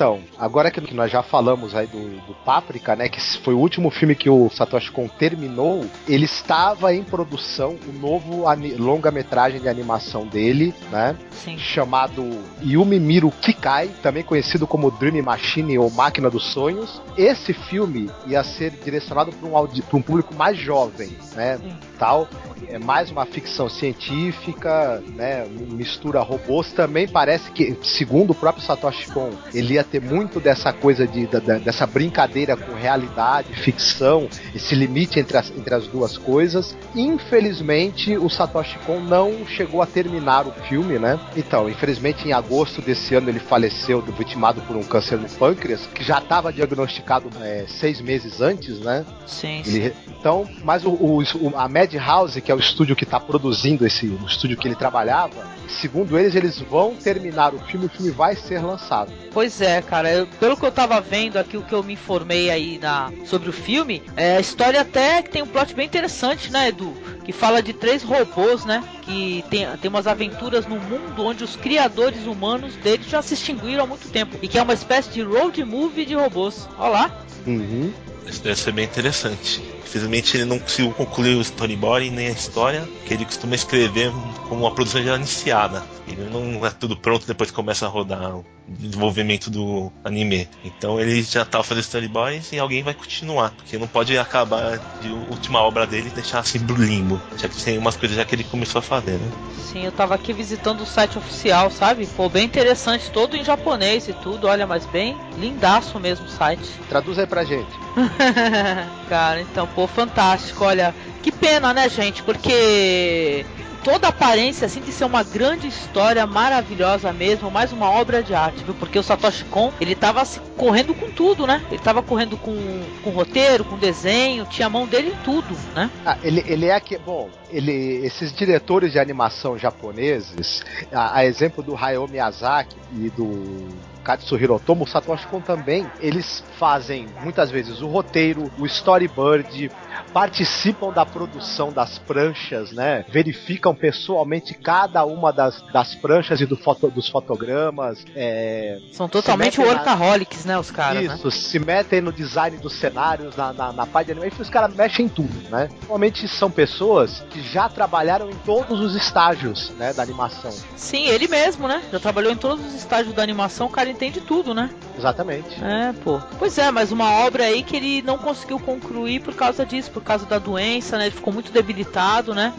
[0.00, 3.90] Então, agora que nós já falamos aí do, do Páprica, né, que foi o último
[3.90, 8.46] filme que o Satoshi Kon terminou, ele estava em produção o novo
[8.78, 11.14] longa-metragem de animação dele, né,
[11.44, 11.58] Sim.
[11.58, 17.00] chamado Yumi Miru Kikai, também conhecido como Dream Machine ou Máquina dos Sonhos.
[17.16, 21.76] Esse filme ia ser direcionado para um, um, público mais jovem, né, Sim.
[21.98, 22.28] tal
[22.68, 25.44] é mais uma ficção científica, né?
[25.48, 26.72] Mistura robôs.
[26.72, 31.26] Também parece que, segundo o próprio Satoshi Kon, ele ia ter muito dessa coisa de,
[31.64, 36.76] dessa brincadeira com realidade, ficção, esse limite entre as, entre as duas coisas.
[36.94, 41.18] Infelizmente, o Satoshi Kon não chegou a terminar o filme, né?
[41.36, 46.02] Então, infelizmente, em agosto desse ano ele faleceu, vitimado por um câncer no pâncreas, que
[46.02, 49.04] já estava diagnosticado é, seis meses antes, né?
[49.26, 49.62] Sim.
[49.66, 51.22] Ele, então, mas o, o,
[51.56, 55.46] a Madhouse, que é o estúdio que está produzindo esse, o estúdio que ele trabalhava,
[55.68, 59.12] segundo eles, eles vão terminar o filme, o filme vai ser lançado.
[59.32, 62.50] Pois é, cara, eu, pelo que eu tava vendo aqui, o que eu me informei
[62.50, 66.50] aí na, sobre o filme, é, a história até que tem um plot bem interessante,
[66.50, 66.94] né, Edu?
[67.24, 68.82] Que fala de três robôs, né?
[69.02, 73.84] Que tem, tem umas aventuras no mundo onde os criadores humanos deles já se extinguiram
[73.84, 74.36] há muito tempo.
[74.40, 76.68] E que é uma espécie de road movie de robôs.
[76.78, 77.24] Olha lá.
[77.46, 77.92] Uhum.
[78.26, 79.62] Isso deve ser bem interessante.
[79.82, 84.12] Infelizmente ele não conseguiu concluir o storyboard nem a história, que ele costuma escrever
[84.48, 85.82] como uma produção já iniciada.
[86.06, 90.48] Ele não é tudo pronto depois que começa a rodar o desenvolvimento do anime.
[90.64, 95.08] Então ele já tá fazendo storyboards e alguém vai continuar, porque não pode acabar de
[95.08, 98.34] última obra dele e deixar assim pro limbo, já que tem umas coisas já que
[98.34, 99.30] ele começou a fazer, né?
[99.56, 102.06] Sim, eu tava aqui visitando o site oficial, sabe?
[102.06, 106.68] Pô, bem interessante, todo em japonês e tudo, olha, mas bem lindaço mesmo o site.
[106.88, 107.70] Traduz aí pra gente.
[109.08, 110.64] Cara, então, pô, fantástico.
[110.64, 112.22] Olha, que pena, né, gente?
[112.22, 113.44] Porque
[113.82, 118.34] toda a aparência assim de ser uma grande história maravilhosa mesmo, mais uma obra de
[118.34, 118.74] arte, viu?
[118.74, 121.62] Porque o Satoshi Kon, ele tava assim, correndo com tudo, né?
[121.70, 122.54] Ele tava correndo com,
[123.02, 125.90] com roteiro, com desenho, tinha a mão dele em tudo, né?
[126.04, 127.72] Ah, ele, ele é que, bom, ele,
[128.04, 130.62] esses diretores de animação japoneses,
[130.92, 133.68] a, a exemplo do Hayao Miyazaki e do
[134.02, 139.70] Katsuhiro Otomo, Satoshi Kon também, eles fazem muitas vezes o roteiro, o storyboard,
[140.12, 143.04] participam da produção das pranchas, né?
[143.08, 148.04] Verificam pessoalmente cada uma das, das pranchas e do foto, dos fotogramas.
[148.14, 150.54] É, São totalmente workaholics, na...
[150.54, 150.58] né?
[150.58, 151.02] Os caras.
[151.02, 151.30] Isso, né?
[151.30, 155.06] se metem no design dos cenários, na, na, na parte de animação, os caras mexem
[155.06, 155.68] em tudo, né?
[155.80, 160.52] Normalmente são pessoas que já trabalharam em todos os estágios né, da animação.
[160.76, 161.82] Sim, ele mesmo, né?
[161.90, 164.70] Já trabalhou em todos os estágios da animação, o cara entende tudo, né?
[164.96, 165.62] Exatamente.
[165.62, 166.20] É, pô.
[166.38, 170.04] Pois é, mas uma obra aí que ele não conseguiu concluir por causa disso, por
[170.04, 171.06] causa da doença, né?
[171.06, 172.52] Ele ficou muito debilitado, né?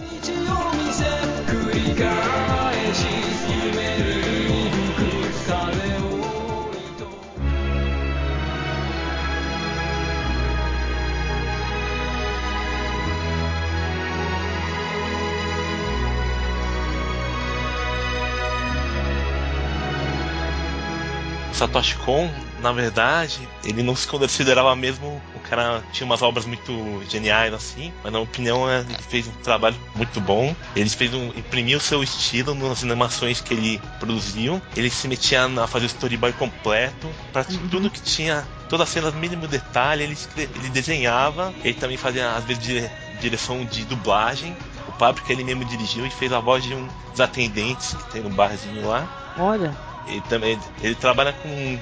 [21.53, 25.21] Satoshi Kon na verdade, ele não se considerava mesmo.
[25.35, 29.31] O cara tinha umas obras muito geniais assim, mas na opinião é, ele fez um
[29.43, 30.55] trabalho muito bom.
[30.75, 34.61] Ele fez um, imprimiu seu estilo nas animações que ele produziu.
[34.75, 37.67] Ele se metia a fazer o storyboard completo, para uhum.
[37.69, 41.53] tudo que tinha, toda a cena, mínimo detalhe, ele, ele desenhava.
[41.63, 42.89] Ele também fazia, às vezes, de,
[43.21, 44.55] direção de dublagem.
[44.87, 48.21] O Páprica ele mesmo dirigiu e fez a voz de um dos atendentes que tem
[48.21, 49.33] no barzinho lá.
[49.37, 49.75] Olha.
[50.07, 51.79] Ele também ele trabalha com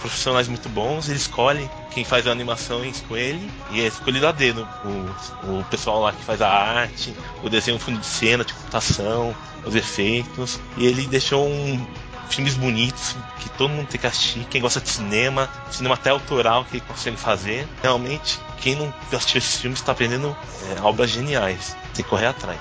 [0.00, 4.32] profissionais muito bons, ele escolhe quem faz a animação com ele e é escolhido a
[4.32, 8.52] dedo o, o pessoal lá que faz a arte, o desenho fundo de cena, de
[8.52, 9.34] computação,
[9.64, 10.58] os efeitos.
[10.76, 11.86] E ele deixou um,
[12.30, 14.46] filmes bonitos que todo mundo tem que assistir.
[14.50, 17.66] Quem gosta de cinema, cinema até autoral que ele consegue fazer.
[17.82, 20.36] Realmente, quem não assistiu esses filmes está aprendendo
[20.76, 21.76] é, obras geniais.
[21.94, 22.60] Tem que correr atrás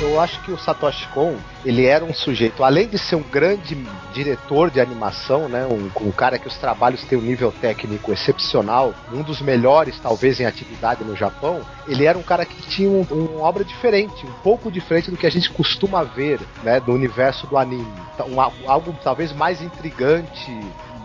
[0.00, 3.76] eu acho que o Satoshi Kon, ele era um sujeito, além de ser um grande
[4.12, 8.94] diretor de animação, né, um, um cara que os trabalhos têm um nível técnico excepcional,
[9.12, 13.02] um dos melhores talvez em atividade no Japão, ele era um cara que tinha um,
[13.02, 17.46] uma obra diferente, um pouco diferente do que a gente costuma ver, né, do universo
[17.46, 17.92] do anime.
[18.14, 20.60] Então, um, algo talvez mais intrigante,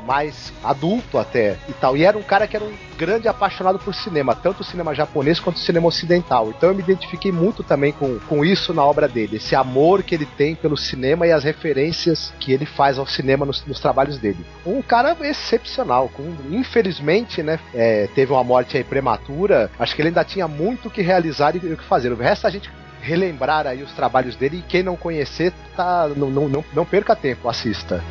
[0.06, 1.96] mais adulto até e tal.
[1.98, 5.40] E era um cara que era um grande apaixonado por cinema, tanto o cinema japonês
[5.40, 6.50] quanto o cinema ocidental.
[6.50, 10.16] Então eu me identifiquei muito também com, com isso na obra dele, esse amor que
[10.16, 14.18] ele tem pelo cinema e as referências que ele faz ao cinema nos, nos trabalhos
[14.18, 14.46] dele.
[14.66, 19.70] Um cara excepcional, com, infelizmente, né, é, teve uma morte aí prematura.
[19.80, 22.12] Acho que ele ainda tinha muito o que realizar e o que fazer.
[22.12, 22.70] O resto a gente
[23.02, 27.16] relembrar aí os trabalhos dele e quem não conhecer, tá, não, não, não, não perca
[27.16, 28.02] tempo, assista.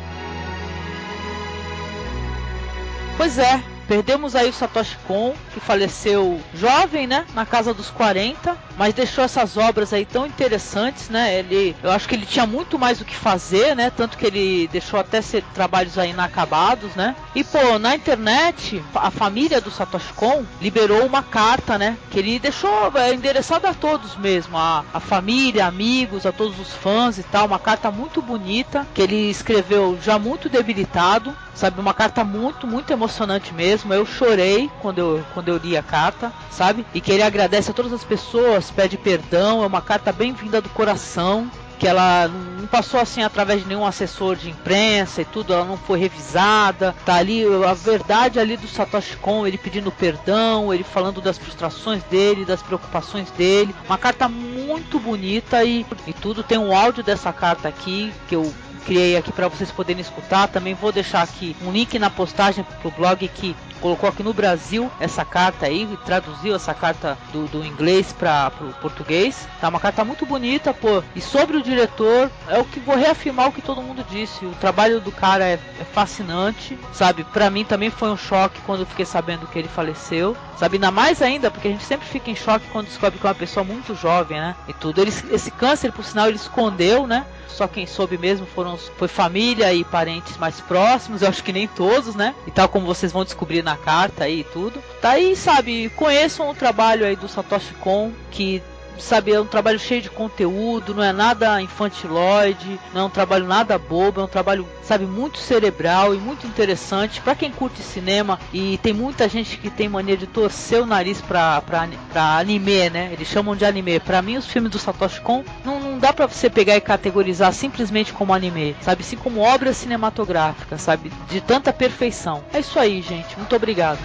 [3.17, 7.25] Pois é, Perdemos aí o Satoshi Kon, que faleceu jovem, né?
[7.33, 11.39] Na casa dos 40, mas deixou essas obras aí tão interessantes, né?
[11.39, 13.89] Ele, eu acho que ele tinha muito mais o que fazer, né?
[13.89, 17.15] Tanto que ele deixou até ser trabalhos aí inacabados, né?
[17.35, 21.97] E pô, na internet, a família do Satoshi Kon liberou uma carta, né?
[22.09, 26.73] Que ele deixou é, endereçada a todos mesmo, a, a família, amigos, a todos os
[26.73, 27.47] fãs e tal.
[27.47, 31.79] Uma carta muito bonita que ele escreveu já muito debilitado, sabe?
[31.79, 33.93] Uma carta muito, muito emocionante mesmo mesmo.
[33.93, 36.85] Eu chorei quando eu, quando eu li a carta, sabe?
[36.93, 39.63] E que ele agradece a todas as pessoas, pede perdão.
[39.63, 41.49] É uma carta bem vinda do coração.
[41.79, 45.75] Que ela não passou assim através de nenhum assessor de imprensa e tudo, ela não
[45.75, 46.95] foi revisada.
[47.05, 52.01] Tá ali a verdade ali do Satoshi Kon, ele pedindo perdão, ele falando das frustrações
[52.03, 53.75] dele, das preocupações dele.
[53.85, 56.41] Uma carta muito bonita e, e tudo.
[56.41, 58.53] Tem um áudio dessa carta aqui que eu
[58.85, 60.47] criei aqui para vocês poderem escutar.
[60.47, 64.89] Também vou deixar aqui um link na postagem pro blog que colocou aqui no Brasil
[64.97, 69.45] essa carta aí, traduziu essa carta do, do inglês para o português.
[69.59, 71.03] Tá uma carta muito bonita, pô.
[71.13, 74.45] E sobre o diretor, é o que vou reafirmar o que todo mundo disse.
[74.45, 77.25] O trabalho do cara é, é fascinante, sabe?
[77.25, 80.77] Para mim também foi um choque quando eu fiquei sabendo que ele faleceu, sabe?
[80.77, 83.35] Ainda mais ainda porque a gente sempre fica em choque quando descobre que é uma
[83.35, 84.55] pessoa muito jovem, né?
[84.65, 85.01] E tudo.
[85.01, 87.25] Ele, esse câncer, por sinal, ele escondeu, né?
[87.53, 91.67] Só quem soube mesmo foram foi família e parentes mais próximos, eu acho que nem
[91.67, 92.33] todos, né?
[92.47, 94.83] E tal como vocês vão descobrir na carta aí e tudo.
[95.01, 98.61] Tá aí, sabe, conheçam o trabalho aí do Satoshi Kon, que
[98.97, 103.45] sabe, é um trabalho cheio de conteúdo, não é nada infantiloide, não é um trabalho
[103.45, 108.39] nada bobo, é um trabalho, sabe, muito cerebral e muito interessante para quem curte cinema
[108.53, 112.89] e tem muita gente que tem mania de torcer o nariz pra, pra, pra anime,
[112.89, 113.09] né?
[113.11, 113.99] Eles chamam de anime.
[113.99, 117.53] Para mim, os filmes do Satoshi Kon não, não dá para você pegar e categorizar
[117.53, 119.03] simplesmente como anime, sabe?
[119.03, 121.11] Assim como obra cinematográfica, sabe?
[121.29, 122.43] De tanta perfeição.
[122.53, 123.37] É isso aí, gente.
[123.37, 123.99] Muito obrigado.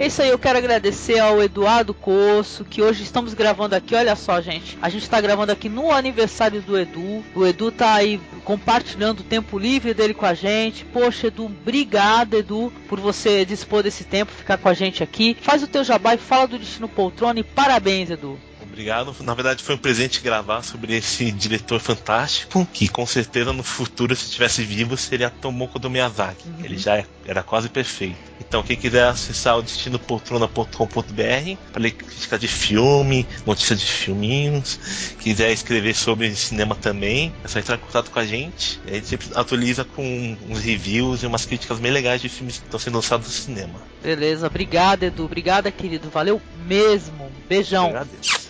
[0.00, 3.94] É isso aí, eu quero agradecer ao Eduardo Coço, que hoje estamos gravando aqui.
[3.94, 4.78] Olha só, gente.
[4.80, 7.22] A gente está gravando aqui no aniversário do Edu.
[7.34, 10.86] O Edu tá aí compartilhando o tempo livre dele com a gente.
[10.86, 15.36] Poxa, Edu, obrigado, Edu, por você dispor desse tempo, ficar com a gente aqui.
[15.38, 18.40] Faz o teu jabá e fala do Destino Poltrona e parabéns, Edu
[18.80, 19.14] obrigado.
[19.20, 24.16] Na verdade, foi um presente gravar sobre esse diretor fantástico, que com certeza no futuro,
[24.16, 26.48] se estivesse vivo, seria Tomoko do Miyazaki.
[26.48, 26.64] Uhum.
[26.64, 28.18] Ele já era quase perfeito.
[28.40, 34.78] Então, quem quiser acessar o destinopoltrona.com.br para ler crítica de filme, notícias de filminhos,
[35.20, 38.80] quiser escrever sobre cinema também, é só entrar em contato com a gente.
[38.88, 42.64] A gente sempre atualiza com uns reviews e umas críticas bem legais de filmes que
[42.64, 43.74] estão sendo lançados no cinema.
[44.02, 45.26] Beleza, obrigado, Edu.
[45.26, 46.08] Obrigada, querido.
[46.10, 47.29] Valeu mesmo.
[47.50, 47.88] Beijão.
[47.88, 48.48] Agradeço.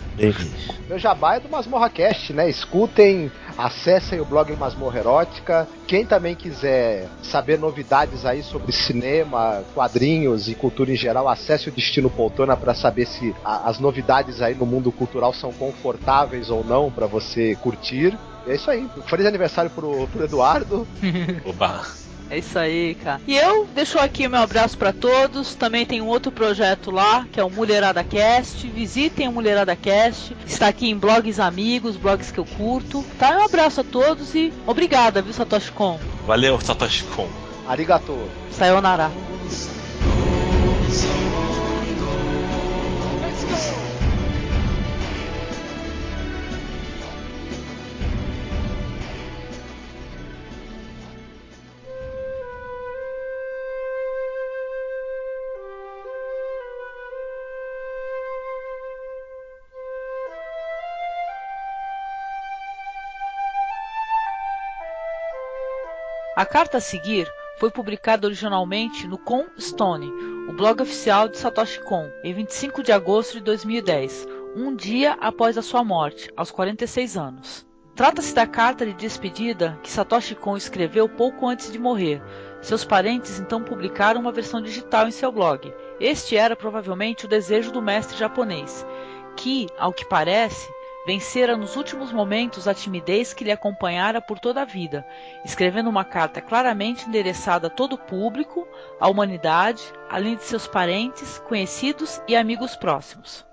[0.86, 2.50] Meu jabá é do Masmorra Cast, né?
[2.50, 5.66] Escutem, acessem o blog Masmorra Erótica.
[5.86, 11.72] Quem também quiser saber novidades aí sobre cinema, quadrinhos e cultura em geral, acesse o
[11.72, 16.62] Destino Poltrona para saber se a, as novidades aí no mundo cultural são confortáveis ou
[16.62, 18.18] não para você curtir.
[18.46, 18.86] E é isso aí.
[19.06, 20.86] Feliz aniversário pro, pro Eduardo.
[21.46, 21.80] Oba.
[22.30, 23.20] É isso aí, cara.
[23.26, 25.54] E eu deixo aqui o meu abraço para todos.
[25.56, 28.68] Também tem um outro projeto lá, que é o Mulherada Cast.
[28.68, 30.36] Visitem o Mulherada Cast.
[30.46, 33.04] Está aqui em blogs amigos, blogs que eu curto.
[33.18, 33.36] Tá?
[33.36, 35.98] Um abraço a todos e obrigada, viu, Satoshi Kon?
[36.24, 37.28] Valeu, Satoshi Kon.
[37.66, 38.16] Arigato.
[38.52, 39.10] Sayonara.
[66.40, 70.10] A carta a seguir foi publicada originalmente no Con Stone,
[70.48, 74.26] o blog oficial de Satoshi Kon, em 25 de agosto de 2010,
[74.56, 77.66] um dia após a sua morte, aos 46 anos.
[77.94, 82.22] Trata-se da carta de despedida que Satoshi Kon escreveu pouco antes de morrer.
[82.62, 85.70] Seus parentes então publicaram uma versão digital em seu blog.
[86.00, 88.86] Este era provavelmente o desejo do mestre japonês,
[89.36, 90.66] que, ao que parece,
[91.06, 95.06] vencera nos últimos momentos a timidez que lhe acompanhara por toda a vida,
[95.44, 98.66] escrevendo uma carta claramente endereçada a todo o público,
[99.00, 103.49] à humanidade, além de seus parentes, conhecidos e amigos próximos.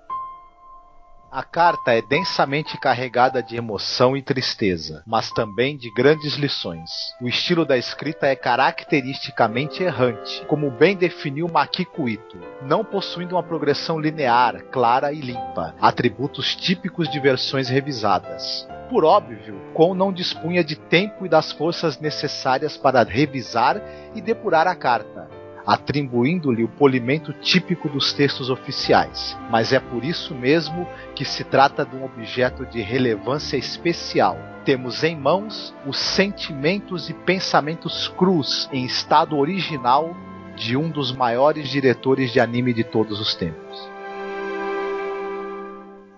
[1.30, 6.90] A carta é densamente carregada de emoção e tristeza, mas também de grandes lições.
[7.20, 13.42] O estilo da escrita é caracteristicamente errante, como bem definiu Makiko Ito, não possuindo uma
[13.42, 18.66] progressão linear, clara e limpa, atributos típicos de versões revisadas.
[18.88, 23.82] Por óbvio, Kon não dispunha de tempo e das forças necessárias para revisar
[24.14, 25.28] e depurar a carta,
[25.68, 29.36] atribuindo-lhe o polimento típico dos textos oficiais.
[29.50, 34.38] Mas é por isso mesmo que se trata de um objeto de relevância especial.
[34.64, 40.16] Temos em mãos os sentimentos e pensamentos crus em estado original
[40.56, 43.90] de um dos maiores diretores de anime de todos os tempos.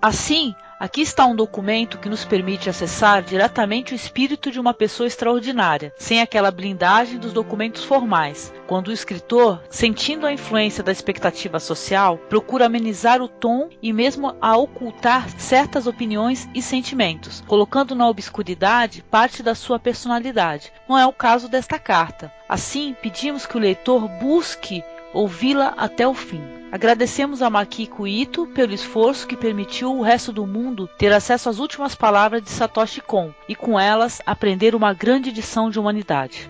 [0.00, 5.06] Assim, Aqui está um documento que nos permite acessar diretamente o espírito de uma pessoa
[5.06, 11.60] extraordinária, sem aquela blindagem dos documentos formais, quando o escritor, sentindo a influência da expectativa
[11.60, 18.08] social, procura amenizar o tom e mesmo a ocultar certas opiniões e sentimentos, colocando na
[18.08, 20.72] obscuridade parte da sua personalidade.
[20.88, 22.32] Não é o caso desta carta.
[22.48, 24.82] Assim, pedimos que o leitor busque
[25.12, 26.42] ouvi-la até o fim.
[26.72, 31.58] Agradecemos a Makiko Ito pelo esforço que permitiu o resto do mundo ter acesso às
[31.58, 36.48] últimas palavras de Satoshi Kon e com elas aprender uma grande lição de humanidade.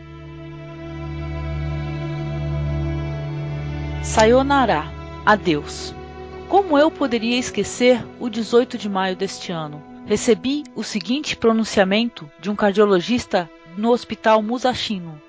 [4.02, 4.84] Sayonara,
[5.24, 5.94] adeus.
[6.48, 9.82] Como eu poderia esquecer o 18 de maio deste ano?
[10.04, 15.20] Recebi o seguinte pronunciamento de um cardiologista no Hospital Musashino,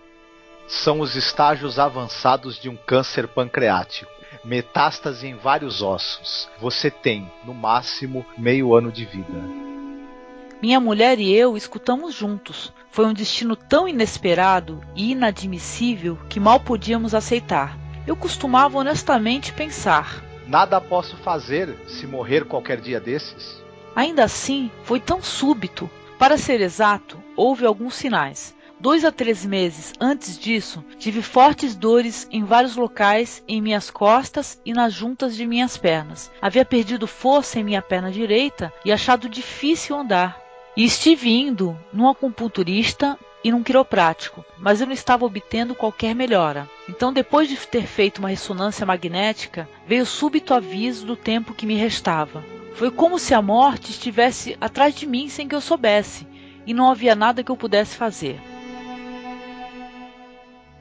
[0.71, 4.09] são os estágios avançados de um câncer pancreático.
[4.43, 6.49] Metástase em vários ossos.
[6.59, 9.43] Você tem, no máximo, meio ano de vida.
[10.61, 12.73] Minha mulher e eu escutamos juntos.
[12.89, 17.77] Foi um destino tão inesperado e inadmissível que mal podíamos aceitar.
[18.07, 23.61] Eu costumava honestamente pensar: Nada posso fazer se morrer qualquer dia desses.
[23.95, 25.89] Ainda assim, foi tão súbito.
[26.17, 28.55] Para ser exato, houve alguns sinais.
[28.81, 34.59] Dois a três meses antes disso, tive fortes dores em vários locais em minhas costas
[34.65, 36.31] e nas juntas de minhas pernas.
[36.41, 40.41] Havia perdido força em minha perna direita e achado difícil andar.
[40.75, 46.67] E estive indo num acupunturista e num quiroprático, mas eu não estava obtendo qualquer melhora.
[46.89, 51.75] Então, depois de ter feito uma ressonância magnética, veio súbito aviso do tempo que me
[51.75, 52.43] restava.
[52.73, 56.25] Foi como se a morte estivesse atrás de mim sem que eu soubesse,
[56.65, 58.41] e não havia nada que eu pudesse fazer.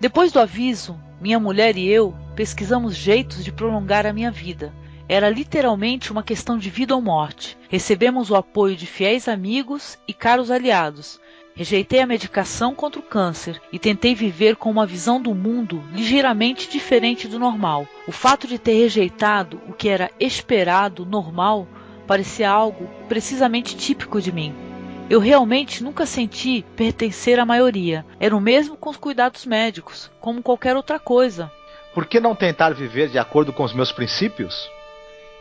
[0.00, 4.72] Depois do aviso, minha mulher e eu pesquisamos jeitos de prolongar a minha vida.
[5.06, 7.58] Era literalmente uma questão de vida ou morte.
[7.68, 11.20] Recebemos o apoio de fiéis amigos e caros aliados.
[11.54, 16.70] Rejeitei a medicação contra o câncer e tentei viver com uma visão do mundo ligeiramente
[16.70, 17.86] diferente do normal.
[18.08, 21.68] O fato de ter rejeitado o que era esperado, normal,
[22.06, 24.69] parecia algo precisamente típico de mim.
[25.10, 28.06] Eu realmente nunca senti pertencer à maioria.
[28.20, 31.50] Era o mesmo com os cuidados médicos, como qualquer outra coisa.
[31.92, 34.70] Por que não tentar viver de acordo com os meus princípios?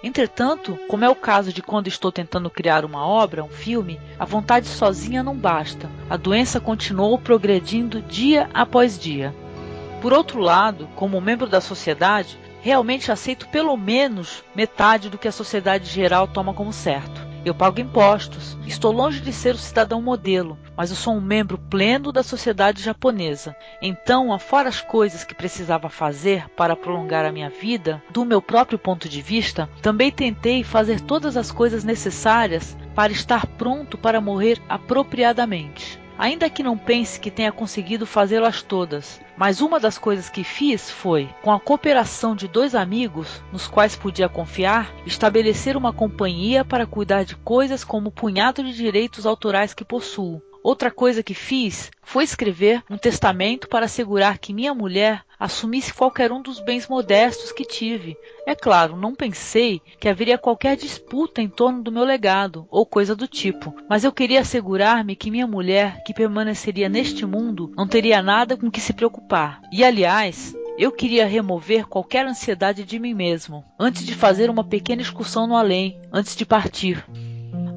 [0.01, 4.25] Entretanto, como é o caso de quando estou tentando criar uma obra, um filme, a
[4.25, 5.87] vontade sozinha não basta.
[6.09, 9.35] A doença continuou progredindo dia após dia.
[10.01, 15.31] Por outro lado, como membro da sociedade, realmente aceito pelo menos metade do que a
[15.31, 17.28] sociedade geral toma como certo.
[17.45, 21.57] Eu pago impostos, estou longe de ser o cidadão modelo, mas eu sou um membro
[21.57, 23.55] pleno da sociedade japonesa.
[23.81, 28.77] Então, afora as coisas que precisava fazer para prolongar a minha vida, do meu próprio
[28.77, 34.61] ponto de vista, também tentei fazer todas as coisas necessárias para estar pronto para morrer
[34.67, 35.98] apropriadamente.
[36.19, 40.91] Ainda que não pense que tenha conseguido fazê-las todas, mas uma das coisas que fiz
[40.91, 46.85] foi, com a cooperação de dois amigos, nos quais podia confiar, estabelecer uma companhia para
[46.85, 50.41] cuidar de coisas como o punhado de direitos autorais que possuo.
[50.63, 56.31] Outra coisa que fiz foi escrever um testamento para assegurar que minha mulher assumisse qualquer
[56.31, 58.17] um dos bens modestos que tive.
[58.45, 63.15] É claro, não pensei que haveria qualquer disputa em torno do meu legado ou coisa
[63.15, 68.21] do tipo, mas eu queria assegurar-me que minha mulher, que permaneceria neste mundo, não teria
[68.21, 69.61] nada com que se preocupar.
[69.71, 75.01] E aliás, eu queria remover qualquer ansiedade de mim mesmo, antes de fazer uma pequena
[75.01, 77.05] excursão no além, antes de partir.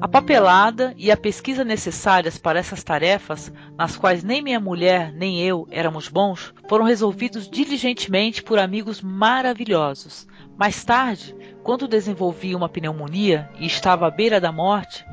[0.03, 5.39] A papelada e a pesquisa necessárias para essas tarefas, nas quais nem minha mulher nem
[5.39, 10.27] eu éramos bons, foram resolvidos diligentemente por amigos maravilhosos.
[10.57, 11.33] Mais tarde,
[11.63, 15.05] quando desenvolvi uma pneumonia e estava à beira da morte,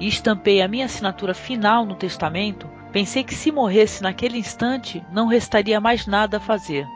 [0.00, 5.26] e estampei a minha assinatura final no testamento, pensei que se morresse naquele instante não
[5.26, 6.86] restaria mais nada a fazer.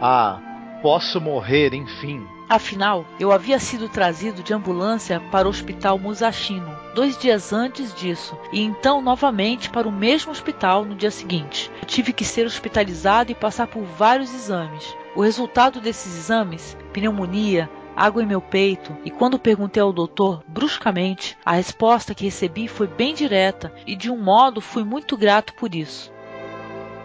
[0.00, 0.40] Ah,
[0.82, 7.18] posso morrer, enfim, Afinal, eu havia sido trazido de ambulância para o hospital Musashino dois
[7.18, 11.70] dias antes disso, e então novamente para o mesmo hospital no dia seguinte.
[11.82, 14.96] Eu tive que ser hospitalizado e passar por vários exames.
[15.14, 21.36] O resultado desses exames, pneumonia, água em meu peito, e quando perguntei ao doutor, bruscamente,
[21.44, 25.74] a resposta que recebi foi bem direta e de um modo fui muito grato por
[25.74, 26.12] isso.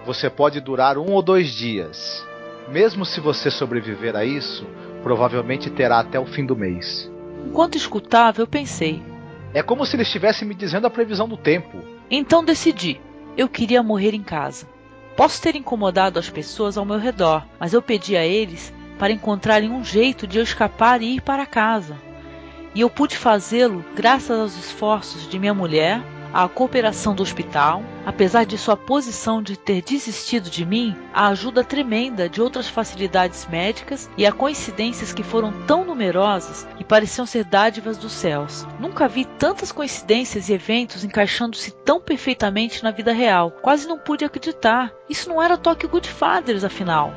[0.06, 2.26] Você pode durar um ou dois dias.
[2.70, 4.66] Mesmo se você sobreviver a isso,
[5.02, 7.12] provavelmente terá até o fim do mês.
[7.46, 9.02] Enquanto escutava, eu pensei.
[9.54, 11.80] É como se ele estivesse me dizendo a previsão do tempo.
[12.10, 13.00] Então decidi.
[13.38, 14.68] Eu queria morrer em casa.
[15.16, 19.72] Posso ter incomodado as pessoas ao meu redor, mas eu pedi a eles para encontrarem
[19.72, 21.98] um jeito de eu escapar e ir para casa.
[22.76, 26.02] E eu pude fazê-lo graças aos esforços de minha mulher,
[26.34, 31.64] à cooperação do hospital, apesar de sua posição de ter desistido de mim, a ajuda
[31.64, 37.44] tremenda de outras facilidades médicas e a coincidências que foram tão numerosas que pareciam ser
[37.44, 38.66] dádivas dos céus.
[38.80, 43.52] Nunca vi tantas coincidências e eventos encaixando-se tão perfeitamente na vida real.
[43.52, 44.92] Quase não pude acreditar.
[45.10, 47.14] Isso não era Tokyo Goodfathers, afinal.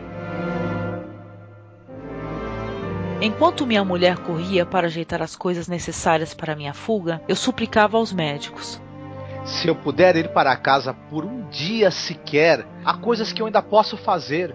[3.25, 8.13] Enquanto minha mulher corria para ajeitar as coisas necessárias para minha fuga, eu suplicava aos
[8.13, 8.83] médicos:
[9.45, 13.63] se eu puder ir para casa por um dia sequer, há coisas que eu ainda
[13.63, 14.55] posso fazer.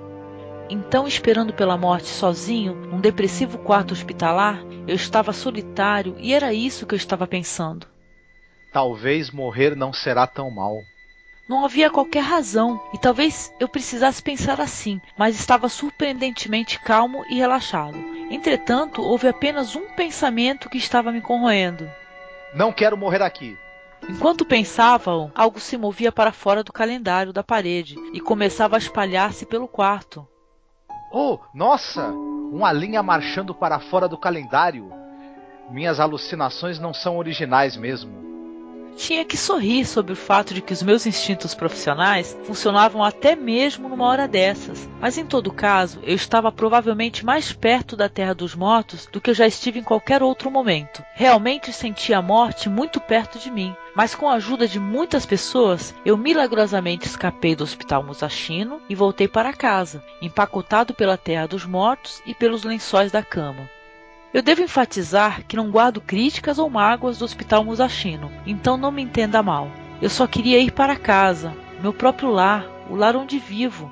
[0.69, 6.85] Então, esperando pela morte sozinho, num depressivo quarto hospitalar, eu estava solitário e era isso
[6.85, 7.87] que eu estava pensando.
[8.71, 10.77] Talvez morrer não será tão mal.
[11.47, 17.35] Não havia qualquer razão, e talvez eu precisasse pensar assim, mas estava surpreendentemente calmo e
[17.35, 17.97] relaxado.
[18.29, 21.89] Entretanto, houve apenas um pensamento que estava me corroendo.
[22.53, 23.57] Não quero morrer aqui.
[24.09, 29.45] Enquanto pensavam, algo se movia para fora do calendário da parede e começava a espalhar-se
[29.45, 30.25] pelo quarto.
[31.11, 32.07] Oh, nossa!
[32.07, 34.89] Uma linha marchando para fora do calendário.
[35.69, 38.27] Minhas alucinações não são originais mesmo.
[38.95, 43.87] Tinha que sorrir sobre o fato de que os meus instintos profissionais funcionavam até mesmo
[43.87, 48.55] numa hora dessas, mas em todo caso eu estava provavelmente mais perto da Terra dos
[48.55, 51.03] Mortos do que eu já estive em qualquer outro momento.
[51.13, 55.95] Realmente senti a morte muito perto de mim, mas com a ajuda de muitas pessoas,
[56.05, 62.21] eu milagrosamente escapei do Hospital Musashino e voltei para casa, empacotado pela Terra dos Mortos
[62.23, 63.67] e pelos lençóis da cama.
[64.31, 69.01] Eu devo enfatizar que não guardo críticas ou mágoas do Hospital Musashino, então não me
[69.01, 69.67] entenda mal.
[69.99, 71.51] Eu só queria ir para casa,
[71.81, 73.91] meu próprio lar, o lar onde vivo.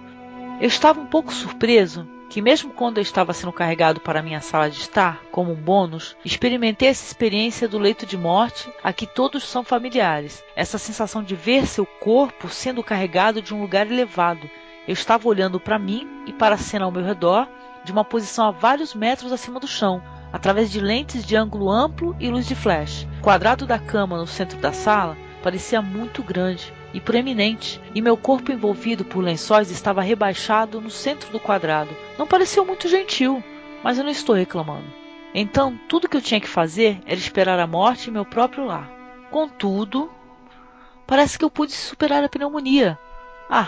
[0.61, 4.69] Eu estava um pouco surpreso que, mesmo quando eu estava sendo carregado para minha sala
[4.69, 9.43] de estar, como um bônus, experimentei essa experiência do leito de morte a que todos
[9.43, 10.43] são familiares.
[10.55, 14.49] Essa sensação de ver seu corpo sendo carregado de um lugar elevado.
[14.87, 17.47] Eu estava olhando para mim e para a cena ao meu redor,
[17.83, 20.01] de uma posição a vários metros acima do chão,
[20.33, 23.07] através de lentes de ângulo amplo e luz de flash.
[23.19, 28.15] O quadrado da cama no centro da sala parecia muito grande e proeminente, e meu
[28.15, 31.89] corpo envolvido por lençóis estava rebaixado no centro do quadrado.
[32.17, 33.43] Não pareceu muito gentil,
[33.83, 34.87] mas eu não estou reclamando.
[35.33, 38.89] Então, tudo que eu tinha que fazer era esperar a morte em meu próprio lar.
[39.29, 40.09] Contudo,
[41.05, 42.97] parece que eu pude superar a pneumonia.
[43.49, 43.67] Ah,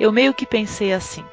[0.00, 1.24] eu meio que pensei assim.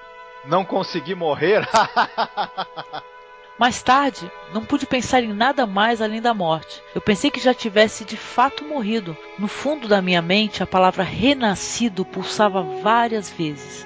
[0.45, 1.67] Não consegui morrer?
[3.59, 6.81] Mais tarde, não pude pensar em nada mais além da morte.
[6.95, 9.15] Eu pensei que já tivesse de fato morrido.
[9.37, 13.85] No fundo da minha mente, a palavra renascido pulsava várias vezes.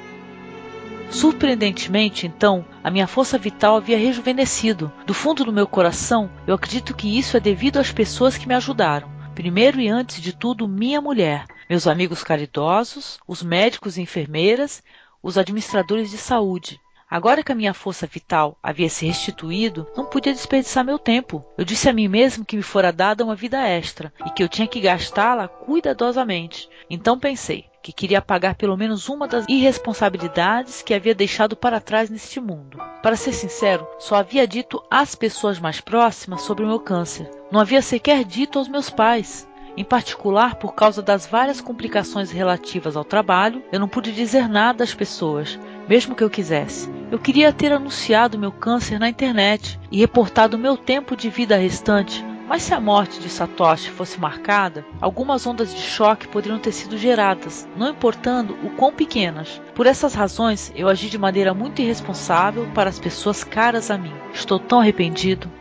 [1.10, 4.92] Surpreendentemente, então, a minha força vital havia rejuvenescido.
[5.06, 8.54] Do fundo do meu coração, eu acredito que isso é devido às pessoas que me
[8.56, 9.10] ajudaram.
[9.36, 14.82] Primeiro e antes de tudo, minha mulher, meus amigos caridosos, os médicos e enfermeiras,
[15.22, 16.80] os administradores de saúde.
[17.10, 21.46] Agora que a minha força vital havia se restituído, não podia desperdiçar meu tempo.
[21.58, 24.50] Eu disse a mim mesmo que me fora dada uma vida extra e que eu
[24.50, 26.70] tinha que gastá-la cuidadosamente.
[26.90, 32.10] Então pensei que queria pagar pelo menos uma das irresponsabilidades que havia deixado para trás
[32.10, 32.78] neste mundo.
[33.02, 37.32] Para ser sincero, só havia dito às pessoas mais próximas sobre o meu câncer.
[37.50, 39.48] Não havia sequer dito aos meus pais.
[39.78, 44.84] Em particular, por causa das várias complicações relativas ao trabalho, eu não pude dizer nada
[44.84, 45.58] às pessoas,
[45.88, 46.90] mesmo que eu quisesse.
[47.12, 52.24] Eu queria ter anunciado meu câncer na internet e reportado meu tempo de vida restante,
[52.48, 56.98] mas se a morte de Satoshi fosse marcada, algumas ondas de choque poderiam ter sido
[56.98, 59.62] geradas, não importando o quão pequenas.
[59.76, 64.14] Por essas razões, eu agi de maneira muito irresponsável para as pessoas caras a mim.
[64.34, 65.52] Estou tão arrependido.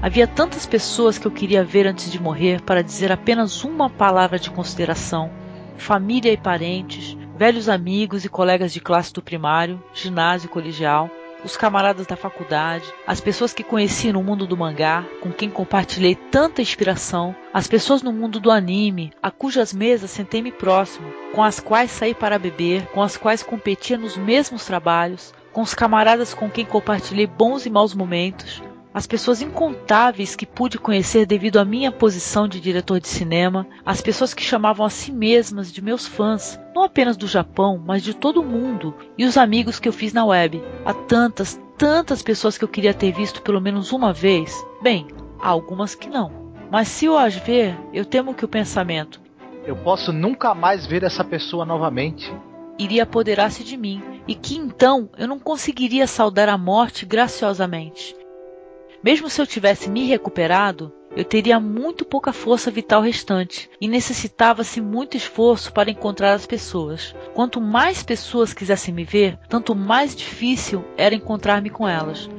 [0.00, 4.38] Havia tantas pessoas que eu queria ver antes de morrer para dizer apenas uma palavra
[4.38, 5.30] de consideração.
[5.76, 11.10] Família e parentes, velhos amigos e colegas de classe do primário, ginásio e colegial,
[11.44, 16.14] os camaradas da faculdade, as pessoas que conheci no mundo do mangá, com quem compartilhei
[16.14, 21.58] tanta inspiração, as pessoas no mundo do anime, a cujas mesas sentei-me próximo, com as
[21.58, 26.48] quais saí para beber, com as quais competia nos mesmos trabalhos, com os camaradas com
[26.48, 28.62] quem compartilhei bons e maus momentos,
[28.94, 34.00] as pessoas incontáveis que pude conhecer devido à minha posição de diretor de cinema, as
[34.00, 38.14] pessoas que chamavam a si mesmas de meus fãs, não apenas do Japão, mas de
[38.14, 40.62] todo o mundo, e os amigos que eu fiz na web.
[40.84, 44.64] Há tantas, tantas pessoas que eu queria ter visto pelo menos uma vez.
[44.82, 45.06] Bem,
[45.40, 46.30] há algumas que não.
[46.70, 49.22] Mas se eu as ver, eu temo que o pensamento
[49.64, 52.32] eu posso nunca mais ver essa pessoa novamente.
[52.78, 58.16] Iria apoderar-se de mim, e que então eu não conseguiria saudar a morte graciosamente.
[59.02, 64.80] Mesmo se eu tivesse me recuperado, eu teria muito pouca força vital restante e necessitava-se
[64.80, 67.12] muito esforço para encontrar as pessoas.
[67.34, 72.30] Quanto mais pessoas quisessem me ver, tanto mais difícil era encontrar-me com elas.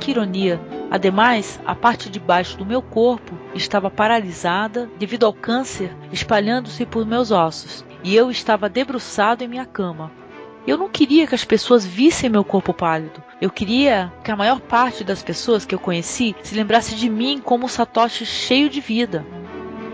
[0.00, 0.60] Que ironia!
[0.90, 7.06] Ademais, a parte de baixo do meu corpo estava paralisada devido ao câncer espalhando-se por
[7.06, 10.10] meus ossos, e eu estava debruçado em minha cama,
[10.68, 13.22] eu não queria que as pessoas vissem meu corpo pálido.
[13.40, 17.40] Eu queria que a maior parte das pessoas que eu conheci se lembrasse de mim
[17.42, 19.24] como um Satoshi cheio de vida.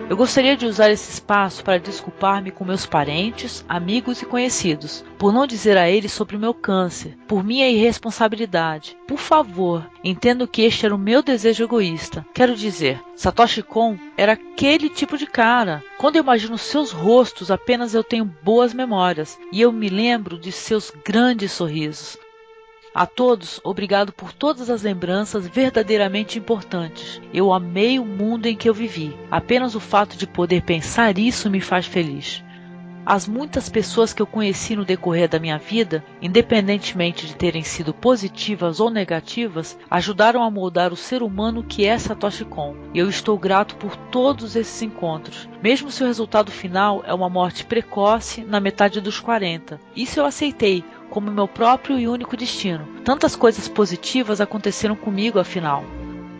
[0.08, 5.32] Eu gostaria de usar esse espaço para desculpar-me com meus parentes, amigos e conhecidos, por
[5.32, 8.98] não dizer a eles sobre o meu câncer, por minha irresponsabilidade.
[9.08, 12.24] Por favor, entendo que este era o meu desejo egoísta.
[12.34, 15.82] Quero dizer, Satoshi Kon era aquele tipo de cara.
[15.96, 20.52] Quando eu imagino seus rostos, apenas eu tenho boas memórias e eu me lembro de
[20.52, 22.18] seus grandes sorrisos.
[22.94, 27.20] A todos, obrigado por todas as lembranças verdadeiramente importantes.
[27.32, 29.16] Eu amei o mundo em que eu vivi.
[29.28, 32.44] Apenas o fato de poder pensar isso me faz feliz.
[33.04, 37.92] As muitas pessoas que eu conheci no decorrer da minha vida, independentemente de terem sido
[37.92, 42.76] positivas ou negativas, ajudaram a moldar o ser humano que é Satoshi Kon.
[42.94, 47.28] E eu estou grato por todos esses encontros, mesmo se o resultado final é uma
[47.28, 49.78] morte precoce na metade dos 40.
[49.94, 50.82] Isso eu aceitei
[51.14, 52.84] como meu próprio e único destino.
[53.04, 55.84] Tantas coisas positivas aconteceram comigo, afinal.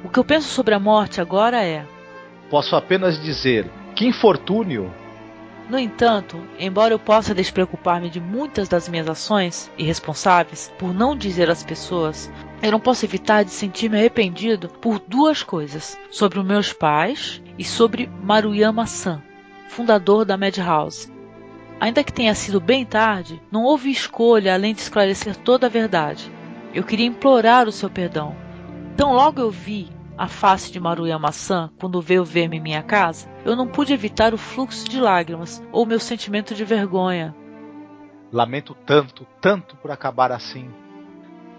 [0.02, 1.86] O que eu penso sobre a morte agora é:
[2.50, 4.92] Posso apenas dizer, que infortúnio
[5.66, 11.48] no entanto, embora eu possa despreocupar-me de muitas das minhas ações irresponsáveis por não dizer
[11.48, 12.30] às pessoas,
[12.62, 17.64] eu não posso evitar de sentir-me arrependido por duas coisas: sobre os meus pais e
[17.64, 19.22] sobre Maruyama-san,
[19.68, 21.13] fundador da Madhouse.
[21.80, 26.30] Ainda que tenha sido bem tarde, não houve escolha além de esclarecer toda a verdade.
[26.72, 28.34] Eu queria implorar o seu perdão.
[28.96, 33.56] Tão logo eu vi a face de Maruyama-san quando veio ver-me em minha casa, eu
[33.56, 37.34] não pude evitar o fluxo de lágrimas ou meu sentimento de vergonha.
[38.32, 40.70] Lamento tanto, tanto por acabar assim.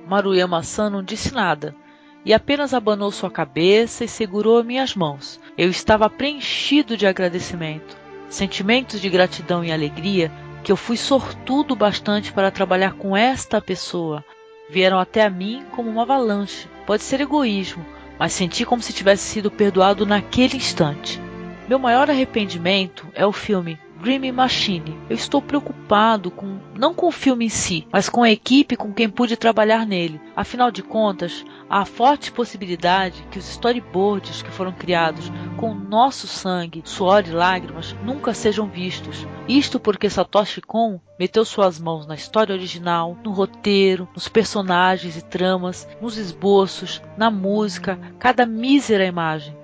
[0.08, 1.76] Maruyama-san não disse nada
[2.24, 5.40] e apenas abanou sua cabeça e segurou minhas mãos.
[5.58, 7.98] Eu estava preenchido de agradecimento,
[8.30, 10.32] sentimentos de gratidão e alegria
[10.64, 14.24] que eu fui sortudo bastante para trabalhar com esta pessoa,
[14.70, 16.68] Vieram até a mim como uma avalanche.
[16.86, 17.86] Pode ser egoísmo,
[18.18, 21.22] mas senti como se tivesse sido perdoado naquele instante.
[21.68, 24.98] Meu maior arrependimento é o filme Dream Machine.
[25.10, 28.94] Eu estou preocupado com não com o filme em si, mas com a equipe com
[28.94, 30.20] quem pude trabalhar nele.
[30.36, 36.82] Afinal de contas, há forte possibilidade que os storyboards que foram criados com nosso sangue,
[36.84, 39.26] suor e lágrimas nunca sejam vistos.
[39.48, 45.24] Isto porque Satoshi Kon meteu suas mãos na história original, no roteiro, nos personagens e
[45.24, 49.56] tramas, nos esboços, na música, cada mísera imagem.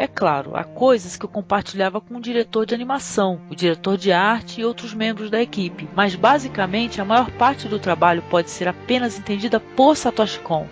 [0.00, 4.10] É claro, há coisas que eu compartilhava com o diretor de animação, o diretor de
[4.10, 8.66] arte e outros membros da equipe, mas basicamente a maior parte do trabalho pode ser
[8.66, 10.66] apenas entendida por Satoshi Kon.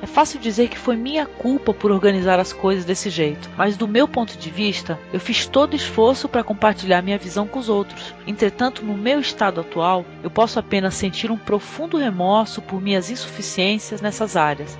[0.00, 3.88] É fácil dizer que foi minha culpa por organizar as coisas desse jeito, mas do
[3.88, 8.14] meu ponto de vista, eu fiz todo esforço para compartilhar minha visão com os outros.
[8.24, 14.00] Entretanto, no meu estado atual, eu posso apenas sentir um profundo remorso por minhas insuficiências
[14.00, 14.78] nessas áreas.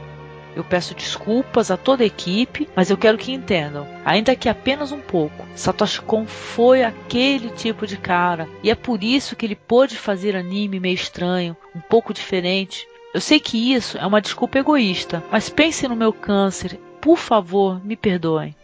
[0.55, 4.91] Eu peço desculpas a toda a equipe, mas eu quero que entendam, ainda que apenas
[4.91, 9.55] um pouco, Satoshi Kon foi aquele tipo de cara, e é por isso que ele
[9.55, 12.87] pôde fazer anime meio estranho, um pouco diferente.
[13.15, 17.85] Eu sei que isso é uma desculpa egoísta, mas pensem no meu câncer, por favor,
[17.85, 18.55] me perdoem.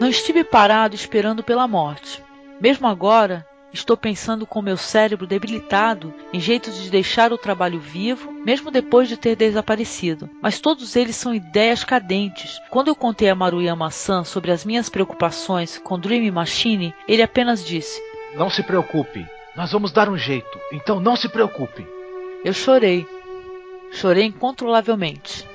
[0.00, 2.22] Não estive parado esperando pela morte.
[2.60, 8.32] Mesmo agora, Estou pensando com meu cérebro debilitado em jeitos de deixar o trabalho vivo,
[8.32, 10.28] mesmo depois de ter desaparecido.
[10.40, 12.58] Mas todos eles são ideias cadentes.
[12.70, 18.02] Quando eu contei a Maruyama-san sobre as minhas preocupações com Dream Machine, ele apenas disse:
[18.34, 19.26] Não se preocupe,
[19.56, 21.86] nós vamos dar um jeito, então não se preocupe.
[22.44, 23.06] Eu chorei.
[23.90, 25.47] Chorei incontrolavelmente.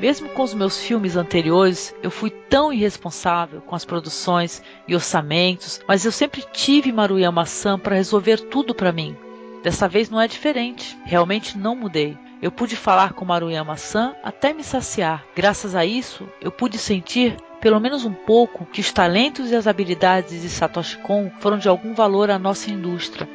[0.00, 5.78] Mesmo com os meus filmes anteriores, eu fui tão irresponsável com as produções e orçamentos,
[5.86, 9.14] mas eu sempre tive Maruyama-san para resolver tudo para mim.
[9.62, 10.96] Dessa vez não é diferente.
[11.04, 12.16] Realmente não mudei.
[12.40, 15.22] Eu pude falar com Maruyama-san até me saciar.
[15.36, 19.66] Graças a isso, eu pude sentir pelo menos um pouco que os talentos e as
[19.66, 23.28] habilidades de Satoshi Kon foram de algum valor à nossa indústria.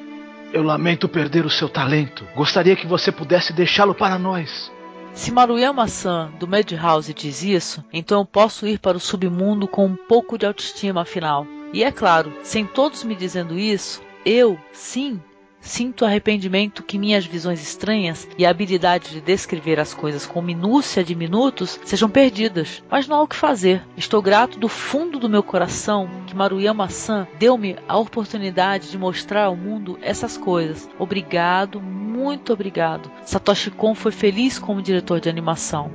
[0.52, 2.26] Eu lamento perder o seu talento.
[2.36, 4.74] Gostaria que você pudesse deixá-lo para nós.
[5.16, 9.96] Se Maruyama-san do Madhouse diz isso, então eu posso ir para o submundo com um
[9.96, 11.48] pouco de autoestima afinal.
[11.72, 15.20] E é claro, sem todos me dizendo isso, eu, sim,
[15.66, 21.04] Sinto arrependimento que minhas visões estranhas e a habilidade de descrever as coisas com minúcia
[21.04, 22.84] de minutos sejam perdidas.
[22.88, 23.84] Mas não há o que fazer.
[23.98, 29.56] Estou grato do fundo do meu coração que Maruyama-san deu-me a oportunidade de mostrar ao
[29.56, 30.88] mundo essas coisas.
[31.00, 33.12] Obrigado, muito obrigado.
[33.26, 35.92] Satoshi Kon foi feliz como diretor de animação.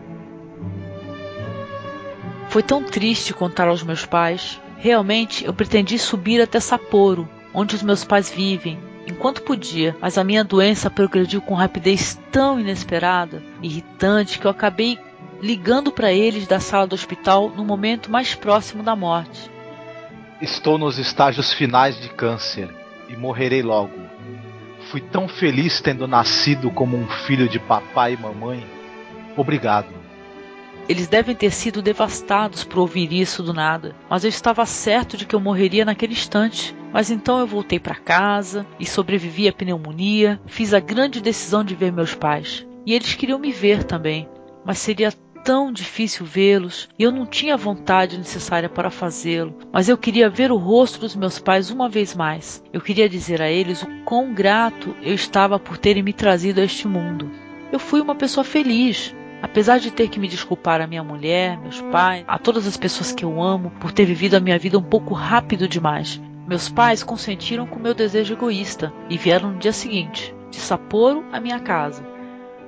[2.49, 4.61] Foi tão triste contar aos meus pais.
[4.79, 10.25] Realmente eu pretendi subir até Sapporo, onde os meus pais vivem, enquanto podia, mas a
[10.25, 14.99] minha doença progrediu com rapidez tão inesperada, irritante, que eu acabei
[15.41, 19.51] ligando para eles da sala do hospital no momento mais próximo da morte.
[20.41, 22.69] Estou nos estágios finais de câncer
[23.09, 23.93] e morrerei logo.
[24.91, 28.67] Fui tão feliz tendo nascido como um filho de papai e mamãe.
[29.37, 29.89] Obrigado.
[30.89, 35.25] Eles devem ter sido devastados por ouvir isso do nada, mas eu estava certo de
[35.25, 36.75] que eu morreria naquele instante.
[36.93, 40.41] Mas então eu voltei para casa e sobrevivi à pneumonia.
[40.47, 42.67] Fiz a grande decisão de ver meus pais.
[42.85, 44.29] E eles queriam me ver também,
[44.65, 45.13] mas seria
[45.45, 50.29] tão difícil vê-los e eu não tinha a vontade necessária para fazê-lo, mas eu queria
[50.29, 52.63] ver o rosto dos meus pais uma vez mais.
[52.73, 56.65] Eu queria dizer a eles o quão grato eu estava por terem me trazido a
[56.65, 57.31] este mundo.
[57.73, 61.81] Eu fui uma pessoa feliz, Apesar de ter que me desculpar a minha mulher, meus
[61.81, 64.83] pais, a todas as pessoas que eu amo por ter vivido a minha vida um
[64.83, 70.35] pouco rápido demais, meus pais consentiram com meu desejo egoísta e vieram no dia seguinte,
[70.51, 72.05] de Sapporo à minha casa.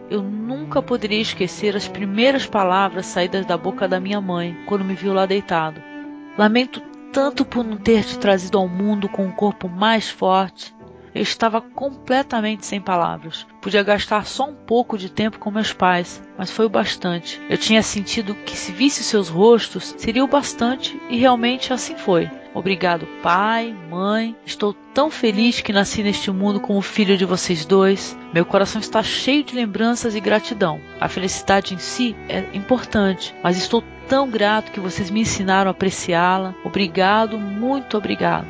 [0.09, 4.94] Eu nunca poderia esquecer as primeiras palavras saídas da boca da minha mãe quando me
[4.94, 5.82] viu lá deitado.
[6.38, 6.80] Lamento
[7.12, 10.72] tanto por não ter te trazido ao mundo com um corpo mais forte,
[11.12, 13.44] eu estava completamente sem palavras.
[13.60, 17.42] Podia gastar só um pouco de tempo com meus pais, mas foi o bastante.
[17.50, 22.30] Eu tinha sentido que se visse seus rostos, seria o bastante e realmente assim foi.
[22.54, 24.36] Obrigado, pai, mãe.
[24.44, 28.16] Estou tão feliz que nasci neste mundo como filho de vocês dois.
[28.32, 30.78] Meu coração está cheio de lembranças e gratidão.
[31.00, 35.72] A felicidade em si é importante, mas estou tão grato que vocês me ensinaram a
[35.72, 36.54] apreciá-la.
[36.62, 38.46] Obrigado, muito obrigado.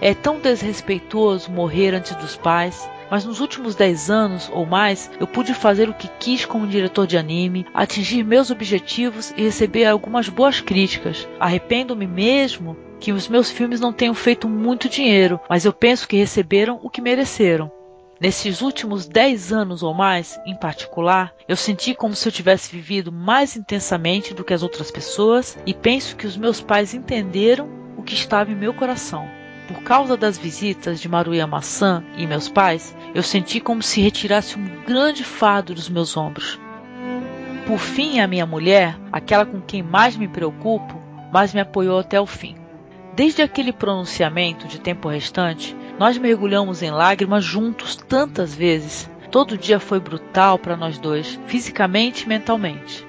[0.00, 5.26] É tão desrespeitoso morrer antes dos pais, mas nos últimos 10 anos ou mais eu
[5.26, 10.28] pude fazer o que quis como diretor de anime, atingir meus objetivos e receber algumas
[10.28, 11.28] boas críticas.
[11.38, 16.16] Arrependo-me mesmo que os meus filmes não tenham feito muito dinheiro, mas eu penso que
[16.16, 17.70] receberam o que mereceram.
[18.18, 23.12] Nesses últimos 10 anos ou mais, em particular, eu senti como se eu tivesse vivido
[23.12, 28.02] mais intensamente do que as outras pessoas e penso que os meus pais entenderam o
[28.02, 29.35] que estava em meu coração.
[29.68, 34.64] Por causa das visitas de Maruyama-san e meus pais, eu senti como se retirasse um
[34.86, 36.58] grande fardo dos meus ombros.
[37.66, 41.02] Por fim, a minha mulher, aquela com quem mais me preocupo,
[41.32, 42.54] mais me apoiou até o fim.
[43.16, 49.10] Desde aquele pronunciamento de tempo restante, nós mergulhamos em lágrimas juntos tantas vezes.
[49.32, 53.04] Todo dia foi brutal para nós dois, fisicamente e mentalmente.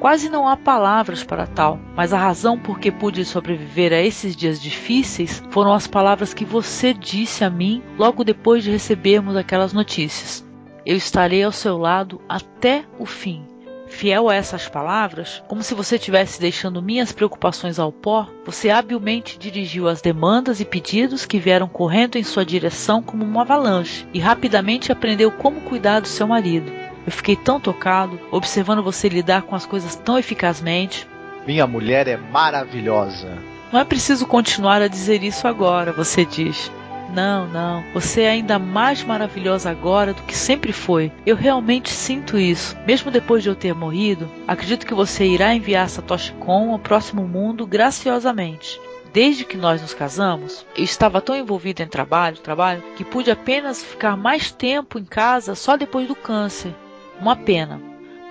[0.00, 4.34] Quase não há palavras para tal, mas a razão por que pude sobreviver a esses
[4.34, 9.74] dias difíceis foram as palavras que você disse a mim logo depois de recebermos aquelas
[9.74, 10.42] notícias.
[10.86, 13.44] Eu estarei ao seu lado até o fim.
[13.88, 19.38] Fiel a essas palavras, como se você estivesse deixando minhas preocupações ao pó, você habilmente
[19.38, 24.18] dirigiu as demandas e pedidos que vieram correndo em sua direção como uma avalanche e
[24.18, 26.79] rapidamente aprendeu como cuidar do seu marido.
[27.06, 31.08] Eu fiquei tão tocado, observando você lidar com as coisas tão eficazmente.
[31.46, 33.38] Minha mulher é maravilhosa.
[33.72, 36.70] Não é preciso continuar a dizer isso agora, você diz.
[37.14, 37.84] Não, não.
[37.92, 41.10] Você é ainda mais maravilhosa agora do que sempre foi.
[41.26, 42.76] Eu realmente sinto isso.
[42.86, 47.26] Mesmo depois de eu ter morrido, acredito que você irá enviar Satoshi Kon ao próximo
[47.26, 48.80] mundo graciosamente.
[49.12, 53.82] Desde que nós nos casamos, eu estava tão envolvido em trabalho, trabalho, que pude apenas
[53.82, 56.72] ficar mais tempo em casa só depois do câncer.
[57.20, 57.80] Uma pena.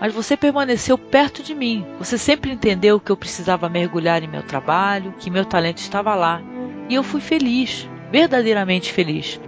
[0.02, 1.86] Mas você permaneceu perto de mim.
[1.98, 6.42] Você sempre entendeu que eu precisava mergulhar em meu trabalho, que meu talento estava lá.
[6.88, 9.40] E eu fui feliz verdadeiramente feliz.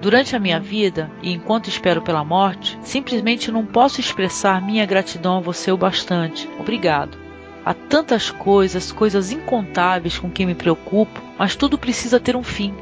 [0.00, 5.38] Durante a minha vida e enquanto espero pela morte, simplesmente não posso expressar minha gratidão
[5.38, 6.48] a você o bastante.
[6.58, 7.18] Obrigado.
[7.64, 12.74] Há tantas coisas, coisas incontáveis com quem me preocupo, mas tudo precisa ter um fim.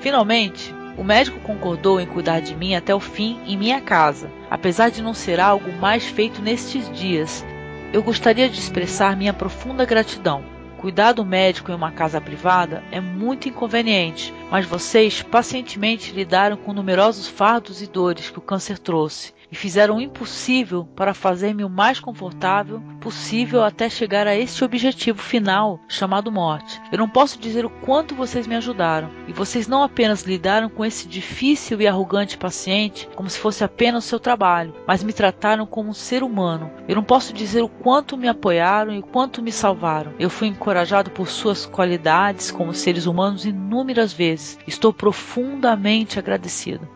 [0.00, 4.90] Finalmente, o médico concordou em cuidar de mim até o fim em minha casa, apesar
[4.90, 7.44] de não ser algo mais feito nestes dias.
[7.92, 10.44] Eu gostaria de expressar minha profunda gratidão.
[10.78, 17.26] Cuidado médico em uma casa privada é muito inconveniente, mas vocês pacientemente lidaram com numerosos
[17.26, 21.98] fardos e dores que o câncer trouxe e fizeram o impossível para fazer-me o mais
[21.98, 26.80] confortável possível até chegar a este objetivo final chamado morte.
[26.90, 30.84] Eu não posso dizer o quanto vocês me ajudaram, e vocês não apenas lidaram com
[30.84, 35.66] esse difícil e arrogante paciente como se fosse apenas o seu trabalho, mas me trataram
[35.66, 36.70] como um ser humano.
[36.88, 40.12] Eu não posso dizer o quanto me apoiaram e o quanto me salvaram.
[40.18, 44.41] Eu fui encorajado por suas qualidades como seres humanos inúmeras vezes.
[44.66, 46.88] Estou profundamente agradecido.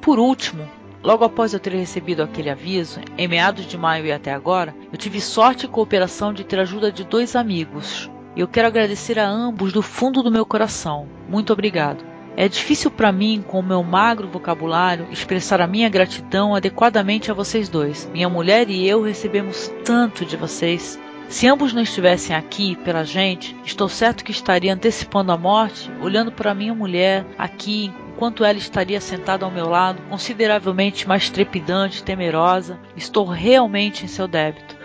[0.00, 0.68] Por último,
[1.02, 4.96] Logo após eu ter recebido aquele aviso, em meados de maio e até agora, eu
[4.96, 8.08] tive sorte e cooperação de ter a ajuda de dois amigos.
[8.36, 11.08] E eu quero agradecer a ambos do fundo do meu coração.
[11.28, 12.04] Muito obrigado.
[12.36, 17.34] É difícil para mim, com o meu magro vocabulário, expressar a minha gratidão adequadamente a
[17.34, 18.08] vocês dois.
[18.12, 20.98] Minha mulher e eu recebemos tanto de vocês.
[21.32, 26.30] Se ambos não estivessem aqui pela gente, estou certo que estaria antecipando a morte, olhando
[26.30, 32.78] para minha mulher aqui enquanto ela estaria sentada ao meu lado, consideravelmente mais trepidante temerosa,
[32.94, 34.76] estou realmente em seu débito.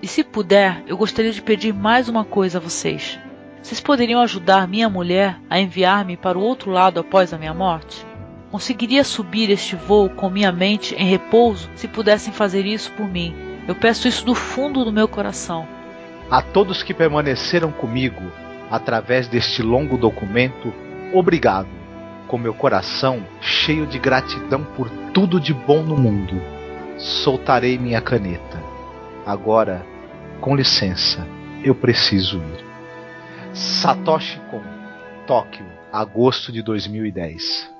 [0.00, 3.18] E se puder, eu gostaria de pedir mais uma coisa a vocês.
[3.62, 8.02] Vocês poderiam ajudar minha mulher a enviar-me para o outro lado após a minha morte?
[8.50, 13.55] Conseguiria subir este voo com minha mente em repouso se pudessem fazer isso por mim.
[13.68, 15.66] Eu peço isso do fundo do meu coração.
[16.30, 18.22] A todos que permaneceram comigo
[18.70, 20.72] através deste longo documento,
[21.12, 21.68] obrigado
[22.26, 26.40] com meu coração cheio de gratidão por tudo de bom no mundo,
[26.98, 28.62] soltarei minha caneta.
[29.24, 29.84] Agora,
[30.40, 31.26] com licença,
[31.64, 32.66] eu preciso ir.
[33.52, 34.62] Satoshi Kon,
[35.26, 37.75] Tóquio, agosto de 2010.